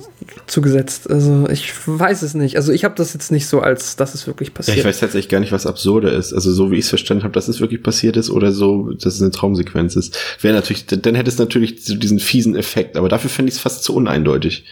zugesetzt. 0.47 1.09
Also 1.09 1.49
ich 1.49 1.73
weiß 1.87 2.23
es 2.23 2.35
nicht. 2.35 2.57
Also 2.57 2.73
ich 2.73 2.85
habe 2.85 2.95
das 2.97 3.13
jetzt 3.15 3.31
nicht 3.31 3.47
so, 3.47 3.61
als 3.61 3.97
dass 3.97 4.15
es 4.15 4.27
wirklich 4.27 4.49
Ja, 4.49 4.55
passiert. 4.55 4.79
ich 4.79 4.85
weiß 4.85 5.01
tatsächlich 5.01 5.29
gar 5.29 5.39
nicht, 5.41 5.53
was 5.53 5.67
absurder 5.67 6.13
ist. 6.13 6.33
Also 6.33 6.53
so 6.53 6.71
wie 6.71 6.77
ich 6.77 6.85
es 6.85 6.89
verstanden 6.89 7.23
habe, 7.23 7.33
dass 7.33 7.47
es 7.47 7.61
wirklich 7.61 7.83
passiert 7.83 8.17
ist 8.17 8.31
oder 8.31 8.51
so, 8.53 8.91
dass 8.93 9.15
es 9.15 9.23
eine 9.23 9.31
Traumsequenz 9.31 9.95
ist. 9.97 10.19
Wäre 10.41 10.55
natürlich, 10.55 10.87
dann 10.87 11.15
hätte 11.15 11.29
es 11.31 11.39
natürlich 11.39 11.85
so 11.85 11.95
diesen 11.95 12.19
fiesen 12.19 12.57
Effekt, 12.57 12.97
aber 12.97 13.09
dafür 13.09 13.31
fände 13.31 13.51
ich 13.51 13.57
es 13.57 13.61
fast 13.61 13.85
zu 13.85 13.95
uneindeutig. 13.95 14.65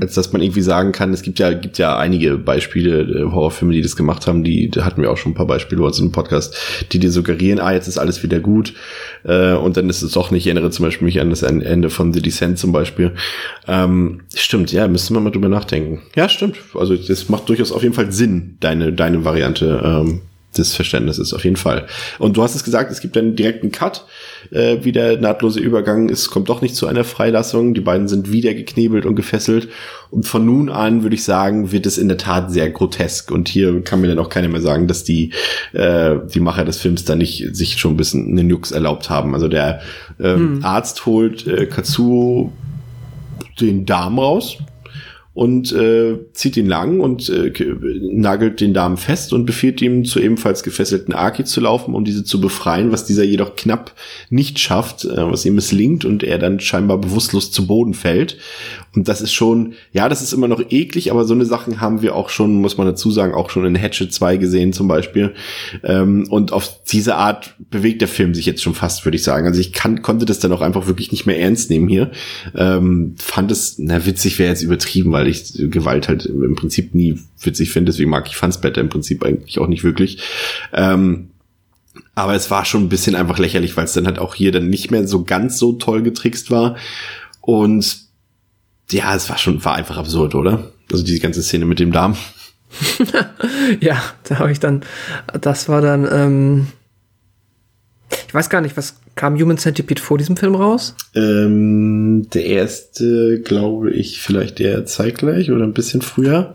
Als 0.00 0.14
dass 0.14 0.32
man 0.32 0.42
irgendwie 0.42 0.62
sagen 0.62 0.92
kann, 0.92 1.12
es 1.12 1.22
gibt 1.22 1.38
ja, 1.38 1.52
gibt 1.52 1.78
ja 1.78 1.96
einige 1.96 2.38
Beispiele, 2.38 3.02
äh, 3.02 3.24
Horrorfilme, 3.30 3.72
die 3.74 3.82
das 3.82 3.94
gemacht 3.96 4.26
haben, 4.26 4.42
die, 4.42 4.70
hatten 4.80 5.00
wir 5.02 5.10
auch 5.10 5.16
schon 5.16 5.32
ein 5.32 5.34
paar 5.36 5.46
Beispiele 5.46 5.80
bei 5.80 5.86
uns 5.86 5.98
im 6.00 6.10
Podcast, 6.12 6.56
die 6.92 6.98
dir 6.98 7.10
suggerieren, 7.12 7.60
ah, 7.60 7.72
jetzt 7.72 7.86
ist 7.88 7.98
alles 7.98 8.22
wieder 8.22 8.31
gut, 8.40 8.74
äh, 9.24 9.52
und 9.54 9.76
dann 9.76 9.88
ist 9.88 10.02
es 10.02 10.12
doch 10.12 10.30
nicht. 10.30 10.42
Ich 10.42 10.46
erinnere 10.48 10.70
zum 10.70 10.84
Beispiel 10.84 11.06
mich 11.06 11.20
an 11.20 11.30
das 11.30 11.42
Ende 11.42 11.90
von 11.90 12.12
The 12.12 12.22
Descent 12.22 12.58
zum 12.58 12.72
Beispiel. 12.72 13.12
Ähm, 13.68 14.20
stimmt, 14.34 14.72
ja, 14.72 14.88
müsste 14.88 15.12
man 15.14 15.24
mal 15.24 15.30
drüber 15.30 15.48
nachdenken. 15.48 16.02
Ja, 16.14 16.28
stimmt. 16.28 16.56
Also 16.74 16.96
das 16.96 17.28
macht 17.28 17.48
durchaus 17.48 17.72
auf 17.72 17.82
jeden 17.82 17.94
Fall 17.94 18.12
Sinn, 18.12 18.56
deine, 18.60 18.92
deine 18.92 19.24
Variante 19.24 19.82
ähm, 19.84 20.20
des 20.58 20.74
Verständnisses, 20.74 21.32
auf 21.32 21.44
jeden 21.44 21.56
Fall. 21.56 21.86
Und 22.18 22.36
du 22.36 22.42
hast 22.42 22.54
es 22.54 22.64
gesagt, 22.64 22.90
es 22.90 23.00
gibt 23.00 23.16
einen 23.16 23.36
direkten 23.36 23.72
Cut, 23.72 24.04
äh, 24.50 24.78
wie 24.82 24.92
der 24.92 25.18
nahtlose 25.18 25.60
Übergang. 25.60 26.08
Es 26.08 26.28
kommt 26.28 26.48
doch 26.48 26.60
nicht 26.60 26.76
zu 26.76 26.86
einer 26.86 27.04
Freilassung. 27.04 27.74
Die 27.74 27.80
beiden 27.80 28.08
sind 28.08 28.32
wieder 28.32 28.54
geknebelt 28.54 29.06
und 29.06 29.16
gefesselt. 29.16 29.68
Und 30.10 30.26
von 30.26 30.44
nun 30.44 30.68
an, 30.68 31.02
würde 31.02 31.14
ich 31.14 31.24
sagen, 31.24 31.72
wird 31.72 31.86
es 31.86 31.98
in 31.98 32.08
der 32.08 32.18
Tat 32.18 32.52
sehr 32.52 32.68
grotesk. 32.70 33.30
Und 33.30 33.48
hier 33.48 33.82
kann 33.82 34.00
mir 34.00 34.08
dann 34.08 34.18
auch 34.18 34.28
keiner 34.28 34.48
mehr 34.48 34.60
sagen, 34.60 34.88
dass 34.88 35.04
die, 35.04 35.32
äh, 35.72 36.16
die 36.32 36.40
Macher 36.40 36.64
des 36.64 36.78
Films 36.78 37.04
da 37.04 37.14
nicht 37.14 37.54
sich 37.56 37.78
schon 37.78 37.94
ein 37.94 37.96
bisschen 37.96 38.26
einen 38.26 38.50
Jux 38.50 38.72
erlaubt 38.72 39.10
haben. 39.10 39.34
Also 39.34 39.48
der 39.48 39.80
ähm, 40.20 40.60
Arzt 40.62 41.06
holt 41.06 41.46
äh, 41.46 41.66
Katsuo 41.66 42.52
den 43.60 43.86
Darm 43.86 44.18
raus 44.18 44.58
und 45.34 45.72
äh, 45.72 46.18
zieht 46.34 46.58
ihn 46.58 46.66
lang 46.66 47.00
und 47.00 47.30
äh, 47.30 47.52
nagelt 48.12 48.60
den 48.60 48.74
Darm 48.74 48.98
fest 48.98 49.32
und 49.32 49.46
befiehlt 49.46 49.80
ihm 49.80 50.04
zu 50.04 50.20
ebenfalls 50.20 50.62
gefesselten 50.62 51.14
Aki 51.14 51.44
zu 51.44 51.60
laufen, 51.62 51.94
um 51.94 52.04
diese 52.04 52.22
zu 52.22 52.40
befreien, 52.40 52.92
was 52.92 53.06
dieser 53.06 53.24
jedoch 53.24 53.56
knapp 53.56 53.94
nicht 54.28 54.58
schafft, 54.58 55.04
äh, 55.06 55.30
was 55.30 55.46
ihm 55.46 55.54
misslingt 55.54 56.04
und 56.04 56.22
er 56.22 56.38
dann 56.38 56.60
scheinbar 56.60 56.98
bewusstlos 56.98 57.50
zu 57.50 57.66
Boden 57.66 57.94
fällt. 57.94 58.36
Und 58.94 59.08
das 59.08 59.22
ist 59.22 59.32
schon, 59.32 59.72
ja, 59.92 60.10
das 60.10 60.20
ist 60.20 60.34
immer 60.34 60.48
noch 60.48 60.62
eklig, 60.70 61.10
aber 61.10 61.24
so 61.24 61.32
eine 61.32 61.46
Sachen 61.46 61.80
haben 61.80 62.02
wir 62.02 62.14
auch 62.14 62.28
schon, 62.28 62.56
muss 62.56 62.76
man 62.76 62.86
dazu 62.86 63.10
sagen, 63.10 63.32
auch 63.32 63.48
schon 63.48 63.64
in 63.64 63.80
Hatchet 63.80 64.12
2 64.12 64.36
gesehen 64.36 64.74
zum 64.74 64.86
Beispiel. 64.86 65.32
Ähm, 65.82 66.26
und 66.28 66.52
auf 66.52 66.82
diese 66.84 67.16
Art 67.16 67.54
bewegt 67.70 68.02
der 68.02 68.08
Film 68.08 68.34
sich 68.34 68.44
jetzt 68.44 68.62
schon 68.62 68.74
fast, 68.74 69.06
würde 69.06 69.16
ich 69.16 69.22
sagen. 69.22 69.46
Also 69.46 69.60
ich 69.60 69.72
kann, 69.72 70.02
konnte 70.02 70.26
das 70.26 70.40
dann 70.40 70.52
auch 70.52 70.60
einfach 70.60 70.86
wirklich 70.86 71.10
nicht 71.10 71.24
mehr 71.24 71.40
ernst 71.40 71.70
nehmen 71.70 71.88
hier. 71.88 72.10
Ähm, 72.54 73.14
fand 73.16 73.50
es, 73.50 73.76
na, 73.78 74.04
witzig 74.04 74.38
wäre 74.38 74.50
jetzt 74.50 74.62
übertrieben, 74.62 75.10
weil 75.12 75.21
ich 75.28 75.52
Gewalt 75.54 76.08
halt 76.08 76.26
im 76.26 76.54
Prinzip 76.54 76.94
nie 76.94 77.18
witzig 77.40 77.70
finde. 77.70 77.92
Deswegen 77.92 78.10
mag 78.10 78.26
ich 78.28 78.36
Fansbetter 78.36 78.80
im 78.80 78.88
Prinzip 78.88 79.24
eigentlich 79.24 79.58
auch 79.58 79.68
nicht 79.68 79.84
wirklich. 79.84 80.22
Ähm, 80.72 81.30
aber 82.14 82.34
es 82.34 82.50
war 82.50 82.64
schon 82.64 82.84
ein 82.84 82.88
bisschen 82.88 83.14
einfach 83.14 83.38
lächerlich, 83.38 83.76
weil 83.76 83.84
es 83.84 83.92
dann 83.92 84.06
halt 84.06 84.18
auch 84.18 84.34
hier 84.34 84.52
dann 84.52 84.68
nicht 84.68 84.90
mehr 84.90 85.06
so 85.06 85.24
ganz 85.24 85.58
so 85.58 85.72
toll 85.72 86.02
getrickst 86.02 86.50
war. 86.50 86.76
Und 87.40 87.98
ja, 88.90 89.14
es 89.14 89.28
war 89.30 89.38
schon, 89.38 89.64
war 89.64 89.74
einfach 89.74 89.96
absurd, 89.96 90.34
oder? 90.34 90.72
Also 90.90 91.04
diese 91.04 91.20
ganze 91.20 91.42
Szene 91.42 91.64
mit 91.64 91.78
dem 91.78 91.92
Darm. 91.92 92.16
Ja, 93.80 94.02
da 94.24 94.38
habe 94.38 94.50
ich 94.50 94.60
dann, 94.60 94.82
das 95.40 95.68
war 95.68 95.82
dann, 95.82 96.08
ähm, 96.10 96.66
ich 98.26 98.32
weiß 98.32 98.48
gar 98.48 98.60
nicht, 98.60 98.76
was 98.76 99.01
kam 99.14 99.38
Human 99.38 99.58
Centipede 99.58 100.00
vor 100.00 100.18
diesem 100.18 100.36
Film 100.36 100.54
raus? 100.54 100.94
Ähm, 101.14 102.28
der 102.32 102.46
erste, 102.46 103.40
glaube 103.40 103.90
ich, 103.90 104.20
vielleicht 104.20 104.60
eher 104.60 104.86
zeitgleich 104.86 105.50
oder 105.50 105.64
ein 105.64 105.74
bisschen 105.74 106.02
früher. 106.02 106.54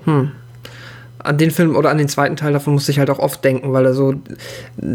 An 1.20 1.38
den 1.38 1.52
Film 1.52 1.76
oder 1.76 1.90
an 1.90 1.98
den 1.98 2.08
zweiten 2.08 2.36
Teil 2.36 2.54
davon 2.54 2.74
musste 2.74 2.92
ich 2.92 3.00
halt 3.00 3.10
auch 3.10 3.20
oft 3.20 3.44
denken, 3.44 3.74
weil 3.74 3.86
er 3.86 3.94
so 3.94 4.16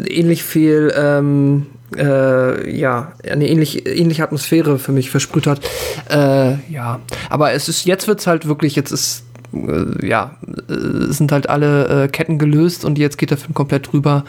ähnlich 0.07 0.43
viel, 0.43 0.93
ähm, 0.97 1.67
äh, 1.97 2.77
ja, 2.77 3.13
eine 3.31 3.49
ähnlich, 3.49 3.87
ähnliche 3.87 4.25
Atmosphäre 4.25 4.79
für 4.79 4.93
mich 4.93 5.11
versprüht 5.11 5.47
hat. 5.47 5.61
Äh, 6.09 6.55
ja, 6.73 7.01
aber 7.29 7.53
es 7.53 7.69
ist, 7.69 7.85
jetzt 7.85 8.09
wird's 8.09 8.27
halt 8.27 8.47
wirklich, 8.49 8.77
jetzt 8.77 8.93
ist, 8.93 9.25
äh, 9.53 10.07
ja, 10.07 10.37
äh, 10.69 11.13
sind 11.13 11.33
halt 11.33 11.49
alle 11.49 12.05
äh, 12.05 12.09
Ketten 12.09 12.39
gelöst 12.39 12.85
und 12.85 12.99
jetzt 12.99 13.19
geht 13.19 13.31
der 13.31 13.39
Film 13.39 13.55
komplett 13.55 13.93
drüber. 13.93 14.25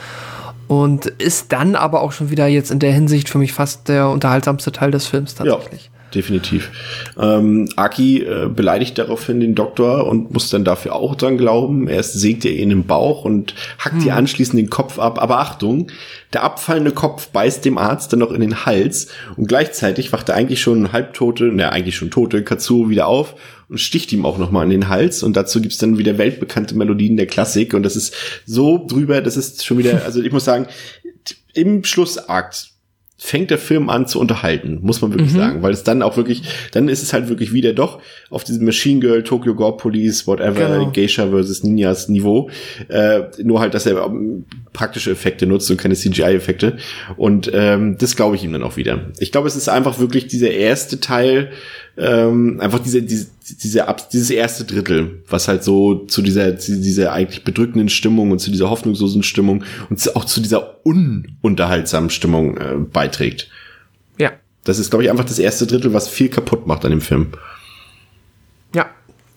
Und 0.67 1.05
ist 1.05 1.51
dann 1.51 1.75
aber 1.75 2.01
auch 2.01 2.11
schon 2.11 2.29
wieder 2.29 2.47
jetzt 2.47 2.71
in 2.71 2.79
der 2.79 2.93
Hinsicht 2.93 3.29
für 3.29 3.37
mich 3.37 3.53
fast 3.53 3.89
der 3.89 4.09
unterhaltsamste 4.09 4.71
Teil 4.71 4.91
des 4.91 5.07
Films 5.07 5.35
tatsächlich. 5.35 5.89
definitiv. 6.15 6.71
Ähm, 7.19 7.67
Aki 7.75 8.21
äh, 8.21 8.49
beleidigt 8.53 8.97
daraufhin 8.97 9.39
den 9.39 9.55
Doktor 9.55 10.07
und 10.07 10.31
muss 10.31 10.49
dann 10.49 10.63
dafür 10.63 10.95
auch 10.95 11.15
dran 11.15 11.37
glauben. 11.37 11.87
Erst 11.87 12.13
sägt 12.19 12.45
er 12.45 12.51
ihn 12.51 12.71
im 12.71 12.85
Bauch 12.85 13.25
und 13.25 13.55
hackt 13.79 14.03
ihr 14.05 14.15
anschließend 14.15 14.59
den 14.59 14.69
Kopf 14.69 14.99
ab. 14.99 15.21
Aber 15.21 15.39
Achtung, 15.39 15.87
der 16.33 16.43
abfallende 16.43 16.91
Kopf 16.91 17.29
beißt 17.29 17.65
dem 17.65 17.77
Arzt 17.77 18.13
dann 18.13 18.19
noch 18.19 18.31
in 18.31 18.41
den 18.41 18.65
Hals 18.65 19.07
und 19.37 19.47
gleichzeitig 19.47 20.13
wacht 20.13 20.29
er 20.29 20.35
eigentlich 20.35 20.61
schon 20.61 20.91
halbtote, 20.91 21.51
na 21.53 21.69
eigentlich 21.69 21.95
schon 21.95 22.11
tote 22.11 22.43
Katsuo 22.43 22.89
wieder 22.89 23.07
auf 23.07 23.35
und 23.73 23.79
sticht 23.79 24.13
ihm 24.13 24.23
auch 24.23 24.37
noch 24.37 24.51
mal 24.51 24.63
in 24.63 24.69
den 24.69 24.87
Hals. 24.87 25.23
Und 25.23 25.35
dazu 25.35 25.59
gibt's 25.59 25.79
dann 25.79 25.97
wieder 25.97 26.19
weltbekannte 26.19 26.77
Melodien 26.77 27.17
der 27.17 27.25
Klassik. 27.25 27.73
Und 27.73 27.81
das 27.81 27.95
ist 27.95 28.13
so 28.45 28.85
drüber, 28.87 29.19
das 29.19 29.35
ist 29.35 29.65
schon 29.65 29.79
wieder, 29.79 30.05
also 30.05 30.21
ich 30.21 30.31
muss 30.31 30.45
sagen, 30.45 30.67
im 31.55 31.83
Schlussakt 31.83 32.69
fängt 33.17 33.51
der 33.51 33.57
Film 33.57 33.89
an 33.89 34.05
zu 34.05 34.19
unterhalten, 34.19 34.79
muss 34.81 35.01
man 35.01 35.13
wirklich 35.13 35.31
sagen, 35.31 35.61
weil 35.63 35.71
es 35.71 35.83
dann 35.83 36.01
auch 36.01 36.17
wirklich, 36.17 36.41
dann 36.73 36.89
ist 36.89 37.01
es 37.01 37.13
halt 37.13 37.29
wirklich 37.29 37.53
wieder 37.53 37.71
doch 37.71 38.01
auf 38.29 38.43
diesem 38.43 38.65
Machine 38.65 38.99
Girl, 38.99 39.23
Tokyo 39.23 39.55
Gore 39.55 39.77
Police, 39.77 40.27
whatever, 40.27 40.77
Genau. 40.79 40.91
Geisha 40.91 41.29
versus 41.29 41.63
Ninjas 41.63 42.09
Niveau, 42.09 42.49
äh, 42.89 43.21
nur 43.41 43.61
halt, 43.61 43.75
dass 43.75 43.85
er 43.85 44.05
ähm, 44.05 44.43
praktische 44.73 45.11
Effekte 45.11 45.47
nutzt 45.47 45.71
und 45.71 45.77
keine 45.77 45.95
CGI-Effekte 45.95 46.75
und 47.15 47.49
ähm, 47.53 47.97
das 47.97 48.17
glaube 48.17 48.35
ich 48.35 48.43
ihm 48.43 48.51
dann 48.51 48.63
auch 48.63 48.75
wieder. 48.75 49.11
Ich 49.19 49.31
glaube, 49.31 49.47
es 49.47 49.55
ist 49.55 49.69
einfach 49.69 49.99
wirklich 49.99 50.27
dieser 50.27 50.51
erste 50.51 50.99
Teil, 50.99 51.51
ähm, 51.97 52.59
einfach 52.59 52.79
diese, 52.79 53.03
diese, 53.03 53.27
diese, 53.61 53.87
Ab- 53.87 54.09
dieses 54.09 54.29
erste 54.29 54.63
Drittel, 54.63 55.23
was 55.29 55.47
halt 55.47 55.63
so 55.63 56.05
zu 56.05 56.21
dieser, 56.21 56.57
zu 56.57 56.79
dieser 56.81 57.11
eigentlich 57.11 57.43
bedrückenden 57.43 57.89
Stimmung 57.89 58.31
und 58.31 58.39
zu 58.39 58.49
dieser 58.51 58.69
hoffnungslosen 58.69 59.23
Stimmung 59.23 59.63
und 59.89 59.99
zu, 59.99 60.15
auch 60.15 60.25
zu 60.25 60.41
dieser 60.41 60.85
ununterhaltsamen 60.85 62.09
Stimmung 62.09 62.57
äh, 62.57 62.75
beiträgt. 62.77 63.49
Ja. 64.17 64.31
Das 64.63 64.79
ist, 64.79 64.89
glaube 64.89 65.03
ich, 65.03 65.11
einfach 65.11 65.25
das 65.25 65.39
erste 65.39 65.67
Drittel, 65.67 65.93
was 65.93 66.07
viel 66.07 66.29
kaputt 66.29 66.65
macht 66.67 66.83
an 66.85 66.91
dem 66.91 67.01
Film. 67.01 67.33
Ja, 68.73 68.89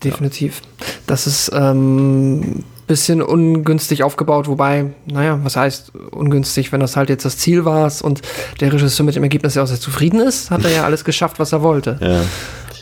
definitiv. 0.03 0.63
Das 1.07 1.27
ist 1.27 1.51
ähm, 1.53 2.65
bisschen 2.87 3.21
ungünstig 3.23 4.03
aufgebaut, 4.03 4.49
wobei, 4.49 4.93
naja, 5.07 5.41
was 5.43 5.57
heißt 5.57 5.93
ungünstig, 6.13 6.73
wenn 6.73 6.81
das 6.81 6.97
halt 6.97 7.09
jetzt 7.09 7.25
das 7.25 7.37
Ziel 7.37 7.65
war 7.65 7.91
und 8.03 8.23
der 8.61 8.73
Regisseur 8.73 9.05
mit 9.05 9.17
dem 9.17 9.23
Ergebnis 9.23 9.55
ja 9.55 9.63
auch 9.63 9.67
sehr 9.67 9.81
zufrieden 9.81 10.21
ist, 10.21 10.51
hat 10.51 10.65
er 10.65 10.71
ja 10.71 10.85
alles 10.85 11.05
geschafft, 11.05 11.39
was 11.39 11.53
er 11.53 11.63
wollte. 11.63 11.99
Ja. 12.01 12.21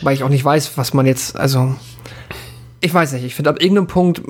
Weil 0.03 0.15
ich 0.15 0.23
auch 0.23 0.29
nicht 0.29 0.45
weiß, 0.45 0.73
was 0.77 0.93
man 0.93 1.07
jetzt, 1.07 1.37
also, 1.37 1.75
ich 2.81 2.93
weiß 2.93 3.13
nicht, 3.13 3.25
ich 3.25 3.35
finde 3.35 3.51
ab 3.51 3.61
irgendeinem 3.61 3.87
Punkt, 3.87 4.21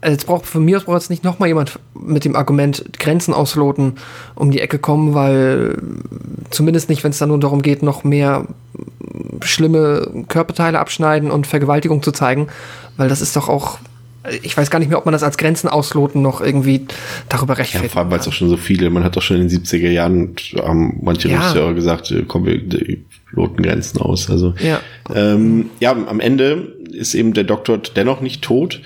äh, 0.00 0.10
jetzt 0.10 0.26
braucht 0.26 0.46
von 0.46 0.64
mir 0.64 0.76
aus 0.76 0.84
braucht 0.84 1.00
jetzt 1.00 1.10
nicht 1.10 1.24
nochmal 1.24 1.48
jemand 1.48 1.78
mit 1.94 2.24
dem 2.24 2.36
Argument 2.36 2.98
Grenzen 2.98 3.34
ausloten 3.34 3.94
um 4.34 4.50
die 4.50 4.60
Ecke 4.60 4.78
kommen, 4.78 5.14
weil 5.14 5.78
zumindest 6.50 6.88
nicht, 6.88 7.02
wenn 7.04 7.10
es 7.10 7.18
dann 7.18 7.30
nur 7.30 7.40
darum 7.40 7.62
geht, 7.62 7.82
noch 7.82 8.04
mehr 8.04 8.46
schlimme 9.42 10.24
Körperteile 10.28 10.78
abschneiden 10.78 11.30
und 11.30 11.46
Vergewaltigung 11.46 12.02
zu 12.02 12.12
zeigen, 12.12 12.48
weil 12.96 13.08
das 13.08 13.20
ist 13.20 13.34
doch 13.36 13.48
auch, 13.48 13.78
ich 14.42 14.56
weiß 14.56 14.70
gar 14.70 14.78
nicht 14.78 14.88
mehr, 14.88 14.98
ob 14.98 15.04
man 15.04 15.12
das 15.12 15.22
als 15.22 15.36
Grenzen 15.38 15.68
ausloten 15.68 16.22
noch 16.22 16.40
irgendwie 16.40 16.86
darüber 17.28 17.54
Ja, 17.54 17.58
rechtfertigt. 17.58 17.92
vor 17.92 18.02
allem, 18.02 18.10
weil 18.10 18.20
es 18.20 18.28
auch 18.28 18.32
schon 18.32 18.48
so 18.48 18.56
viele, 18.56 18.90
man 18.90 19.04
hat 19.04 19.16
doch 19.16 19.22
schon 19.22 19.36
in 19.40 19.48
den 19.48 19.62
70er 19.62 19.90
Jahren, 19.90 20.34
haben 20.62 20.98
manche 21.02 21.28
Ja. 21.28 21.38
Regisseure 21.40 21.74
gesagt, 21.74 22.10
äh, 22.10 22.24
komm, 22.26 22.46
wir 22.46 22.58
die 22.58 23.04
loten 23.30 23.62
Grenzen 23.62 24.00
aus. 24.00 24.30
Also 24.30 24.54
Ja. 24.62 24.80
ähm, 25.14 25.70
ja, 25.80 25.92
am 25.92 26.20
Ende 26.20 26.74
ist 26.90 27.14
eben 27.14 27.34
der 27.34 27.44
Doktor 27.44 27.78
dennoch 27.78 28.20
nicht 28.20 28.42
tot. 28.42 28.80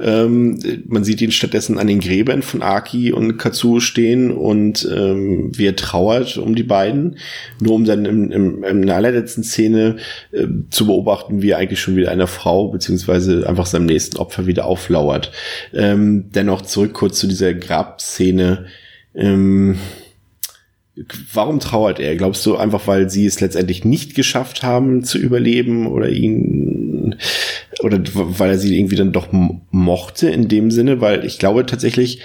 Ähm, 0.00 0.58
man 0.86 1.04
sieht 1.04 1.20
ihn 1.20 1.30
stattdessen 1.30 1.78
an 1.78 1.86
den 1.86 2.00
Gräbern 2.00 2.42
von 2.42 2.62
Aki 2.62 3.12
und 3.12 3.38
Katsuo 3.38 3.80
stehen 3.80 4.30
und 4.30 4.88
ähm, 4.92 5.52
wie 5.54 5.66
er 5.66 5.76
trauert 5.76 6.36
um 6.36 6.54
die 6.54 6.62
beiden, 6.62 7.18
nur 7.60 7.74
um 7.74 7.84
dann 7.84 8.04
im, 8.04 8.30
im, 8.30 8.64
in 8.64 8.86
der 8.86 8.96
allerletzten 8.96 9.44
Szene 9.44 9.96
äh, 10.32 10.46
zu 10.70 10.86
beobachten, 10.86 11.42
wie 11.42 11.50
er 11.50 11.58
eigentlich 11.58 11.80
schon 11.80 11.96
wieder 11.96 12.10
einer 12.10 12.26
Frau 12.26 12.68
beziehungsweise 12.68 13.48
einfach 13.48 13.66
seinem 13.66 13.86
nächsten 13.86 14.16
Opfer 14.16 14.46
wieder 14.46 14.66
auflauert. 14.66 15.30
Ähm, 15.72 16.30
dennoch 16.34 16.62
zurück 16.62 16.92
kurz 16.92 17.18
zu 17.18 17.26
dieser 17.26 17.54
Grabszene. 17.54 18.66
Ähm, 19.14 19.76
Warum 21.32 21.58
trauert 21.58 21.98
er? 21.98 22.14
Glaubst 22.14 22.46
du 22.46 22.56
einfach, 22.56 22.86
weil 22.86 23.10
sie 23.10 23.26
es 23.26 23.40
letztendlich 23.40 23.84
nicht 23.84 24.14
geschafft 24.14 24.62
haben 24.62 25.02
zu 25.02 25.18
überleben 25.18 25.88
oder 25.88 26.08
ihn 26.08 27.16
oder 27.84 28.00
weil 28.14 28.50
er 28.50 28.58
sie 28.58 28.78
irgendwie 28.78 28.96
dann 28.96 29.12
doch 29.12 29.28
mochte 29.70 30.28
in 30.30 30.48
dem 30.48 30.70
Sinne? 30.70 31.00
Weil 31.00 31.24
ich 31.24 31.38
glaube 31.38 31.66
tatsächlich, 31.66 32.20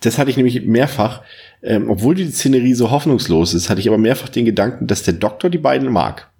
das 0.00 0.18
hatte 0.18 0.30
ich 0.30 0.36
nämlich 0.36 0.64
mehrfach, 0.64 1.22
ähm, 1.62 1.90
obwohl 1.90 2.14
die 2.14 2.30
Szenerie 2.30 2.74
so 2.74 2.90
hoffnungslos 2.90 3.54
ist, 3.54 3.68
hatte 3.68 3.80
ich 3.80 3.88
aber 3.88 3.98
mehrfach 3.98 4.28
den 4.28 4.44
Gedanken, 4.44 4.86
dass 4.86 5.02
der 5.02 5.14
Doktor 5.14 5.50
die 5.50 5.58
beiden 5.58 5.90
mag. 5.90 6.30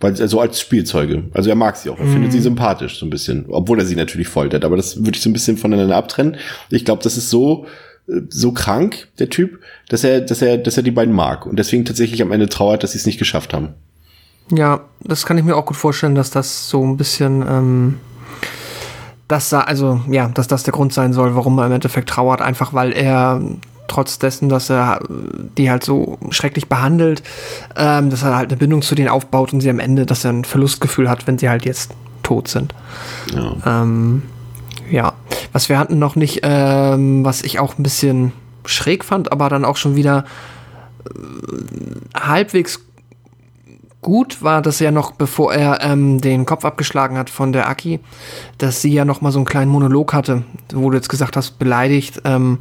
Weil, 0.00 0.20
also 0.20 0.40
als 0.40 0.60
Spielzeuge. 0.60 1.24
Also 1.32 1.50
er 1.50 1.56
mag 1.56 1.76
sie 1.76 1.90
auch. 1.90 1.98
Er 1.98 2.06
findet 2.06 2.32
sie 2.32 2.40
sympathisch, 2.40 2.98
so 2.98 3.06
ein 3.06 3.10
bisschen. 3.10 3.46
Obwohl 3.48 3.78
er 3.78 3.86
sie 3.86 3.96
natürlich 3.96 4.28
foltert. 4.28 4.64
Aber 4.64 4.76
das 4.76 4.98
würde 4.98 5.16
ich 5.16 5.22
so 5.22 5.30
ein 5.30 5.32
bisschen 5.32 5.56
voneinander 5.56 5.96
abtrennen. 5.96 6.36
Ich 6.70 6.84
glaube, 6.84 7.02
das 7.02 7.16
ist 7.16 7.30
so, 7.30 7.66
äh, 8.08 8.20
so 8.28 8.52
krank, 8.52 9.08
der 9.18 9.30
Typ, 9.30 9.60
dass 9.88 10.04
er, 10.04 10.20
dass 10.20 10.42
er, 10.42 10.58
dass 10.58 10.76
er 10.76 10.82
die 10.82 10.90
beiden 10.90 11.14
mag. 11.14 11.46
Und 11.46 11.58
deswegen 11.58 11.84
tatsächlich 11.84 12.22
am 12.22 12.32
Ende 12.32 12.48
trauert, 12.48 12.82
dass 12.82 12.92
sie 12.92 12.98
es 12.98 13.06
nicht 13.06 13.18
geschafft 13.18 13.54
haben. 13.54 13.74
Ja, 14.50 14.80
das 15.00 15.24
kann 15.26 15.38
ich 15.38 15.44
mir 15.44 15.56
auch 15.56 15.66
gut 15.66 15.76
vorstellen, 15.76 16.14
dass 16.14 16.30
das 16.30 16.68
so 16.68 16.84
ein 16.84 16.96
bisschen, 16.96 17.42
ähm, 17.48 18.00
das, 19.28 19.52
also 19.52 20.00
ja, 20.10 20.28
dass 20.28 20.48
das 20.48 20.64
der 20.64 20.72
Grund 20.72 20.92
sein 20.92 21.12
soll, 21.12 21.34
warum 21.34 21.58
er 21.58 21.66
im 21.66 21.72
Endeffekt 21.72 22.10
trauert, 22.10 22.42
einfach 22.42 22.74
weil 22.74 22.92
er 22.92 23.40
trotz 23.86 24.18
dessen, 24.18 24.48
dass 24.48 24.70
er 24.70 25.00
die 25.08 25.70
halt 25.70 25.84
so 25.84 26.18
schrecklich 26.30 26.68
behandelt, 26.68 27.22
ähm, 27.76 28.10
dass 28.10 28.22
er 28.22 28.36
halt 28.36 28.50
eine 28.50 28.58
Bindung 28.58 28.82
zu 28.82 28.94
denen 28.94 29.08
aufbaut 29.08 29.52
und 29.52 29.60
sie 29.60 29.70
am 29.70 29.78
Ende, 29.78 30.06
dass 30.06 30.24
er 30.24 30.32
ein 30.32 30.44
Verlustgefühl 30.44 31.08
hat, 31.08 31.26
wenn 31.26 31.38
sie 31.38 31.48
halt 31.48 31.64
jetzt 31.64 31.92
tot 32.22 32.48
sind. 32.48 32.74
Ja. 33.34 33.82
Ähm, 33.82 34.22
ja, 34.90 35.14
was 35.52 35.68
wir 35.68 35.78
hatten 35.78 35.98
noch 35.98 36.16
nicht, 36.16 36.40
ähm, 36.42 37.24
was 37.24 37.42
ich 37.42 37.58
auch 37.58 37.78
ein 37.78 37.82
bisschen 37.82 38.32
schräg 38.66 39.04
fand, 39.04 39.32
aber 39.32 39.48
dann 39.48 39.64
auch 39.64 39.76
schon 39.76 39.96
wieder 39.96 40.24
äh, 41.08 42.18
halbwegs 42.18 42.83
gut 44.04 44.42
war, 44.42 44.62
dass 44.62 44.80
er 44.80 44.92
noch, 44.92 45.10
bevor 45.10 45.52
er 45.52 45.80
ähm, 45.82 46.20
den 46.20 46.46
Kopf 46.46 46.64
abgeschlagen 46.64 47.18
hat 47.18 47.30
von 47.30 47.52
der 47.52 47.68
Aki, 47.68 47.98
dass 48.58 48.80
sie 48.80 48.92
ja 48.92 49.04
noch 49.04 49.20
mal 49.20 49.32
so 49.32 49.40
einen 49.40 49.46
kleinen 49.46 49.72
Monolog 49.72 50.12
hatte, 50.12 50.44
wo 50.72 50.90
du 50.90 50.96
jetzt 50.96 51.08
gesagt 51.08 51.36
hast, 51.36 51.58
beleidigt, 51.58 52.22
ähm, 52.24 52.58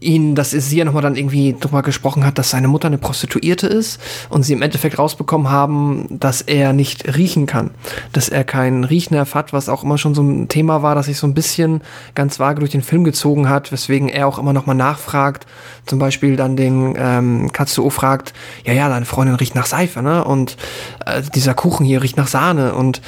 ihn, 0.00 0.34
dass 0.34 0.50
sie 0.50 0.76
ja 0.78 0.84
nochmal 0.84 1.02
dann 1.02 1.16
irgendwie 1.16 1.54
drüber 1.58 1.82
gesprochen 1.82 2.24
hat, 2.24 2.38
dass 2.38 2.50
seine 2.50 2.68
Mutter 2.68 2.88
eine 2.88 2.98
Prostituierte 2.98 3.66
ist 3.66 4.00
und 4.30 4.42
sie 4.42 4.54
im 4.54 4.62
Endeffekt 4.62 4.98
rausbekommen 4.98 5.50
haben, 5.50 6.06
dass 6.10 6.40
er 6.40 6.72
nicht 6.72 7.16
riechen 7.16 7.46
kann, 7.46 7.70
dass 8.12 8.30
er 8.30 8.44
keinen 8.44 8.84
Riechnerv 8.84 9.34
hat, 9.34 9.52
was 9.52 9.68
auch 9.68 9.84
immer 9.84 9.98
schon 9.98 10.14
so 10.14 10.22
ein 10.22 10.48
Thema 10.48 10.82
war, 10.82 10.94
das 10.94 11.06
sich 11.06 11.18
so 11.18 11.26
ein 11.26 11.34
bisschen 11.34 11.82
ganz 12.14 12.40
vage 12.40 12.60
durch 12.60 12.70
den 12.70 12.82
Film 12.82 13.04
gezogen 13.04 13.48
hat, 13.48 13.72
weswegen 13.72 14.08
er 14.08 14.26
auch 14.26 14.38
immer 14.38 14.54
nochmal 14.54 14.76
nachfragt, 14.76 15.46
zum 15.86 15.98
Beispiel 15.98 16.36
dann 16.36 16.56
den 16.56 16.94
ähm, 16.96 17.52
Katsuo 17.52 17.90
fragt, 17.90 18.32
ja, 18.64 18.72
ja, 18.72 18.88
deine 18.88 19.04
Freundin 19.06 19.36
riecht 19.36 19.54
nach 19.54 19.66
Seife, 19.66 20.02
ne, 20.02 20.24
und 20.24 20.56
äh, 21.04 21.22
dieser 21.34 21.54
Kuchen 21.54 21.84
hier 21.84 22.02
riecht 22.02 22.16
nach 22.16 22.28
Sahne. 22.28 22.74
Und 22.74 23.02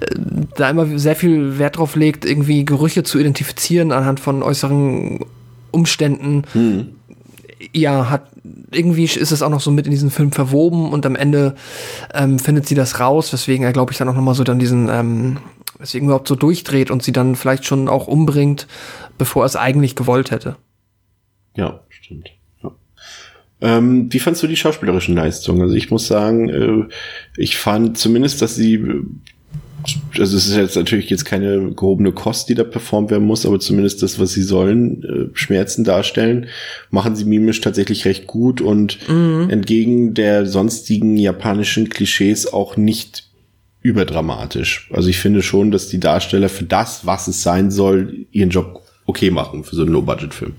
äh, 0.00 0.14
da 0.56 0.68
immer 0.68 0.98
sehr 0.98 1.16
viel 1.16 1.58
Wert 1.58 1.78
drauf 1.78 1.96
legt, 1.96 2.24
irgendwie 2.24 2.64
Gerüche 2.64 3.02
zu 3.02 3.18
identifizieren 3.18 3.92
anhand 3.92 4.20
von 4.20 4.42
äußeren 4.42 5.20
Umständen, 5.74 6.44
ja, 7.72 8.10
hat 8.10 8.30
irgendwie 8.70 9.04
ist 9.04 9.32
es 9.32 9.42
auch 9.42 9.50
noch 9.50 9.60
so 9.60 9.70
mit 9.70 9.86
in 9.86 9.90
diesen 9.90 10.10
Film 10.10 10.32
verwoben 10.32 10.92
und 10.92 11.06
am 11.06 11.16
Ende 11.16 11.54
ähm, 12.12 12.38
findet 12.38 12.66
sie 12.66 12.74
das 12.74 13.00
raus, 13.00 13.32
weswegen 13.32 13.64
er, 13.64 13.72
glaube 13.72 13.92
ich, 13.92 13.98
dann 13.98 14.08
auch 14.08 14.14
nochmal 14.14 14.34
so 14.34 14.44
dann 14.44 14.58
diesen, 14.58 14.88
ähm, 14.88 15.38
weswegen 15.78 16.08
überhaupt 16.08 16.28
so 16.28 16.34
durchdreht 16.34 16.90
und 16.90 17.02
sie 17.02 17.12
dann 17.12 17.36
vielleicht 17.36 17.64
schon 17.64 17.88
auch 17.88 18.06
umbringt, 18.06 18.66
bevor 19.18 19.44
er 19.44 19.46
es 19.46 19.56
eigentlich 19.56 19.96
gewollt 19.96 20.30
hätte. 20.30 20.56
Ja, 21.56 21.80
stimmt. 21.88 22.30
Ja. 22.62 22.72
Ähm, 23.60 24.12
wie 24.12 24.18
fandst 24.18 24.42
du 24.42 24.46
die 24.46 24.56
schauspielerischen 24.56 25.14
Leistungen? 25.14 25.62
Also 25.62 25.74
ich 25.74 25.90
muss 25.90 26.06
sagen, 26.06 26.48
äh, 26.48 26.88
ich 27.36 27.56
fand 27.56 27.96
zumindest, 27.96 28.42
dass 28.42 28.56
sie, 28.56 28.84
also 30.18 30.36
es 30.36 30.46
ist 30.46 30.56
jetzt 30.56 30.76
natürlich 30.76 31.10
jetzt 31.10 31.24
keine 31.24 31.72
gehobene 31.72 32.12
Kost, 32.12 32.48
die 32.48 32.54
da 32.54 32.64
performt 32.64 33.10
werden 33.10 33.26
muss, 33.26 33.44
aber 33.44 33.60
zumindest 33.60 34.02
das, 34.02 34.18
was 34.18 34.32
sie 34.32 34.42
sollen, 34.42 35.04
äh, 35.04 35.36
Schmerzen 35.36 35.84
darstellen, 35.84 36.46
machen 36.90 37.16
sie 37.16 37.24
mimisch 37.24 37.60
tatsächlich 37.60 38.04
recht 38.04 38.26
gut 38.26 38.60
und 38.60 38.98
entgegen 39.08 40.14
der 40.14 40.46
sonstigen 40.46 41.16
japanischen 41.16 41.88
Klischees 41.88 42.52
auch 42.52 42.76
nicht 42.76 43.28
überdramatisch. 43.84 44.88
Also 44.92 45.10
ich 45.10 45.18
finde 45.18 45.42
schon, 45.42 45.70
dass 45.70 45.88
die 45.88 46.00
Darsteller 46.00 46.48
für 46.48 46.64
das, 46.64 47.04
was 47.04 47.28
es 47.28 47.42
sein 47.42 47.70
soll, 47.70 48.26
ihren 48.32 48.48
Job 48.48 48.82
okay 49.04 49.30
machen 49.30 49.62
für 49.62 49.76
so 49.76 49.82
einen 49.82 49.92
Low-Budget-Film. 49.92 50.54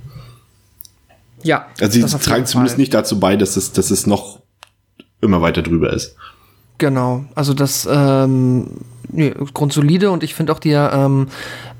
Ja. 1.44 1.68
Also 1.80 2.08
sie 2.08 2.18
tragen 2.20 2.46
zumindest 2.46 2.78
nicht 2.78 2.94
dazu 2.94 3.20
bei, 3.20 3.36
dass 3.36 3.58
es, 3.58 3.72
dass 3.72 3.90
es 3.90 4.06
noch 4.06 4.42
immer 5.22 5.42
weiter 5.42 5.64
drüber 5.64 5.92
ist. 5.92 6.16
Genau, 6.78 7.26
also 7.36 7.54
das 7.54 7.88
ähm, 7.90 8.68
nee, 9.10 9.34
grundsolide 9.54 10.12
und 10.12 10.24
ich 10.24 10.36
finde 10.36 10.52
auch 10.52 10.60
der 10.60 10.92
ähm, 10.94 11.28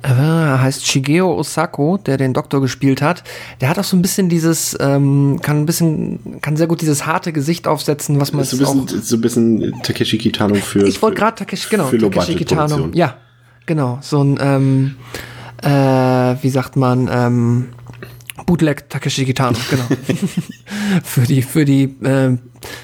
äh, 0.06 0.08
er 0.08 0.62
heißt 0.62 0.86
Shigeo 0.88 1.34
Osako, 1.38 1.98
der 1.98 2.18
den 2.18 2.34
Doktor 2.34 2.62
gespielt 2.62 3.02
hat, 3.02 3.24
der 3.60 3.70
hat 3.70 3.80
auch 3.80 3.84
so 3.84 3.98
ein 3.98 4.02
bisschen 4.02 4.30
dieses, 4.30 4.78
ähm, 4.80 5.39
kann 5.41 5.62
ein 5.62 5.66
bisschen, 5.66 6.39
kann 6.41 6.58
sehr 6.58 6.68
gut 6.68 6.82
dieses 6.82 7.06
harte 7.06 7.34
Gesicht 7.34 7.68
aufsetzen, 7.68 8.20
was 8.20 8.32
man 8.32 8.43
so 8.43 8.56
ein 8.56 8.60
bisschen, 8.60 9.00
auch 9.00 9.04
so 9.04 9.16
ein 9.16 9.22
bisschen 9.22 9.74
Takeshi 9.82 10.18
Kitano 10.18 10.56
für. 10.56 10.88
Ich 10.88 11.02
wollte 11.02 11.18
gerade 11.18 11.38
Takeshi, 11.38 11.70
genau, 11.70 11.86
für 11.86 11.98
Takeshi 11.98 12.36
Kitano. 12.36 12.89
Ja, 12.93 13.16
genau. 13.66 13.98
So 14.02 14.24
ein, 14.24 14.38
ähm, 14.39 14.96
äh, 15.64 16.36
wie 16.43 16.50
sagt 16.50 16.76
man, 16.76 17.10
ähm, 17.12 17.70
Bootleg 18.46 18.89
Takeshi 18.89 19.26
Kitano, 19.26 19.58
genau. 19.70 19.86
für 21.04 21.22
die, 21.22 21.41
für 21.41 21.66
die 21.66 21.84
äh, 22.04 22.38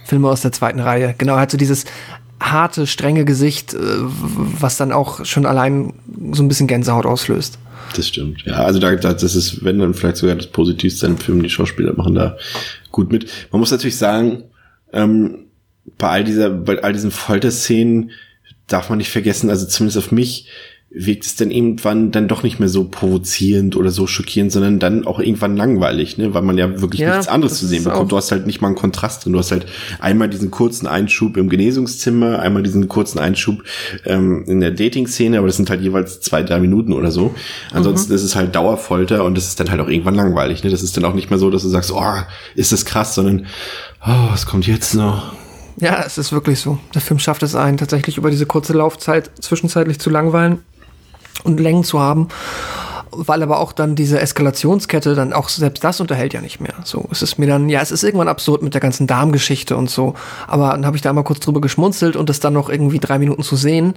Filme 0.06 0.30
aus 0.30 0.42
der 0.42 0.52
zweiten 0.52 0.80
Reihe. 0.80 1.16
Genau, 1.18 1.36
er 1.36 1.42
hat 1.42 1.52
so 1.52 1.58
dieses 1.58 1.86
harte, 2.42 2.88
strenge 2.88 3.26
Gesicht, 3.26 3.74
äh, 3.74 3.78
was 3.78 4.78
dann 4.78 4.92
auch 4.92 5.26
schon 5.26 5.46
allein 5.46 5.94
so 6.32 6.44
ein 6.44 6.48
bisschen 6.48 6.68
Gänsehaut 6.68 7.06
auslöst. 7.06 7.60
Das 7.96 8.08
stimmt. 8.08 8.44
Ja, 8.46 8.64
also 8.64 8.80
da, 8.80 8.96
da, 8.96 9.14
das 9.14 9.36
ist, 9.36 9.64
wenn 9.64 9.80
dann 9.80 9.94
vielleicht 9.94 10.18
sogar 10.18 10.36
das 10.36 10.48
Positivste 10.48 11.08
im 11.08 11.18
Film, 11.18 11.44
die 11.44 11.50
Schauspieler 11.50 11.94
machen 11.94 12.16
da 12.16 12.38
gut 12.92 13.12
mit. 13.12 13.28
Man 13.52 13.60
muss 13.60 13.72
natürlich 13.72 13.98
sagen, 13.98 14.44
ähm, 14.94 15.46
bei 15.98 16.10
all 16.10 16.24
dieser, 16.24 16.50
bei 16.50 16.82
all 16.82 16.94
diesen 16.94 17.12
Folterszenen 17.12 18.12
darf 18.68 18.90
man 18.90 18.98
nicht 18.98 19.12
vergessen, 19.12 19.50
also 19.50 19.66
zumindest 19.66 19.98
auf 19.98 20.12
mich 20.12 20.48
wirkt 20.94 21.26
es 21.26 21.38
dann 21.38 21.52
irgendwann 21.52 22.12
dann 22.12 22.28
doch 22.28 22.44
nicht 22.44 22.60
mehr 22.60 22.68
so 22.68 22.84
provozierend 22.84 23.78
oder 23.78 23.92
so 23.92 24.08
schockierend, 24.08 24.52
sondern 24.52 24.78
dann 24.78 25.08
auch 25.08 25.20
irgendwann 25.20 25.56
langweilig, 25.56 26.18
ne, 26.18 26.34
weil 26.34 26.42
man 26.42 26.58
ja 26.58 26.82
wirklich 26.82 27.00
Ja, 27.00 27.12
nichts 27.12 27.30
anderes 27.30 27.60
zu 27.60 27.66
sehen 27.66 27.86
bekommt. 27.86 28.12
Du 28.12 28.18
hast 28.18 28.32
halt 28.32 28.46
nicht 28.46 28.60
mal 28.60 28.68
einen 28.68 28.76
Kontrast 28.76 29.24
drin. 29.24 29.32
Du 29.32 29.40
hast 29.40 29.52
halt 29.52 29.68
einmal 30.00 30.30
diesen 30.30 30.52
kurzen 30.52 30.88
Einschub 30.88 31.38
im 31.38 31.48
Genesungszimmer, 31.48 32.40
einmal 32.40 32.62
diesen 32.62 32.90
kurzen 32.90 33.20
Einschub 33.20 33.64
ähm, 34.06 34.44
in 34.48 34.60
der 34.60 34.72
Dating-Szene, 34.72 35.38
aber 35.38 35.48
das 35.48 35.56
sind 35.56 35.70
halt 35.70 35.82
jeweils 35.82 36.20
zwei, 36.20 36.44
drei 36.44 36.60
Minuten 36.60 36.92
oder 36.92 37.12
so. 37.12 37.34
Ansonsten 37.72 38.12
ist 38.12 38.24
es 38.24 38.36
halt 38.36 38.54
Dauerfolter 38.54 39.24
und 39.24 39.38
das 39.38 39.48
ist 39.48 39.62
dann 39.62 39.72
halt 39.72 39.80
auch 39.80 39.88
irgendwann 39.88 40.16
langweilig. 40.16 40.62
Ne? 40.66 40.72
Das 40.72 40.84
ist 40.84 40.98
dann 40.98 41.06
auch 41.06 41.14
nicht 41.14 41.30
mehr 41.30 41.40
so, 41.40 41.50
dass 41.50 41.64
du 41.64 41.70
sagst, 41.70 41.94
oh, 41.94 42.16
ist 42.56 42.74
das 42.74 42.84
krass, 42.84 43.16
sondern 43.16 43.46
oh, 44.06 44.28
was 44.30 44.46
kommt 44.46 44.68
jetzt 44.68 44.94
noch? 44.94 45.32
Ja, 45.78 46.04
es 46.06 46.18
ist 46.18 46.34
wirklich 46.34 46.60
so. 46.60 46.80
Der 46.94 47.02
Film 47.02 47.18
schafft 47.18 47.44
es 47.44 47.56
einen 47.56 47.78
tatsächlich 47.78 48.18
über 48.18 48.30
diese 48.30 48.46
kurze 48.46 48.74
Laufzeit 48.74 49.32
zwischenzeitlich 49.40 50.00
zu 50.00 50.10
langweilen 50.10 50.60
und 51.44 51.60
Längen 51.60 51.84
zu 51.84 52.00
haben. 52.00 52.28
Weil 53.14 53.44
aber 53.44 53.60
auch 53.60 53.74
dann 53.74 53.96
diese 53.96 54.22
Eskalationskette 54.22 55.16
dann 55.16 55.34
auch 55.34 55.50
selbst 55.50 55.84
das 55.84 56.00
unterhält 56.00 56.34
ja 56.34 56.40
nicht 56.40 56.62
mehr. 56.62 56.76
So, 56.86 57.10
es 57.12 57.22
ist 57.22 57.38
mir 57.38 57.48
dann, 57.48 57.68
ja, 57.68 57.82
es 57.82 57.92
ist 57.92 58.04
irgendwann 58.04 58.30
absurd 58.30 58.64
mit 58.64 58.74
der 58.74 58.80
ganzen 58.80 59.06
Darmgeschichte 59.06 59.76
und 59.76 59.90
so. 59.90 60.14
Aber 60.48 60.70
dann 60.70 60.86
habe 60.86 60.96
ich 60.96 61.02
da 61.02 61.12
mal 61.12 61.24
kurz 61.24 61.42
drüber 61.42 61.60
geschmunzelt 61.60 62.16
und 62.16 62.30
das 62.30 62.40
dann 62.40 62.54
noch 62.54 62.70
irgendwie 62.70 63.00
drei 63.00 63.20
Minuten 63.20 63.44
zu 63.44 63.58
sehen, 63.58 63.96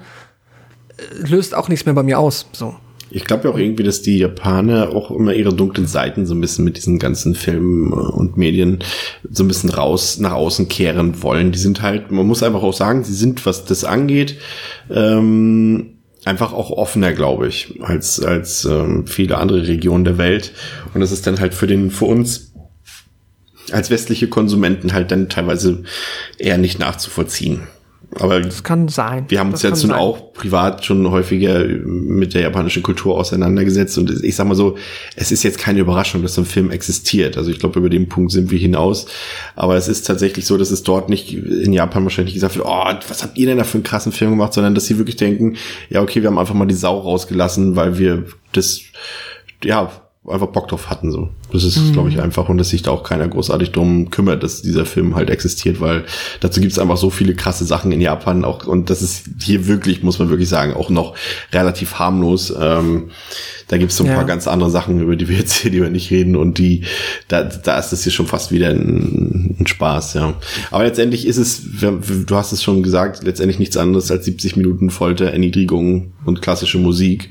äh, 0.97 1.29
löst 1.29 1.55
auch 1.55 1.69
nichts 1.69 1.87
mehr 1.87 1.95
bei 1.95 2.03
mir 2.03 2.19
aus. 2.19 2.47
So. 2.53 2.75
Ich 3.15 3.25
glaube 3.25 3.47
ja 3.47 3.55
auch 3.55 3.59
irgendwie, 3.59 3.85
dass 3.85 4.03
die 4.03 4.19
Japaner 4.19 4.91
auch 4.91 5.13
immer 5.13 5.33
ihre 5.35 5.55
dunklen 5.55 5.87
Seiten 5.87 6.27
so 6.27 6.35
ein 6.35 6.41
bisschen 6.41 6.65
mit 6.65 6.77
diesen 6.77 6.99
ganzen 6.99 7.37
Filmen 7.37 7.93
und 7.93 8.37
Medien 8.37 8.81
so 9.31 9.45
ein 9.45 9.49
bisschen 9.49 9.71
raus 9.71 10.19
nach 10.19 10.33
außen 10.33 10.69
kehren 10.69 11.23
wollen. 11.23 11.53
Die 11.53 11.59
sind 11.61 11.81
halt, 11.81 12.11
man 12.11 12.27
muss 12.27 12.43
einfach 12.43 12.65
auch 12.65 12.73
sagen, 12.73 13.05
sie 13.05 13.15
sind, 13.15 13.47
was 13.47 13.65
das 13.65 13.85
angeht, 13.85 14.39
ähm, 14.91 15.94
einfach 16.25 16.53
auch 16.53 16.71
offener, 16.71 17.13
glaube 17.13 17.49
ich, 17.49 17.81
als, 17.83 18.21
als 18.21 18.65
ähm, 18.65 19.07
viele 19.07 19.39
andere 19.39 19.67
Regionen 19.67 20.05
der 20.05 20.19
Welt. 20.19 20.53
Und 20.93 21.01
das 21.01 21.13
ist 21.13 21.27
dann 21.27 21.41
halt 21.41 21.55
für 21.55 21.67
den, 21.67 21.91
für 21.91 22.07
uns 22.07 22.53
als 23.73 23.91
westliche 23.91 24.29
Konsumenten 24.29 24.93
halt 24.93 25.11
dann 25.11 25.29
teilweise 25.29 25.85
eher 26.39 26.59
nicht 26.59 26.79
nachzuvollziehen. 26.79 27.67
Aber 28.19 28.41
Das 28.41 28.63
kann 28.63 28.89
sein. 28.89 29.25
wir 29.29 29.41
haben 29.41 29.51
uns 29.51 29.63
das 29.63 29.71
jetzt 29.71 29.83
nun 29.83 29.91
sein. 29.91 30.01
auch 30.01 30.33
privat 30.33 30.85
schon 30.85 31.11
häufiger 31.11 31.65
mit 31.65 32.35
der 32.35 32.43
japanischen 32.43 32.83
Kultur 32.83 33.17
auseinandergesetzt 33.17 33.99
und 33.99 34.11
ich 34.23 34.37
sag 34.37 34.47
mal 34.47 34.55
so, 34.55 34.77
es 35.17 35.33
ist 35.33 35.43
jetzt 35.43 35.59
keine 35.59 35.81
Überraschung, 35.81 36.23
dass 36.23 36.35
so 36.35 36.43
ein 36.43 36.47
Film 36.47 36.71
existiert. 36.71 37.37
Also 37.37 37.51
ich 37.51 37.59
glaube, 37.59 37.79
über 37.79 37.89
den 37.89 38.09
Punkt 38.09 38.33
sind 38.33 38.51
wir 38.51 38.59
hinaus. 38.59 39.07
Aber 39.57 39.77
es 39.77 39.89
ist 39.89 40.07
tatsächlich 40.07 40.47
so, 40.47 40.57
dass 40.57 40.71
es 40.71 40.83
dort 40.83 41.09
nicht 41.09 41.33
in 41.33 41.73
Japan 41.73 42.05
wahrscheinlich 42.05 42.35
gesagt 42.35 42.57
wird, 42.57 42.67
oh, 42.67 42.93
was 43.09 43.23
habt 43.23 43.37
ihr 43.39 43.47
denn 43.47 43.59
da 43.59 43.65
für 43.65 43.79
einen 43.79 43.85
krassen 43.85 44.13
Film 44.13 44.31
gemacht, 44.33 44.55
sondern 44.55 44.75
dass 44.75 44.87
sie 44.87 44.99
wirklich 44.99 45.17
denken, 45.17 45.57
ja, 45.91 46.03
okay, 46.03 46.23
wir 46.23 46.29
haben 46.31 46.39
einfach 46.39 46.55
mal 46.55 46.67
die 46.67 46.75
Sau 46.75 46.99
rausgelassen, 46.99 47.77
weil 47.77 47.99
wir 47.99 48.25
das, 48.53 48.81
ja, 49.63 49.91
einfach 50.27 50.47
Bock 50.49 50.69
drauf 50.69 50.89
hatten 50.89 51.13
so. 51.13 51.29
Das 51.53 51.65
ist, 51.65 51.93
glaube 51.93 52.09
ich, 52.09 52.21
einfach 52.21 52.49
und 52.49 52.57
dass 52.59 52.71
sich 52.71 52.83
da 52.83 52.91
auch 52.91 53.03
keiner 53.03 53.29
großartig 53.29 53.73
drum 53.73 54.11
kümmert, 54.11 54.43
dass 54.43 54.63
dieser 54.63 54.87
Film 54.87 55.15
halt 55.15 55.29
existiert, 55.29 55.81
weil 55.81 56.05
dazu 56.41 56.61
gibt's 56.61 56.79
einfach 56.79 56.97
so 56.97 57.11
viele 57.11 57.35
krasse 57.35 57.65
Sachen 57.67 57.93
in 57.93 58.01
Japan 58.01 58.45
auch 58.45 58.67
und 58.67 58.89
das 58.89 59.03
ist 59.03 59.25
hier 59.43 59.67
wirklich, 59.67 60.03
muss 60.03 60.19
man 60.19 60.31
wirklich 60.31 60.49
sagen, 60.49 60.75
auch 60.75 60.89
noch 60.89 61.15
relativ 61.53 61.95
harmlos. 61.99 62.55
Ähm, 62.59 63.11
da 63.69 63.77
gibt's 63.77 63.97
so 63.97 64.05
ein 64.05 64.11
Ja. 64.11 64.17
paar 64.17 64.25
ganz 64.25 64.47
andere 64.49 64.71
Sachen, 64.71 65.01
über 65.01 65.17
die 65.17 65.29
wir 65.29 65.37
jetzt 65.37 65.55
hier 65.55 65.71
lieber 65.71 65.91
nicht 65.91 66.11
reden 66.11 66.37
und 66.37 66.59
die, 66.59 66.85
da, 67.29 67.43
da 67.45 67.79
ist 67.79 67.91
das 67.91 68.03
hier 68.03 68.13
schon 68.13 68.27
fast 68.27 68.51
wieder 68.51 68.71
ein, 68.71 69.57
ein 69.61 69.67
Spaß, 69.67 70.15
ja. 70.15 70.35
Aber 70.71 70.85
letztendlich 70.85 71.27
ist 71.27 71.37
es, 71.37 71.63
du 71.81 72.37
hast 72.37 72.53
es 72.53 72.63
schon 72.63 72.83
gesagt, 72.83 73.25
letztendlich 73.25 73.59
nichts 73.59 73.77
anderes 73.77 74.11
als 74.11 74.25
70 74.25 74.57
Minuten 74.57 74.91
Folter, 74.91 75.27
Erniedrigung 75.33 76.13
und 76.25 76.41
klassische 76.43 76.79
Musik. 76.79 77.31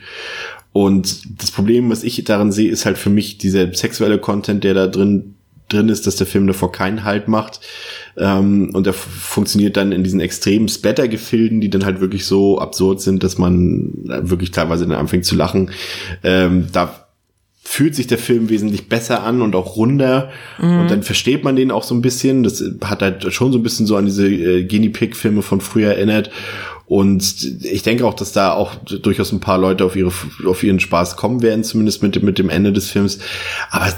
Und 0.73 1.41
das 1.41 1.51
Problem, 1.51 1.89
was 1.89 2.03
ich 2.03 2.21
darin 2.23 2.51
sehe, 2.51 2.69
ist 2.69 2.85
halt 2.85 2.97
für 2.97 3.09
mich 3.11 3.37
dieser 3.37 3.73
sexuelle 3.73 4.17
Content, 4.17 4.63
der 4.63 4.73
da 4.73 4.87
drin 4.87 5.35
drin 5.69 5.89
ist, 5.89 6.05
dass 6.05 6.17
der 6.17 6.27
Film 6.27 6.45
davor 6.45 6.71
keinen 6.71 7.03
Halt 7.03 7.27
macht. 7.27 7.61
Ähm, 8.17 8.71
und 8.73 8.85
der 8.85 8.93
f- 8.93 8.99
funktioniert 8.99 9.77
dann 9.77 9.91
in 9.91 10.03
diesen 10.03 10.19
extremen 10.19 10.67
Splatter-Gefilden, 10.67 11.61
die 11.61 11.69
dann 11.69 11.85
halt 11.85 11.99
wirklich 11.99 12.25
so 12.25 12.59
absurd 12.59 13.01
sind, 13.01 13.23
dass 13.23 13.37
man 13.37 13.91
wirklich 14.03 14.51
teilweise 14.51 14.85
dann 14.85 14.97
anfängt 14.97 15.25
zu 15.25 15.35
lachen. 15.35 15.71
Ähm, 16.23 16.67
da 16.71 17.07
fühlt 17.63 17.95
sich 17.95 18.07
der 18.07 18.17
Film 18.17 18.49
wesentlich 18.49 18.89
besser 18.89 19.23
an 19.23 19.41
und 19.41 19.55
auch 19.55 19.77
runder. 19.77 20.29
Und 20.81 20.91
dann 20.91 21.01
versteht 21.01 21.43
man 21.43 21.55
den 21.55 21.71
auch 21.71 21.83
so 21.83 21.95
ein 21.95 22.01
bisschen. 22.01 22.43
Das 22.43 22.63
hat 22.83 23.01
halt 23.01 23.33
schon 23.33 23.51
so 23.51 23.57
ein 23.57 23.63
bisschen 23.63 23.85
so 23.87 23.95
an 23.95 24.05
diese 24.05 24.27
äh, 24.27 24.65
Guinea 24.65 24.91
Pig-Filme 24.91 25.41
von 25.41 25.61
früher 25.61 25.93
erinnert. 25.93 26.29
Und 26.85 27.63
ich 27.63 27.81
denke 27.81 28.05
auch, 28.05 28.13
dass 28.13 28.33
da 28.33 28.53
auch 28.53 28.75
durchaus 28.75 29.31
ein 29.31 29.39
paar 29.39 29.57
Leute 29.57 29.85
auf 29.85 29.95
ihre, 29.95 30.11
auf 30.45 30.63
ihren 30.63 30.79
Spaß 30.79 31.15
kommen 31.15 31.41
werden, 31.41 31.63
zumindest 31.63 32.03
mit 32.03 32.15
dem, 32.15 32.25
mit 32.25 32.37
dem 32.37 32.49
Ende 32.49 32.73
des 32.73 32.89
Films. 32.89 33.19
Aber 33.71 33.91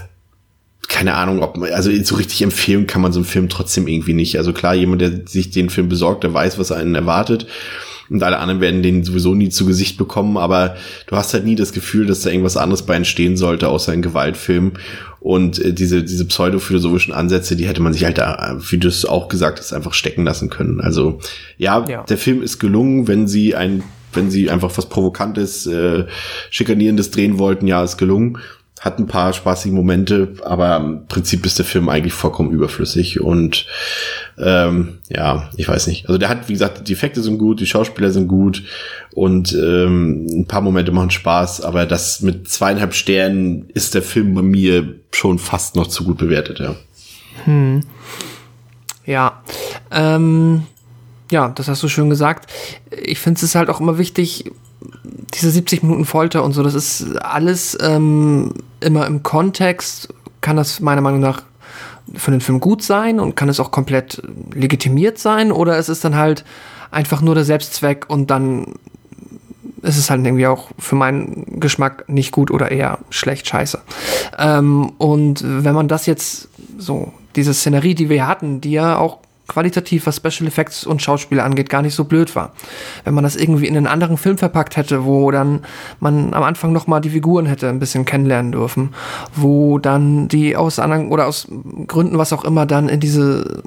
keine 0.87 1.15
Ahnung, 1.15 1.41
ob 1.41 1.57
man, 1.57 1.71
also 1.71 1.91
so 2.03 2.15
richtig 2.15 2.41
empfehlen 2.41 2.87
kann 2.87 3.01
man 3.01 3.11
so 3.11 3.19
einen 3.19 3.25
Film 3.25 3.49
trotzdem 3.49 3.87
irgendwie 3.87 4.13
nicht. 4.13 4.37
Also 4.37 4.53
klar, 4.53 4.75
jemand, 4.75 5.01
der 5.01 5.27
sich 5.27 5.49
den 5.49 5.69
Film 5.69 5.89
besorgt, 5.89 6.23
der 6.23 6.33
weiß, 6.33 6.59
was 6.59 6.71
einen 6.71 6.95
erwartet. 6.95 7.47
Und 8.09 8.21
alle 8.21 8.37
anderen 8.37 8.61
werden 8.61 8.83
den 8.83 9.03
sowieso 9.03 9.33
nie 9.33 9.49
zu 9.49 9.65
Gesicht 9.65 9.97
bekommen, 9.97 10.37
aber 10.37 10.75
du 11.07 11.15
hast 11.15 11.33
halt 11.33 11.43
nie 11.43 11.55
das 11.55 11.73
Gefühl, 11.73 12.05
dass 12.05 12.21
da 12.21 12.29
irgendwas 12.29 12.55
anderes 12.55 12.83
bei 12.83 12.95
entstehen 12.95 13.35
sollte, 13.35 13.67
außer 13.67 13.91
ein 13.91 14.03
Gewaltfilm. 14.03 14.73
Und 15.25 15.57
äh, 15.57 15.73
diese, 15.73 16.03
diese 16.03 16.23
pseudophilosophischen 16.25 17.11
Ansätze, 17.11 17.55
die 17.55 17.67
hätte 17.67 17.81
man 17.81 17.93
sich 17.93 18.05
halt 18.05 18.19
da, 18.19 18.59
wie 18.69 18.77
du 18.77 18.87
es 18.87 19.05
auch 19.05 19.27
gesagt 19.27 19.57
hast, 19.57 19.73
einfach 19.73 19.95
stecken 19.95 20.23
lassen 20.23 20.51
können. 20.51 20.79
Also 20.79 21.17
ja, 21.57 21.83
Ja. 21.89 22.03
der 22.03 22.19
Film 22.19 22.43
ist 22.43 22.59
gelungen, 22.59 23.07
wenn 23.07 23.27
sie 23.27 23.55
ein, 23.55 23.81
wenn 24.13 24.29
sie 24.29 24.51
einfach 24.51 24.77
was 24.77 24.87
Provokantes, 24.87 25.65
äh, 25.65 26.05
Schikanierendes 26.51 27.09
drehen 27.09 27.39
wollten, 27.39 27.65
ja, 27.65 27.83
ist 27.83 27.97
gelungen 27.97 28.37
hat 28.81 28.99
ein 28.99 29.07
paar 29.07 29.33
spaßige 29.33 29.71
Momente, 29.71 30.33
aber 30.43 30.77
im 30.77 31.07
Prinzip 31.07 31.45
ist 31.45 31.57
der 31.57 31.65
Film 31.65 31.89
eigentlich 31.89 32.13
vollkommen 32.13 32.51
überflüssig 32.51 33.21
und 33.21 33.65
ähm, 34.37 34.99
ja, 35.09 35.49
ich 35.55 35.67
weiß 35.67 35.87
nicht. 35.87 36.07
Also 36.07 36.17
der 36.17 36.29
hat, 36.29 36.49
wie 36.49 36.53
gesagt, 36.53 36.87
die 36.87 36.93
Effekte 36.93 37.21
sind 37.21 37.37
gut, 37.37 37.61
die 37.61 37.67
Schauspieler 37.67 38.11
sind 38.11 38.27
gut 38.27 38.63
und 39.13 39.53
ähm, 39.53 40.27
ein 40.27 40.45
paar 40.45 40.61
Momente 40.61 40.91
machen 40.91 41.09
Spaß, 41.09 41.61
aber 41.61 41.85
das 41.85 42.21
mit 42.21 42.49
zweieinhalb 42.49 42.93
Sternen 42.93 43.69
ist 43.73 43.95
der 43.95 44.01
Film 44.01 44.33
bei 44.33 44.41
mir 44.41 44.95
schon 45.11 45.39
fast 45.39 45.75
noch 45.75 45.87
zu 45.87 46.03
gut 46.03 46.17
bewertet, 46.17 46.59
ja. 46.59 46.75
Ja, 49.05 49.43
ähm, 49.91 50.63
ja, 51.31 51.49
das 51.49 51.67
hast 51.67 51.81
du 51.83 51.87
schön 51.87 52.09
gesagt. 52.09 52.51
Ich 52.91 53.19
finde 53.19 53.43
es 53.43 53.55
halt 53.55 53.69
auch 53.69 53.79
immer 53.79 53.97
wichtig, 53.97 54.51
diese 55.33 55.49
70 55.49 55.83
Minuten 55.83 56.05
Folter 56.05 56.43
und 56.43 56.53
so, 56.53 56.63
das 56.63 56.73
ist 56.73 57.17
alles 57.17 57.77
ähm, 57.81 58.53
immer 58.79 59.07
im 59.07 59.23
Kontext, 59.23 60.13
kann 60.41 60.55
das 60.55 60.79
meiner 60.79 61.01
Meinung 61.01 61.19
nach 61.19 61.43
für 62.13 62.31
den 62.31 62.41
Film 62.41 62.59
gut 62.59 62.83
sein 62.83 63.19
und 63.19 63.35
kann 63.35 63.49
es 63.49 63.59
auch 63.59 63.71
komplett 63.71 64.21
legitimiert 64.53 65.17
sein 65.17 65.51
oder 65.51 65.77
es 65.77 65.89
ist 65.89 66.05
dann 66.05 66.15
halt 66.15 66.45
einfach 66.91 67.21
nur 67.21 67.35
der 67.35 67.45
Selbstzweck 67.45 68.05
und 68.07 68.29
dann 68.29 68.75
ist 69.81 69.97
es 69.97 70.09
halt 70.09 70.25
irgendwie 70.25 70.47
auch 70.47 70.69
für 70.79 70.95
meinen 70.95 71.59
Geschmack 71.59 72.05
nicht 72.07 72.31
gut 72.31 72.51
oder 72.51 72.71
eher 72.71 72.99
schlecht 73.09 73.47
scheiße. 73.47 73.81
Ähm, 74.37 74.91
und 74.97 75.43
wenn 75.43 75.75
man 75.75 75.87
das 75.87 76.05
jetzt 76.05 76.49
so, 76.77 77.13
diese 77.35 77.53
Szenerie, 77.53 77.95
die 77.95 78.09
wir 78.09 78.27
hatten, 78.27 78.61
die 78.61 78.71
ja 78.71 78.97
auch 78.97 79.19
qualitativ, 79.55 80.05
was 80.05 80.17
Special 80.17 80.47
Effects 80.47 80.85
und 80.85 81.01
Schauspieler 81.01 81.45
angeht, 81.45 81.69
gar 81.69 81.81
nicht 81.81 81.95
so 81.95 82.03
blöd 82.03 82.35
war. 82.35 82.51
Wenn 83.05 83.13
man 83.13 83.23
das 83.23 83.37
irgendwie 83.37 83.67
in 83.67 83.77
einen 83.77 83.87
anderen 83.87 84.17
Film 84.17 84.37
verpackt 84.37 84.75
hätte, 84.75 85.05
wo 85.05 85.31
dann 85.31 85.61
man 86.01 86.33
am 86.33 86.43
Anfang 86.43 86.73
noch 86.73 86.87
mal 86.87 86.99
die 86.99 87.11
Figuren 87.11 87.45
hätte 87.45 87.69
ein 87.69 87.79
bisschen 87.79 88.03
kennenlernen 88.03 88.51
dürfen, 88.51 88.89
wo 89.33 89.79
dann 89.79 90.27
die 90.27 90.57
aus 90.57 90.77
anderen 90.77 91.07
oder 91.07 91.25
aus 91.25 91.47
Gründen, 91.87 92.17
was 92.17 92.33
auch 92.33 92.43
immer, 92.43 92.65
dann 92.65 92.89
in 92.89 92.99
diese 92.99 93.63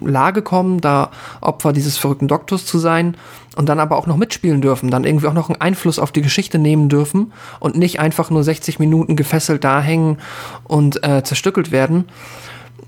Lage 0.00 0.42
kommen, 0.42 0.82
da 0.82 1.10
Opfer 1.40 1.72
dieses 1.72 1.96
verrückten 1.96 2.28
Doktors 2.28 2.66
zu 2.66 2.78
sein 2.78 3.16
und 3.56 3.70
dann 3.70 3.80
aber 3.80 3.96
auch 3.96 4.06
noch 4.06 4.18
mitspielen 4.18 4.60
dürfen, 4.60 4.90
dann 4.90 5.04
irgendwie 5.04 5.28
auch 5.28 5.32
noch 5.32 5.48
einen 5.48 5.62
Einfluss 5.62 5.98
auf 5.98 6.12
die 6.12 6.20
Geschichte 6.20 6.58
nehmen 6.58 6.90
dürfen 6.90 7.32
und 7.58 7.76
nicht 7.78 8.00
einfach 8.00 8.28
nur 8.28 8.44
60 8.44 8.78
Minuten 8.80 9.16
gefesselt 9.16 9.64
da 9.64 9.80
hängen 9.80 10.18
und 10.64 11.02
äh, 11.02 11.22
zerstückelt 11.24 11.72
werden 11.72 12.04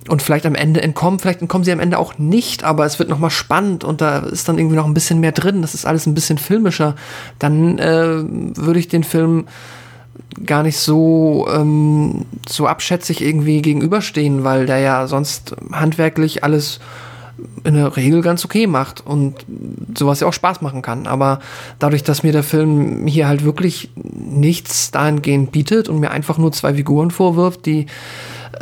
und 0.08 0.22
vielleicht 0.22 0.46
am 0.46 0.54
Ende 0.54 0.82
entkommen, 0.82 1.18
vielleicht 1.18 1.40
entkommen 1.40 1.64
sie 1.64 1.72
am 1.72 1.80
Ende 1.80 1.98
auch 1.98 2.18
nicht, 2.18 2.64
aber 2.64 2.84
es 2.84 2.98
wird 2.98 3.08
noch 3.08 3.18
mal 3.18 3.30
spannend 3.30 3.84
und 3.84 4.00
da 4.00 4.18
ist 4.18 4.48
dann 4.48 4.58
irgendwie 4.58 4.76
noch 4.76 4.86
ein 4.86 4.94
bisschen 4.94 5.20
mehr 5.20 5.32
drin, 5.32 5.62
das 5.62 5.74
ist 5.74 5.86
alles 5.86 6.06
ein 6.06 6.14
bisschen 6.14 6.38
filmischer, 6.38 6.94
dann 7.38 7.78
äh, 7.78 8.22
würde 8.56 8.78
ich 8.78 8.88
den 8.88 9.04
Film 9.04 9.46
gar 10.44 10.62
nicht 10.62 10.78
so, 10.78 11.46
ähm, 11.50 12.26
so 12.48 12.66
abschätzig 12.66 13.22
irgendwie 13.22 13.62
gegenüberstehen, 13.62 14.44
weil 14.44 14.66
der 14.66 14.78
ja 14.78 15.06
sonst 15.06 15.54
handwerklich 15.72 16.44
alles 16.44 16.80
in 17.64 17.74
der 17.74 17.96
Regel 17.96 18.22
ganz 18.22 18.44
okay 18.44 18.66
macht 18.66 19.04
und 19.04 19.34
sowas 19.96 20.20
ja 20.20 20.26
auch 20.26 20.32
Spaß 20.32 20.60
machen 20.60 20.82
kann. 20.82 21.06
Aber 21.06 21.40
dadurch, 21.78 22.02
dass 22.02 22.22
mir 22.22 22.32
der 22.32 22.42
Film 22.42 23.06
hier 23.06 23.26
halt 23.26 23.44
wirklich 23.44 23.90
nichts 23.96 24.90
dahingehend 24.90 25.50
bietet 25.52 25.88
und 25.88 25.98
mir 25.98 26.10
einfach 26.10 26.38
nur 26.38 26.52
zwei 26.52 26.74
Figuren 26.74 27.10
vorwirft, 27.10 27.66
die 27.66 27.86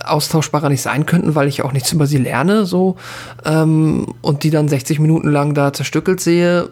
austauschbarer 0.05 0.69
nicht 0.69 0.83
sein 0.83 1.07
könnten, 1.07 1.35
weil 1.35 1.49
ich 1.49 1.63
auch 1.63 1.73
nichts 1.73 1.93
über 1.93 2.07
sie 2.07 2.19
lerne, 2.19 2.65
so, 2.67 2.97
ähm, 3.45 4.07
und 4.21 4.45
die 4.45 4.51
dann 4.51 4.69
60 4.69 4.99
Minuten 4.99 5.31
lang 5.31 5.55
da 5.55 5.73
zerstückelt 5.73 6.21
sehe, 6.21 6.71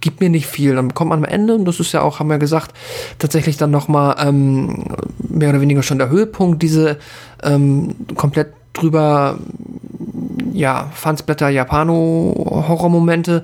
gibt 0.00 0.20
mir 0.20 0.30
nicht 0.30 0.46
viel. 0.46 0.74
Dann 0.74 0.94
kommt 0.94 1.10
man 1.10 1.20
am 1.20 1.24
Ende, 1.24 1.54
und 1.54 1.64
das 1.66 1.80
ist 1.80 1.92
ja 1.92 2.02
auch, 2.02 2.20
haben 2.20 2.30
wir 2.30 2.38
gesagt, 2.38 2.72
tatsächlich 3.18 3.56
dann 3.56 3.70
nochmal 3.70 4.16
ähm, 4.18 4.84
mehr 5.28 5.50
oder 5.50 5.60
weniger 5.60 5.82
schon 5.82 5.98
der 5.98 6.08
Höhepunkt, 6.08 6.62
diese 6.62 6.98
ähm, 7.42 7.94
komplett 8.16 8.48
drüber, 8.72 9.38
ja, 10.52 10.90
Fansblätter 10.94 11.48
Japano-Horrormomente, 11.48 13.42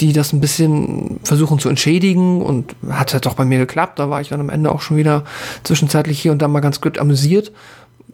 die 0.00 0.12
das 0.12 0.32
ein 0.32 0.40
bisschen 0.40 1.20
versuchen 1.22 1.58
zu 1.58 1.68
entschädigen 1.68 2.42
und 2.42 2.76
hat 2.90 3.12
halt 3.12 3.26
doch 3.26 3.34
bei 3.34 3.44
mir 3.44 3.58
geklappt. 3.58 3.98
Da 3.98 4.10
war 4.10 4.20
ich 4.20 4.28
dann 4.28 4.40
am 4.40 4.50
Ende 4.50 4.70
auch 4.70 4.82
schon 4.82 4.96
wieder 4.96 5.24
zwischenzeitlich 5.62 6.20
hier 6.20 6.32
und 6.32 6.42
da 6.42 6.48
mal 6.48 6.60
ganz 6.60 6.80
gut 6.80 6.98
amüsiert. 6.98 7.52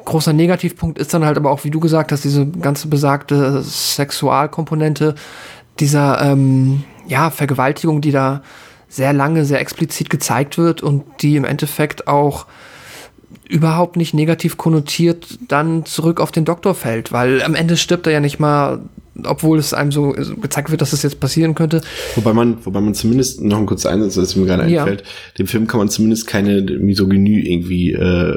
Großer 0.04 0.32
Negativpunkt 0.32 0.98
ist 0.98 1.14
dann 1.14 1.24
halt 1.24 1.36
aber 1.36 1.50
auch, 1.50 1.64
wie 1.64 1.70
du 1.70 1.80
gesagt 1.80 2.12
hast, 2.12 2.24
diese 2.24 2.46
ganze 2.46 2.88
besagte 2.88 3.62
Sexualkomponente 3.62 5.14
dieser 5.80 6.20
ähm, 6.22 6.84
ja, 7.08 7.30
Vergewaltigung, 7.30 8.00
die 8.00 8.10
da 8.12 8.42
sehr 8.88 9.12
lange, 9.12 9.44
sehr 9.44 9.60
explizit 9.60 10.10
gezeigt 10.10 10.58
wird 10.58 10.82
und 10.82 11.02
die 11.22 11.36
im 11.36 11.44
Endeffekt 11.44 12.08
auch 12.08 12.46
überhaupt 13.48 13.96
nicht 13.96 14.14
negativ 14.14 14.56
konnotiert 14.56 15.38
dann 15.48 15.84
zurück 15.86 16.20
auf 16.20 16.30
den 16.30 16.44
Doktor 16.44 16.74
fällt, 16.74 17.12
weil 17.12 17.42
am 17.42 17.54
Ende 17.54 17.76
stirbt 17.76 18.06
er 18.06 18.12
ja 18.12 18.20
nicht 18.20 18.38
mal, 18.38 18.80
obwohl 19.24 19.58
es 19.58 19.72
einem 19.74 19.92
so 19.92 20.10
gezeigt 20.40 20.70
wird, 20.70 20.80
dass 20.80 20.92
es 20.92 21.02
jetzt 21.02 21.20
passieren 21.20 21.54
könnte. 21.54 21.80
Wobei 22.14 22.32
man, 22.32 22.64
wobei 22.64 22.80
man 22.80 22.94
zumindest 22.94 23.40
noch 23.40 23.58
ein 23.58 23.66
kurzer 23.66 23.90
Einsatz, 23.90 24.14
das 24.14 24.36
mir 24.36 24.46
gerade 24.46 24.68
Ja. 24.70 24.82
einfällt, 24.82 25.04
dem 25.38 25.46
Film 25.46 25.66
kann 25.66 25.78
man 25.78 25.88
zumindest 25.88 26.26
keine 26.26 26.62
Misogynie 26.62 27.40
irgendwie 27.40 27.92
äh, 27.92 28.34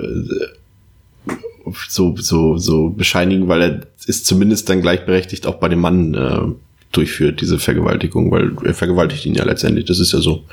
so, 1.87 2.15
so, 2.17 2.57
so 2.57 2.89
bescheinigen, 2.89 3.47
weil 3.47 3.61
er 3.61 3.81
ist 4.07 4.25
zumindest 4.25 4.69
dann 4.69 4.81
gleichberechtigt 4.81 5.47
auch 5.47 5.55
bei 5.55 5.69
dem 5.69 5.79
Mann 5.79 6.13
äh, 6.13 6.41
durchführt, 6.91 7.41
diese 7.41 7.59
Vergewaltigung, 7.59 8.31
weil 8.31 8.51
er 8.63 8.73
vergewaltigt 8.73 9.25
ihn 9.25 9.35
ja 9.35 9.43
letztendlich. 9.43 9.85
Das 9.85 9.99
ist 9.99 10.13
ja 10.13 10.19
so. 10.19 10.43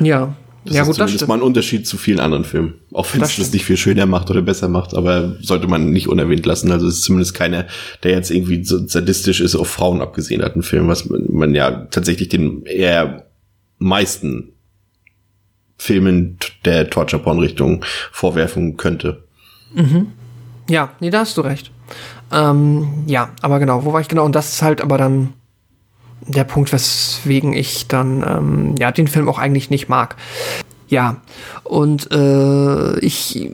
Ja. 0.00 0.36
Das 0.64 0.76
ja, 0.76 0.82
ist 0.82 0.86
gut, 0.86 0.92
das 0.92 0.96
zumindest 0.96 1.16
stimmt. 1.16 1.28
mal 1.28 1.34
ein 1.38 1.42
Unterschied 1.42 1.88
zu 1.88 1.96
vielen 1.96 2.20
anderen 2.20 2.44
Filmen. 2.44 2.74
Auch 2.92 3.12
wenn 3.12 3.20
Das 3.20 3.30
es 3.30 3.38
das 3.38 3.52
nicht 3.52 3.64
viel 3.64 3.76
schöner 3.76 4.06
macht 4.06 4.30
oder 4.30 4.42
besser 4.42 4.68
macht, 4.68 4.94
aber 4.94 5.36
sollte 5.40 5.66
man 5.66 5.90
nicht 5.90 6.08
unerwähnt 6.08 6.46
lassen. 6.46 6.70
Also 6.70 6.86
es 6.86 6.98
ist 6.98 7.02
zumindest 7.02 7.34
keiner, 7.34 7.66
der 8.04 8.12
jetzt 8.12 8.30
irgendwie 8.30 8.62
so 8.62 8.86
sadistisch 8.86 9.40
ist, 9.40 9.56
auf 9.56 9.68
Frauen 9.68 10.00
abgesehen 10.00 10.40
hat, 10.42 10.54
ein 10.54 10.62
Film, 10.62 10.86
was 10.86 11.08
man, 11.10 11.24
man 11.30 11.54
ja 11.54 11.86
tatsächlich 11.90 12.28
den 12.28 12.64
eher 12.64 13.26
meisten 13.78 14.52
Filmen 15.78 16.38
der 16.64 16.88
Torture-Porn-Richtung 16.88 17.84
vorwerfen 18.12 18.76
könnte. 18.76 19.24
Ja, 20.68 20.90
nee, 21.00 21.10
da 21.10 21.20
hast 21.20 21.36
du 21.36 21.42
recht. 21.42 21.70
Ähm, 22.30 23.04
ja, 23.06 23.30
aber 23.42 23.58
genau, 23.58 23.84
wo 23.84 23.92
war 23.92 24.00
ich 24.00 24.08
genau? 24.08 24.24
Und 24.24 24.34
das 24.34 24.52
ist 24.52 24.62
halt 24.62 24.80
aber 24.80 24.98
dann 24.98 25.34
der 26.26 26.44
Punkt, 26.44 26.72
weswegen 26.72 27.52
ich 27.52 27.88
dann 27.88 28.24
ähm, 28.26 28.74
ja 28.78 28.92
den 28.92 29.08
Film 29.08 29.28
auch 29.28 29.38
eigentlich 29.38 29.70
nicht 29.70 29.88
mag. 29.88 30.16
Ja, 30.88 31.16
und 31.64 32.10
äh, 32.12 32.98
ich 33.00 33.50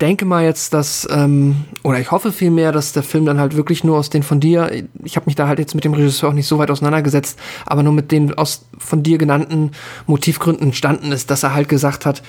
denke 0.00 0.24
mal 0.24 0.44
jetzt, 0.44 0.74
dass, 0.74 1.08
ähm, 1.10 1.64
oder 1.82 1.98
ich 1.98 2.10
hoffe 2.12 2.32
vielmehr, 2.32 2.72
dass 2.72 2.92
der 2.92 3.02
Film 3.02 3.26
dann 3.26 3.40
halt 3.40 3.56
wirklich 3.56 3.82
nur 3.82 3.98
aus 3.98 4.10
den 4.10 4.22
von 4.22 4.40
dir, 4.40 4.70
ich 5.02 5.16
habe 5.16 5.26
mich 5.26 5.34
da 5.34 5.48
halt 5.48 5.58
jetzt 5.58 5.74
mit 5.74 5.84
dem 5.84 5.92
Regisseur 5.92 6.30
auch 6.30 6.34
nicht 6.34 6.46
so 6.46 6.58
weit 6.58 6.70
auseinandergesetzt, 6.70 7.38
aber 7.66 7.82
nur 7.82 7.92
mit 7.92 8.12
den 8.12 8.32
aus 8.34 8.66
von 8.78 9.02
dir 9.02 9.18
genannten 9.18 9.72
Motivgründen 10.06 10.68
entstanden 10.68 11.10
ist, 11.10 11.30
dass 11.30 11.42
er 11.42 11.54
halt 11.54 11.68
gesagt 11.68 12.06
hat, 12.06 12.22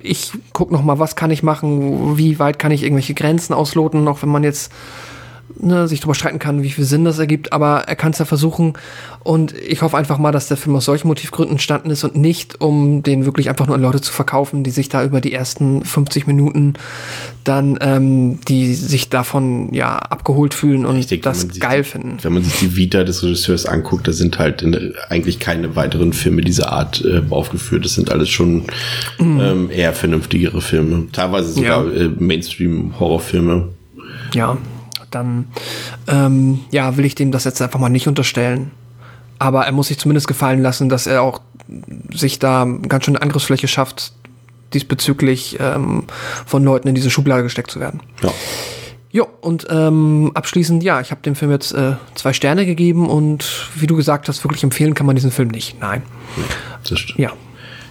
ich 0.00 0.32
guck 0.52 0.70
noch 0.70 0.82
mal, 0.82 0.98
was 0.98 1.16
kann 1.16 1.30
ich 1.30 1.42
machen, 1.42 2.18
wie 2.18 2.38
weit 2.38 2.58
kann 2.58 2.72
ich 2.72 2.82
irgendwelche 2.82 3.14
Grenzen 3.14 3.54
ausloten, 3.54 4.06
auch 4.08 4.22
wenn 4.22 4.28
man 4.28 4.44
jetzt 4.44 4.72
ne, 5.60 5.88
sich 5.88 6.00
darüber 6.00 6.14
streiten 6.14 6.38
kann, 6.38 6.62
wie 6.62 6.70
viel 6.70 6.84
Sinn 6.84 7.04
das 7.04 7.18
ergibt, 7.18 7.52
aber 7.52 7.80
er 7.86 7.96
kann 7.96 8.12
es 8.12 8.18
ja 8.18 8.24
versuchen 8.24 8.74
und 9.24 9.54
ich 9.56 9.82
hoffe 9.82 9.96
einfach 9.96 10.18
mal, 10.18 10.32
dass 10.32 10.48
der 10.48 10.56
Film 10.56 10.76
aus 10.76 10.84
solchen 10.84 11.08
Motivgründen 11.08 11.52
entstanden 11.54 11.90
ist 11.90 12.04
und 12.04 12.16
nicht, 12.16 12.60
um 12.60 13.02
den 13.02 13.24
wirklich 13.24 13.48
einfach 13.48 13.66
nur 13.66 13.76
an 13.76 13.82
Leute 13.82 14.00
zu 14.00 14.12
verkaufen, 14.12 14.62
die 14.64 14.70
sich 14.70 14.88
da 14.88 15.04
über 15.04 15.20
die 15.20 15.32
ersten 15.32 15.84
50 15.84 16.26
Minuten 16.26 16.74
dann, 17.44 17.78
ähm, 17.80 18.40
die 18.48 18.74
sich 18.74 19.08
davon 19.08 19.72
ja 19.74 19.96
abgeholt 19.98 20.54
fühlen 20.54 20.84
und 20.86 21.10
wenn 21.10 21.20
das 21.20 21.40
sich 21.42 21.60
geil 21.60 21.82
die- 21.82 21.88
finden. 21.88 22.16
Wenn 22.22 22.32
man 22.34 22.42
sich 22.44 22.58
die 22.60 22.76
Vita 22.76 23.04
des 23.04 23.22
Regisseurs 23.22 23.66
anguckt, 23.66 24.06
da 24.08 24.12
sind 24.12 24.38
halt 24.38 24.62
in, 24.62 24.94
eigentlich 25.08 25.38
keine 25.38 25.76
weiteren 25.76 26.12
Filme 26.12 26.42
dieser 26.42 26.72
Art 26.72 27.04
äh, 27.04 27.22
aufgeführt. 27.30 27.84
Das 27.84 27.94
sind 27.94 28.10
alles 28.10 28.28
schon 28.28 28.64
ähm, 29.18 29.70
eher 29.70 29.92
vernünftigere 29.92 30.60
Filme. 30.60 31.06
Teilweise 31.12 31.52
sogar 31.52 31.82
Mhm. 31.84 31.96
Ja. 31.96 32.02
äh, 32.04 32.08
Mainstream-Horrorfilme. 32.18 33.68
Ja, 34.34 34.56
dann 35.10 35.48
ähm, 36.06 36.60
ja, 36.70 36.96
will 36.96 37.04
ich 37.04 37.14
dem 37.14 37.32
das 37.32 37.44
jetzt 37.44 37.60
einfach 37.62 37.78
mal 37.78 37.88
nicht 37.88 38.08
unterstellen. 38.08 38.70
Aber 39.38 39.64
er 39.66 39.72
muss 39.72 39.88
sich 39.88 39.98
zumindest 39.98 40.26
gefallen 40.26 40.62
lassen, 40.62 40.88
dass 40.88 41.06
er 41.06 41.22
auch 41.22 41.40
sich 42.12 42.38
da 42.38 42.66
ganz 42.88 43.04
schön 43.04 43.14
eine 43.14 43.22
Angriffsfläche 43.22 43.68
schafft, 43.68 44.12
diesbezüglich 44.74 45.58
ähm, 45.60 46.04
von 46.46 46.64
Leuten 46.64 46.88
in 46.88 46.94
diese 46.94 47.10
Schublade 47.10 47.42
gesteckt 47.42 47.70
zu 47.70 47.80
werden. 47.80 48.00
Ja. 48.22 48.32
Jo, 49.10 49.26
und 49.40 49.66
ähm, 49.70 50.32
abschließend, 50.34 50.82
ja, 50.82 51.00
ich 51.00 51.10
habe 51.10 51.22
dem 51.22 51.34
Film 51.34 51.50
jetzt 51.50 51.72
äh, 51.72 51.94
zwei 52.14 52.34
Sterne 52.34 52.66
gegeben 52.66 53.08
und 53.08 53.68
wie 53.74 53.86
du 53.86 53.96
gesagt 53.96 54.28
hast, 54.28 54.44
wirklich 54.44 54.62
empfehlen 54.62 54.92
kann 54.94 55.06
man 55.06 55.16
diesen 55.16 55.30
Film 55.30 55.48
nicht. 55.48 55.80
Nein. 55.80 56.02
Das 56.86 56.98
stimmt. 56.98 57.18
Ja. 57.18 57.32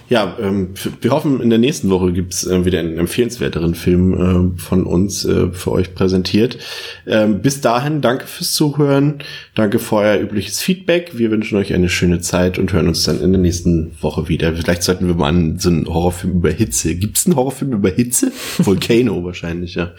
Ja, 0.08 0.36
ähm, 0.40 0.70
wir 1.02 1.10
hoffen, 1.10 1.40
in 1.42 1.50
der 1.50 1.58
nächsten 1.58 1.90
Woche 1.90 2.12
gibt's 2.12 2.46
äh, 2.46 2.64
wieder 2.64 2.78
einen 2.78 2.96
empfehlenswerteren 2.98 3.74
Film 3.74 4.54
äh, 4.56 4.58
von 4.58 4.84
uns 4.84 5.26
äh, 5.26 5.50
für 5.52 5.72
euch 5.72 5.94
präsentiert. 5.94 6.58
Ähm, 7.06 7.42
bis 7.42 7.60
dahin, 7.60 8.00
danke 8.00 8.26
fürs 8.26 8.54
Zuhören, 8.54 9.18
danke 9.54 9.78
für 9.78 9.96
euer 9.96 10.18
übliches 10.18 10.62
Feedback. 10.62 11.18
Wir 11.18 11.30
wünschen 11.30 11.58
euch 11.58 11.74
eine 11.74 11.90
schöne 11.90 12.20
Zeit 12.20 12.58
und 12.58 12.72
hören 12.72 12.88
uns 12.88 13.02
dann 13.02 13.20
in 13.20 13.32
der 13.32 13.40
nächsten 13.40 13.92
Woche 14.00 14.28
wieder. 14.28 14.54
Vielleicht 14.54 14.82
sollten 14.82 15.06
wir 15.06 15.14
mal 15.14 15.28
einen, 15.28 15.58
so 15.58 15.68
einen 15.68 15.86
Horrorfilm 15.86 16.36
über 16.36 16.50
Hitze. 16.50 16.94
Gibt's 16.94 17.26
einen 17.26 17.36
Horrorfilm 17.36 17.72
über 17.72 17.90
Hitze? 17.90 18.32
Volcano 18.58 19.22
wahrscheinlich, 19.24 19.74
ja. 19.74 19.92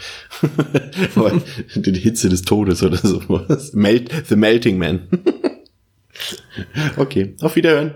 Aber 1.16 1.40
die 1.76 1.92
Hitze 1.94 2.30
des 2.30 2.42
Todes 2.42 2.82
oder 2.82 2.98
sowas. 2.98 3.74
Melt, 3.74 4.12
The 4.28 4.36
Melting 4.36 4.80
Man. 4.80 5.02
okay, 6.98 7.36
auf 7.42 7.56
Wiederhören. 7.56 7.94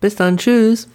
Bis 0.00 0.14
dann, 0.14 0.36
tschüss. 0.36 0.88